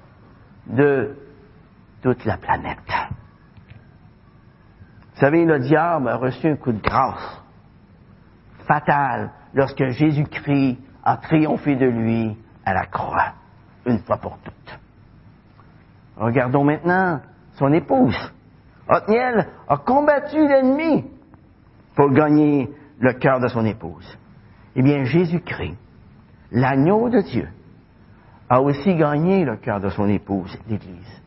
de 0.66 1.14
toute 2.02 2.24
la 2.24 2.36
planète. 2.36 2.78
Vous 5.14 5.20
savez, 5.20 5.44
le 5.44 5.60
diable 5.60 6.08
a 6.08 6.16
reçu 6.16 6.48
un 6.48 6.56
coup 6.56 6.72
de 6.72 6.82
grâce 6.82 7.42
fatal 8.66 9.30
lorsque 9.54 9.86
Jésus-Christ 9.88 10.78
a 11.04 11.16
triomphé 11.16 11.76
de 11.76 11.86
lui 11.86 12.36
à 12.64 12.74
la 12.74 12.86
croix, 12.86 13.34
une 13.86 13.98
fois 14.00 14.16
pour 14.16 14.38
toutes. 14.38 14.80
Regardons 16.16 16.64
maintenant 16.64 17.20
son 17.54 17.72
épouse. 17.72 18.32
Othniel 18.88 19.48
a 19.68 19.76
combattu 19.76 20.36
l'ennemi 20.36 21.04
pour 21.94 22.10
gagner 22.10 22.70
le 22.98 23.12
cœur 23.14 23.40
de 23.40 23.48
son 23.48 23.64
épouse. 23.64 24.18
Eh 24.74 24.82
bien, 24.82 25.04
Jésus-Christ, 25.04 25.76
l'agneau 26.50 27.08
de 27.08 27.20
Dieu, 27.20 27.48
a 28.48 28.60
aussi 28.60 28.94
gagné 28.96 29.44
le 29.44 29.56
cœur 29.56 29.80
de 29.80 29.88
son 29.88 30.08
épouse, 30.08 30.58
l'Église. 30.68 31.21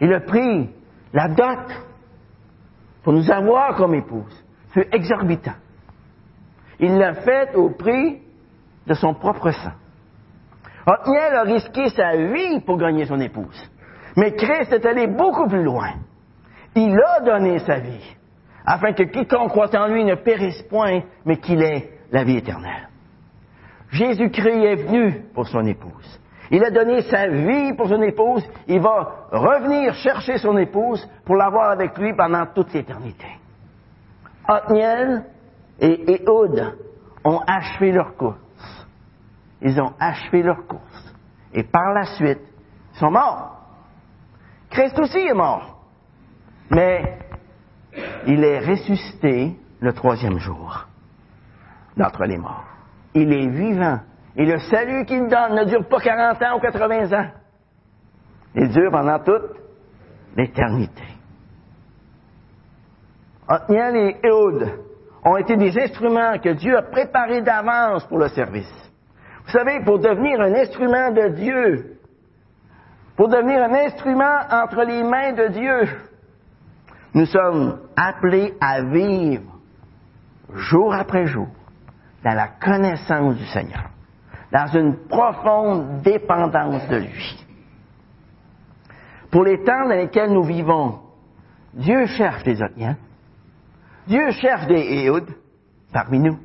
Il 0.00 0.12
a 0.12 0.20
pris 0.20 0.70
la 1.12 1.28
dot 1.28 1.66
pour 3.02 3.12
nous 3.12 3.30
avoir 3.30 3.74
comme 3.76 3.94
épouse. 3.94 4.44
C'est 4.74 4.94
exorbitant. 4.94 5.56
Il 6.78 6.96
l'a 6.98 7.14
fait 7.14 7.54
au 7.54 7.70
prix 7.70 8.20
de 8.86 8.94
son 8.94 9.14
propre 9.14 9.50
sang. 9.50 9.72
Othniel 10.86 11.34
a 11.34 11.42
risqué 11.42 11.88
sa 11.90 12.16
vie 12.16 12.60
pour 12.60 12.78
gagner 12.78 13.04
son 13.04 13.20
épouse. 13.20 13.70
Mais 14.16 14.32
Christ 14.34 14.72
est 14.72 14.86
allé 14.86 15.06
beaucoup 15.06 15.46
plus 15.46 15.62
loin. 15.62 15.90
Il 16.74 16.98
a 16.98 17.20
donné 17.20 17.58
sa 17.60 17.78
vie, 17.78 18.16
afin 18.64 18.92
que 18.92 19.02
quiconque 19.02 19.50
croit 19.50 19.74
en 19.76 19.88
lui 19.88 20.04
ne 20.04 20.14
périsse 20.14 20.62
point, 20.62 21.02
mais 21.24 21.38
qu'il 21.38 21.62
ait 21.62 21.90
la 22.10 22.24
vie 22.24 22.36
éternelle. 22.36 22.88
Jésus-Christ 23.90 24.64
est 24.64 24.76
venu 24.76 25.24
pour 25.34 25.46
son 25.48 25.66
épouse. 25.66 26.20
Il 26.50 26.64
a 26.64 26.70
donné 26.70 27.02
sa 27.02 27.28
vie 27.28 27.74
pour 27.74 27.88
son 27.88 28.00
épouse. 28.02 28.42
Il 28.66 28.80
va 28.80 29.26
revenir 29.30 29.94
chercher 29.94 30.38
son 30.38 30.56
épouse 30.56 31.06
pour 31.24 31.36
l'avoir 31.36 31.70
avec 31.70 31.96
lui 31.98 32.14
pendant 32.14 32.46
toute 32.46 32.72
l'éternité. 32.72 33.26
Othniel 34.48 35.24
et 35.78 36.14
Ehud 36.14 36.74
ont 37.24 37.40
achevé 37.46 37.92
leur 37.92 38.16
course. 38.16 38.86
Ils 39.60 39.78
ont 39.80 39.92
achevé 39.98 40.42
leur 40.42 40.66
course. 40.66 41.14
Et 41.52 41.64
par 41.64 41.92
la 41.92 42.04
suite, 42.04 42.40
ils 42.94 42.98
sont 42.98 43.10
morts. 43.10 43.58
Christ 44.70 44.98
aussi 44.98 45.18
est 45.18 45.34
mort. 45.34 45.78
Mais 46.70 47.18
il 48.26 48.44
est 48.44 48.60
ressuscité 48.60 49.56
le 49.80 49.92
troisième 49.92 50.38
jour 50.38 50.86
d'entre 51.96 52.24
les 52.24 52.38
morts. 52.38 52.64
Il 53.14 53.32
est 53.32 53.48
vivant. 53.48 54.00
Et 54.38 54.46
le 54.46 54.58
salut 54.58 55.04
qu'il 55.04 55.28
donne 55.28 55.56
ne 55.56 55.64
dure 55.64 55.86
pas 55.88 56.00
40 56.00 56.42
ans 56.42 56.56
ou 56.56 56.60
80 56.60 57.12
ans. 57.12 57.30
Il 58.54 58.68
dure 58.70 58.90
pendant 58.90 59.18
toute 59.18 59.56
l'éternité. 60.36 61.02
Othniel 63.48 63.96
et 63.96 64.16
Ehud 64.22 64.68
ont 65.24 65.36
été 65.36 65.56
des 65.56 65.76
instruments 65.78 66.38
que 66.38 66.50
Dieu 66.50 66.76
a 66.76 66.82
préparés 66.82 67.42
d'avance 67.42 68.04
pour 68.06 68.18
le 68.18 68.28
service. 68.28 68.72
Vous 69.44 69.50
savez, 69.50 69.80
pour 69.84 69.98
devenir 69.98 70.40
un 70.40 70.54
instrument 70.54 71.10
de 71.10 71.28
Dieu, 71.28 71.98
pour 73.16 73.28
devenir 73.28 73.62
un 73.64 73.74
instrument 73.74 74.38
entre 74.50 74.84
les 74.84 75.02
mains 75.02 75.32
de 75.32 75.48
Dieu, 75.48 75.88
nous 77.14 77.26
sommes 77.26 77.80
appelés 77.96 78.54
à 78.60 78.82
vivre 78.82 79.58
jour 80.54 80.94
après 80.94 81.26
jour 81.26 81.48
dans 82.24 82.34
la 82.34 82.48
connaissance 82.48 83.36
du 83.36 83.46
Seigneur, 83.46 83.90
dans 84.52 84.66
une 84.66 84.96
profonde 85.08 86.02
dépendance 86.02 86.88
de 86.88 86.96
lui. 86.96 87.46
Pour 89.30 89.44
les 89.44 89.62
temps 89.62 89.88
dans 89.88 89.96
lesquels 89.96 90.32
nous 90.32 90.44
vivons, 90.44 91.00
Dieu 91.74 92.06
cherche 92.06 92.42
des 92.44 92.62
Othniens, 92.62 92.96
Dieu 94.06 94.30
cherche 94.30 94.66
des 94.66 95.04
Ehud 95.04 95.26
parmi 95.92 96.18
nous. 96.18 96.38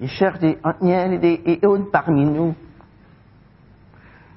Il 0.00 0.08
cherche 0.08 0.38
des 0.38 0.56
Othniel 0.62 1.14
et 1.14 1.18
des 1.18 1.58
Ehud 1.62 1.90
parmi 1.90 2.24
nous. 2.24 2.54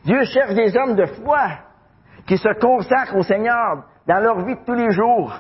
Dieu 0.03 0.24
cherche 0.24 0.55
des 0.55 0.76
hommes 0.76 0.95
de 0.95 1.05
foi 1.05 1.47
qui 2.26 2.38
se 2.38 2.59
consacrent 2.59 3.18
au 3.18 3.24
Seigneur 3.24 3.86
dans 4.07 4.20
leur 4.20 4.43
vie 4.45 4.55
de 4.55 4.66
tous 4.66 4.74
les 4.74 4.91
jours 4.91 5.32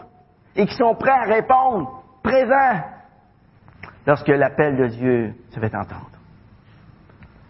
et 0.55 0.67
qui 0.67 0.75
sont 0.75 0.93
prêts 0.93 1.09
à 1.09 1.23
répondre 1.23 2.03
présents 2.21 2.81
lorsque 4.05 4.27
l'appel 4.27 4.77
de 4.77 4.87
Dieu 4.87 5.33
se 5.49 5.59
fait 5.59 5.75
entendre. 5.75 6.11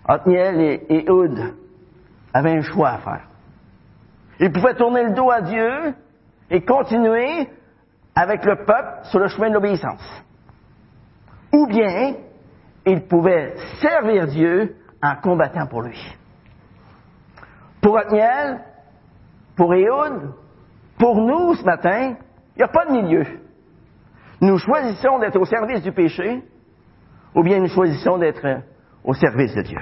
Othniel 0.07 0.59
et 0.59 0.85
Ehud 0.89 1.53
avaient 2.33 2.57
un 2.57 2.61
choix 2.61 2.89
à 2.89 2.97
faire. 2.97 3.27
Ils 4.39 4.51
pouvaient 4.51 4.75
tourner 4.75 5.03
le 5.03 5.13
dos 5.13 5.29
à 5.29 5.41
Dieu 5.41 5.93
et 6.49 6.61
continuer 6.65 7.47
avec 8.15 8.43
le 8.43 8.57
peuple 8.65 8.99
sur 9.03 9.19
le 9.19 9.27
chemin 9.27 9.49
de 9.49 9.53
l'obéissance. 9.53 10.23
Ou 11.53 11.67
bien, 11.67 12.15
ils 12.85 13.07
pouvaient 13.07 13.55
servir 13.81 14.27
Dieu 14.27 14.75
en 15.01 15.15
combattant 15.17 15.67
pour 15.67 15.83
lui. 15.83 15.99
Pour 17.81 17.95
Othniel, 17.95 18.61
pour 19.55 19.73
Ehud, 19.73 20.31
pour 20.97 21.15
nous 21.15 21.55
ce 21.55 21.63
matin, 21.63 22.15
il 22.55 22.57
n'y 22.57 22.63
a 22.63 22.67
pas 22.67 22.85
de 22.85 22.91
milieu. 22.91 23.25
Nous 24.41 24.57
choisissons 24.57 25.19
d'être 25.19 25.39
au 25.39 25.45
service 25.45 25.83
du 25.83 25.91
péché 25.91 26.43
ou 27.35 27.43
bien 27.43 27.59
nous 27.59 27.67
choisissons 27.67 28.17
d'être 28.17 28.63
au 29.03 29.13
service 29.13 29.53
de 29.53 29.61
Dieu. 29.61 29.79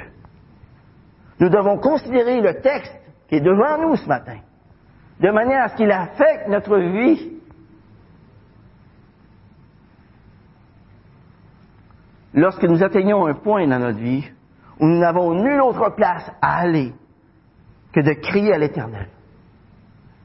Nous 1.39 1.49
devons 1.49 1.77
considérer 1.77 2.41
le 2.41 2.59
texte 2.61 2.93
qui 3.29 3.35
est 3.35 3.41
devant 3.41 3.77
nous 3.77 3.95
ce 3.95 4.07
matin, 4.07 4.39
de 5.21 5.29
manière 5.31 5.63
à 5.63 5.69
ce 5.69 5.75
qu'il 5.75 5.91
affecte 5.91 6.49
notre 6.49 6.77
vie. 6.77 7.37
Lorsque 12.33 12.63
nous 12.63 12.83
atteignons 12.83 13.25
un 13.25 13.35
point 13.35 13.65
dans 13.65 13.79
notre 13.79 13.99
vie 13.99 14.29
où 14.79 14.85
nous 14.85 14.99
n'avons 14.99 15.33
nulle 15.33 15.61
autre 15.61 15.95
place 15.95 16.29
à 16.41 16.59
aller 16.59 16.93
que 17.93 18.01
de 18.01 18.13
crier 18.13 18.53
à 18.53 18.57
l'Éternel, 18.57 19.07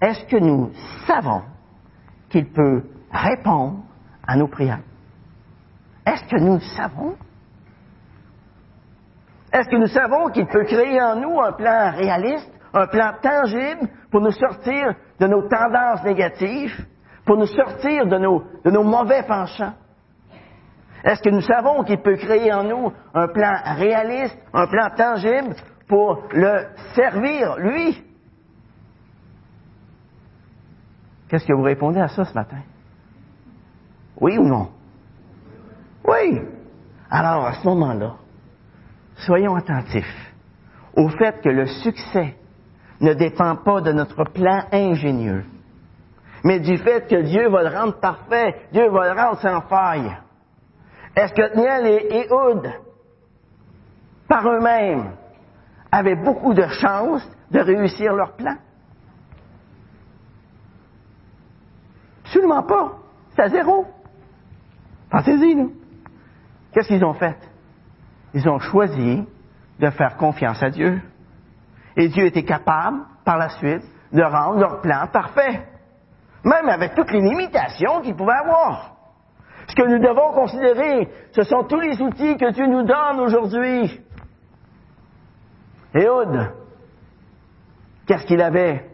est-ce 0.01 0.26
que 0.26 0.37
nous 0.37 0.72
savons 1.07 1.43
qu'il 2.28 2.51
peut 2.51 2.82
répondre 3.12 3.84
à 4.27 4.37
nos 4.37 4.49
prières? 4.49 4.81
Est-ce 6.07 6.25
que 6.25 6.41
nous 6.41 6.61
savons? 6.61 7.16
Est-ce 9.53 9.68
que 9.68 9.77
nous 9.77 9.87
savons 9.87 10.31
qu'il 10.31 10.47
peut 10.47 10.64
créer 10.64 11.01
en 11.01 11.16
nous 11.16 11.41
un 11.41 11.53
plan 11.53 11.93
réaliste, 11.93 12.51
un 12.72 12.87
plan 12.87 13.12
tangible 13.22 13.89
pour 14.11 14.20
nous 14.20 14.33
sortir 14.33 14.95
de 15.20 15.27
nos 15.27 15.49
tendances 15.49 16.03
négatives, 16.05 16.75
pour 17.25 17.37
nous 17.37 17.47
sortir 17.47 18.07
de 18.07 18.18
nos, 18.18 18.45
de 18.64 18.70
nos 18.70 18.83
mauvais 18.83 19.22
penchants? 19.22 19.75
Est-ce 21.05 21.22
que 21.22 21.31
nous 21.31 21.43
savons 21.43 21.85
qu'il 21.85 22.01
peut 22.01 22.16
créer 22.16 22.53
en 22.53 22.64
nous 22.64 22.93
un 23.14 23.29
plan 23.29 23.55
réaliste, 23.77 24.39
un 24.53 24.66
plan 24.66 24.89
tangible 24.97 25.55
pour 25.87 26.27
le 26.33 26.66
servir, 26.95 27.57
lui? 27.59 28.03
Qu'est-ce 31.29 31.47
que 31.47 31.53
vous 31.53 31.62
répondez 31.62 32.01
à 32.01 32.09
ça 32.09 32.25
ce 32.25 32.35
matin? 32.35 32.59
Oui 34.20 34.38
ou 34.38 34.44
non? 34.44 34.68
Oui. 36.06 36.40
Alors, 37.10 37.46
à 37.46 37.54
ce 37.54 37.66
moment-là, 37.66 38.14
soyons 39.16 39.54
attentifs 39.54 40.32
au 40.96 41.08
fait 41.08 41.40
que 41.40 41.48
le 41.48 41.66
succès 41.66 42.36
ne 43.00 43.14
dépend 43.14 43.56
pas 43.56 43.80
de 43.80 43.92
notre 43.92 44.24
plan 44.24 44.64
ingénieux, 44.72 45.44
mais 46.44 46.60
du 46.60 46.76
fait 46.78 47.08
que 47.08 47.22
Dieu 47.22 47.48
va 47.48 47.62
le 47.62 47.76
rendre 47.76 47.98
parfait, 47.98 48.66
Dieu 48.72 48.88
va 48.90 49.12
le 49.12 49.20
rendre 49.20 49.40
sans 49.40 49.60
faille. 49.62 50.16
Est-ce 51.16 51.32
que 51.32 51.56
Niel 51.56 51.86
et 51.86 52.26
Ehud, 52.26 52.72
par 54.28 54.46
eux-mêmes, 54.48 55.12
avaient 55.90 56.16
beaucoup 56.16 56.54
de 56.54 56.66
chances 56.66 57.28
de 57.50 57.60
réussir 57.60 58.14
leur 58.14 58.32
plan? 58.32 58.56
Absolument 62.24 62.62
pas. 62.62 62.98
C'est 63.34 63.42
à 63.42 63.48
zéro. 63.48 63.86
Pensez-y. 65.14 65.54
Qu'est-ce 66.72 66.88
qu'ils 66.88 67.04
ont 67.04 67.14
fait? 67.14 67.36
Ils 68.34 68.48
ont 68.48 68.58
choisi 68.58 69.24
de 69.78 69.90
faire 69.90 70.16
confiance 70.16 70.60
à 70.60 70.70
Dieu. 70.70 71.00
Et 71.96 72.08
Dieu 72.08 72.26
était 72.26 72.42
capable, 72.42 72.98
par 73.24 73.38
la 73.38 73.48
suite, 73.50 73.84
de 74.12 74.22
rendre 74.22 74.58
leur 74.58 74.80
plan 74.80 75.06
parfait. 75.12 75.68
Même 76.42 76.68
avec 76.68 76.96
toutes 76.96 77.12
les 77.12 77.20
limitations 77.20 78.00
qu'ils 78.00 78.16
pouvaient 78.16 78.40
avoir. 78.42 78.96
Ce 79.68 79.76
que 79.76 79.86
nous 79.86 80.00
devons 80.00 80.32
considérer, 80.32 81.08
ce 81.30 81.44
sont 81.44 81.62
tous 81.62 81.78
les 81.78 82.02
outils 82.02 82.36
que 82.36 82.50
Dieu 82.50 82.66
nous 82.66 82.82
donne 82.82 83.20
aujourd'hui. 83.20 84.00
Ehud, 85.94 86.52
qu'est-ce 88.04 88.26
qu'il 88.26 88.40
avait 88.40 88.90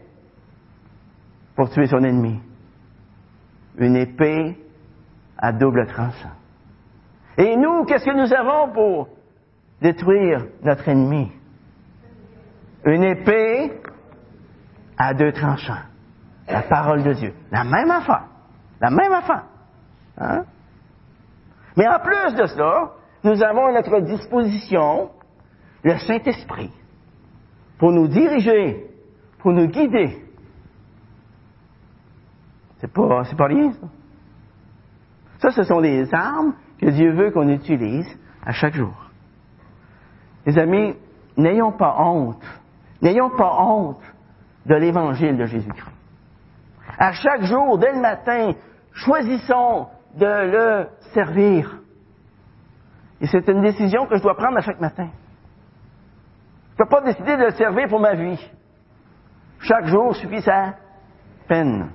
pour 1.55 1.71
tuer 1.71 1.87
son 1.87 2.03
ennemi? 2.03 2.39
Une 3.79 3.95
épée 3.95 4.60
à 5.41 5.51
double 5.51 5.87
tranchant. 5.87 6.31
Et 7.37 7.57
nous, 7.57 7.85
qu'est-ce 7.85 8.05
que 8.05 8.15
nous 8.15 8.33
avons 8.33 8.71
pour 8.71 9.09
détruire 9.81 10.45
notre 10.63 10.87
ennemi? 10.87 11.31
Une 12.85 13.03
épée 13.03 13.73
à 14.97 15.13
deux 15.13 15.31
tranchants. 15.31 15.83
La 16.47 16.61
parole 16.63 17.03
de 17.03 17.13
Dieu. 17.13 17.33
La 17.51 17.63
même 17.63 17.89
affaire. 17.89 18.25
La 18.79 18.89
même 18.89 19.11
affaire. 19.11 19.45
Hein? 20.17 20.43
Mais 21.77 21.87
en 21.87 21.99
plus 21.99 22.35
de 22.35 22.45
cela, 22.47 22.91
nous 23.23 23.41
avons 23.41 23.67
à 23.67 23.71
notre 23.71 23.99
disposition 24.01 25.09
le 25.83 25.97
Saint-Esprit 25.97 26.71
pour 27.79 27.91
nous 27.91 28.07
diriger, 28.07 28.87
pour 29.39 29.53
nous 29.53 29.67
guider. 29.67 30.23
C'est 32.79 32.91
pas, 32.91 33.23
c'est 33.25 33.37
pas 33.37 33.45
rien, 33.45 33.71
ça. 33.73 33.87
Ça, 35.41 35.49
ce 35.49 35.63
sont 35.63 35.81
des 35.81 36.13
armes 36.13 36.53
que 36.79 36.87
Dieu 36.87 37.13
veut 37.13 37.31
qu'on 37.31 37.49
utilise 37.49 38.07
à 38.45 38.51
chaque 38.51 38.75
jour. 38.75 38.93
Les 40.45 40.57
amis, 40.59 40.95
n'ayons 41.35 41.71
pas 41.71 41.95
honte, 41.99 42.43
n'ayons 43.01 43.31
pas 43.31 43.59
honte 43.59 44.03
de 44.67 44.75
l'évangile 44.75 45.37
de 45.37 45.45
Jésus-Christ. 45.45 45.95
À 46.99 47.11
chaque 47.13 47.43
jour, 47.43 47.79
dès 47.79 47.91
le 47.91 48.01
matin, 48.01 48.51
choisissons 48.93 49.87
de 50.15 50.25
le 50.25 50.87
servir. 51.13 51.79
Et 53.19 53.25
c'est 53.27 53.47
une 53.47 53.61
décision 53.61 54.05
que 54.05 54.17
je 54.17 54.21
dois 54.21 54.35
prendre 54.35 54.57
à 54.57 54.61
chaque 54.61 54.79
matin. 54.79 55.09
Je 56.77 56.83
ne 56.83 56.87
peux 56.87 56.89
pas 56.89 57.01
décider 57.01 57.37
de 57.37 57.45
le 57.45 57.51
servir 57.51 57.87
pour 57.87 57.99
ma 57.99 58.13
vie. 58.13 58.39
Chaque 59.59 59.85
jour 59.87 60.15
suffit 60.15 60.41
sa 60.41 60.75
peine. 61.47 61.89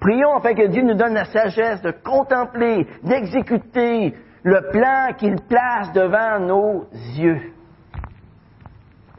Prions 0.00 0.36
afin 0.36 0.54
que 0.54 0.66
Dieu 0.68 0.82
nous 0.82 0.94
donne 0.94 1.14
la 1.14 1.26
sagesse 1.26 1.82
de 1.82 1.90
contempler, 1.90 2.86
d'exécuter 3.02 4.14
le 4.42 4.70
plan 4.70 5.14
qu'il 5.18 5.36
place 5.42 5.92
devant 5.92 6.40
nos 6.40 6.88
yeux. 7.16 7.52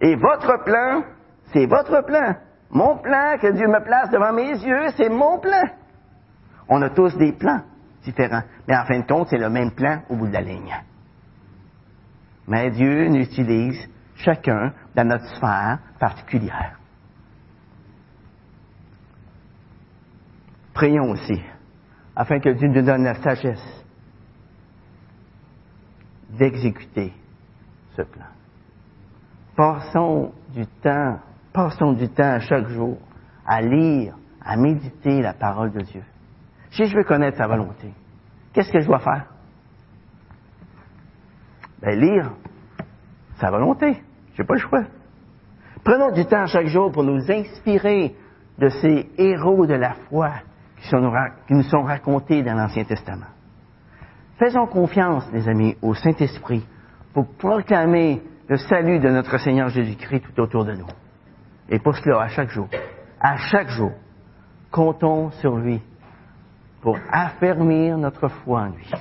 Et 0.02 0.16
votre 0.16 0.64
plan, 0.64 1.04
c'est 1.54 1.68
votre 1.68 2.04
plan. 2.06 2.36
Mon 2.72 2.98
plan 2.98 3.38
que 3.40 3.52
Dieu 3.52 3.68
me 3.68 3.84
place 3.84 4.10
devant 4.10 4.34
mes 4.34 4.52
yeux, 4.52 4.90
c'est 4.98 5.10
mon 5.10 5.38
plan. 5.40 5.64
On 6.68 6.82
a 6.82 6.90
tous 6.90 7.16
des 7.18 7.34
plans 7.34 7.62
différents, 8.04 8.44
mais 8.68 8.76
en 8.76 8.86
fin 8.86 9.00
de 9.00 9.06
compte, 9.06 9.28
c'est 9.30 9.38
le 9.38 9.50
même 9.50 9.72
plan 9.72 10.02
au 10.10 10.16
bout 10.16 10.28
de 10.28 10.34
la 10.34 10.42
ligne. 10.42 10.74
Mais 12.48 12.72
Dieu 12.72 13.08
nous 13.10 13.22
utilise 13.22 13.88
chacun 14.16 14.74
dans 14.96 15.08
notre 15.08 15.28
sphère 15.36 15.80
particulière. 16.00 16.81
Prions 20.74 21.12
aussi, 21.12 21.42
afin 22.16 22.40
que 22.40 22.50
Dieu 22.50 22.68
nous 22.70 22.82
donne 22.82 23.04
la 23.04 23.16
sagesse 23.16 23.86
d'exécuter 26.30 27.14
ce 27.96 28.04
plan. 28.04 28.26
Passons 29.56 30.32
du 30.54 30.66
temps, 30.66 31.20
passons 31.52 31.94
du 31.94 32.08
temps 32.08 32.40
chaque 32.40 32.70
jour 32.70 32.98
à 33.46 33.62
lire, 33.62 34.16
à 34.42 34.56
méditer 34.56 35.22
la 35.22 35.34
parole 35.34 35.72
de 35.72 35.82
Dieu. 35.82 36.04
Si 36.72 36.86
je 36.86 36.96
veux 36.96 37.04
connaître 37.04 37.38
sa 37.38 37.48
volonté, 37.48 37.92
qu'est-ce 38.54 38.72
que 38.72 38.80
je 38.80 38.88
dois 38.88 39.00
faire? 39.00 39.26
Ben, 41.82 42.00
lire 42.00 42.32
sa 43.36 43.50
volonté. 43.50 44.02
Je 44.36 44.42
n'ai 44.42 44.48
pas 44.48 44.54
le 44.54 44.60
choix. 44.60 44.84
Prenons 45.84 46.12
du 46.12 46.26
temps 46.26 46.46
chaque 46.46 46.68
jour 46.68 46.92
pour 46.92 47.04
nous 47.04 47.30
inspirer 47.30 48.16
de 48.58 48.70
ces 48.70 49.10
héros 49.18 49.66
de 49.66 49.74
la 49.74 49.96
foi 50.10 50.32
qui, 50.82 51.54
nous 51.54 51.64
sont 51.64 51.84
racontés 51.84 52.44
dans 52.44 52.56
l'Ancien 52.56 52.84
Testament. 52.84 53.28
Faisons 54.38 54.66
confiance, 54.66 55.30
les 55.32 55.48
amis, 55.48 55.78
au 55.82 55.94
Saint-Esprit 55.94 56.66
pour 57.14 57.28
proclamer 57.38 58.22
le 58.48 58.58
salut 58.58 59.00
de 59.00 59.10
notre 59.10 59.38
Seigneur 59.38 59.70
Jésus-Christ 59.70 60.24
tout 60.24 60.42
autour 60.42 60.66
de 60.66 60.74
nous. 60.74 60.88
Et 61.70 61.80
pour 61.80 61.96
cela, 61.96 62.22
à 62.22 62.28
chaque 62.28 62.50
jour, 62.50 62.68
à 63.20 63.38
chaque 63.38 63.70
jour, 63.70 63.92
comptons 64.72 65.32
sur 65.32 65.56
lui 65.56 65.82
pour 66.82 66.98
affermir 67.12 67.98
notre 67.98 68.28
foi 68.28 68.62
en 68.62 68.70
lui. 68.70 68.92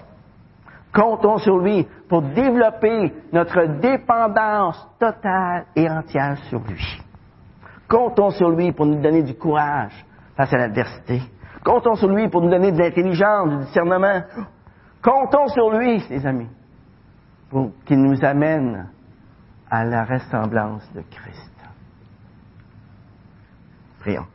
Comptons 0.92 1.38
sur 1.38 1.58
lui 1.58 1.86
pour 2.08 2.22
développer 2.22 3.12
notre 3.32 3.80
dépendance 3.80 4.88
totale 4.98 5.66
et 5.74 5.88
entière 5.88 6.36
sur 6.48 6.60
lui. 6.60 7.00
Comptons 7.88 8.30
sur 8.30 8.50
lui 8.50 8.72
pour 8.72 8.86
nous 8.86 9.00
donner 9.00 9.22
du 9.22 9.34
courage 9.34 10.04
face 10.36 10.52
à 10.52 10.58
l'adversité. 10.58 11.22
Comptons 11.64 11.94
sur 11.94 12.08
lui 12.08 12.28
pour 12.28 12.42
nous 12.42 12.50
donner 12.50 12.72
de 12.72 12.78
l'intelligence, 12.78 13.50
du 13.50 13.64
discernement. 13.66 14.22
Comptons 15.02 15.48
sur 15.48 15.70
lui, 15.70 16.02
les 16.08 16.26
amis, 16.26 16.48
pour 17.50 17.70
qu'il 17.84 18.00
nous 18.00 18.24
amène 18.24 18.88
à 19.70 19.84
la 19.84 20.04
ressemblance 20.04 20.90
de 20.94 21.02
Christ. 21.02 21.50
Prions. 24.00 24.26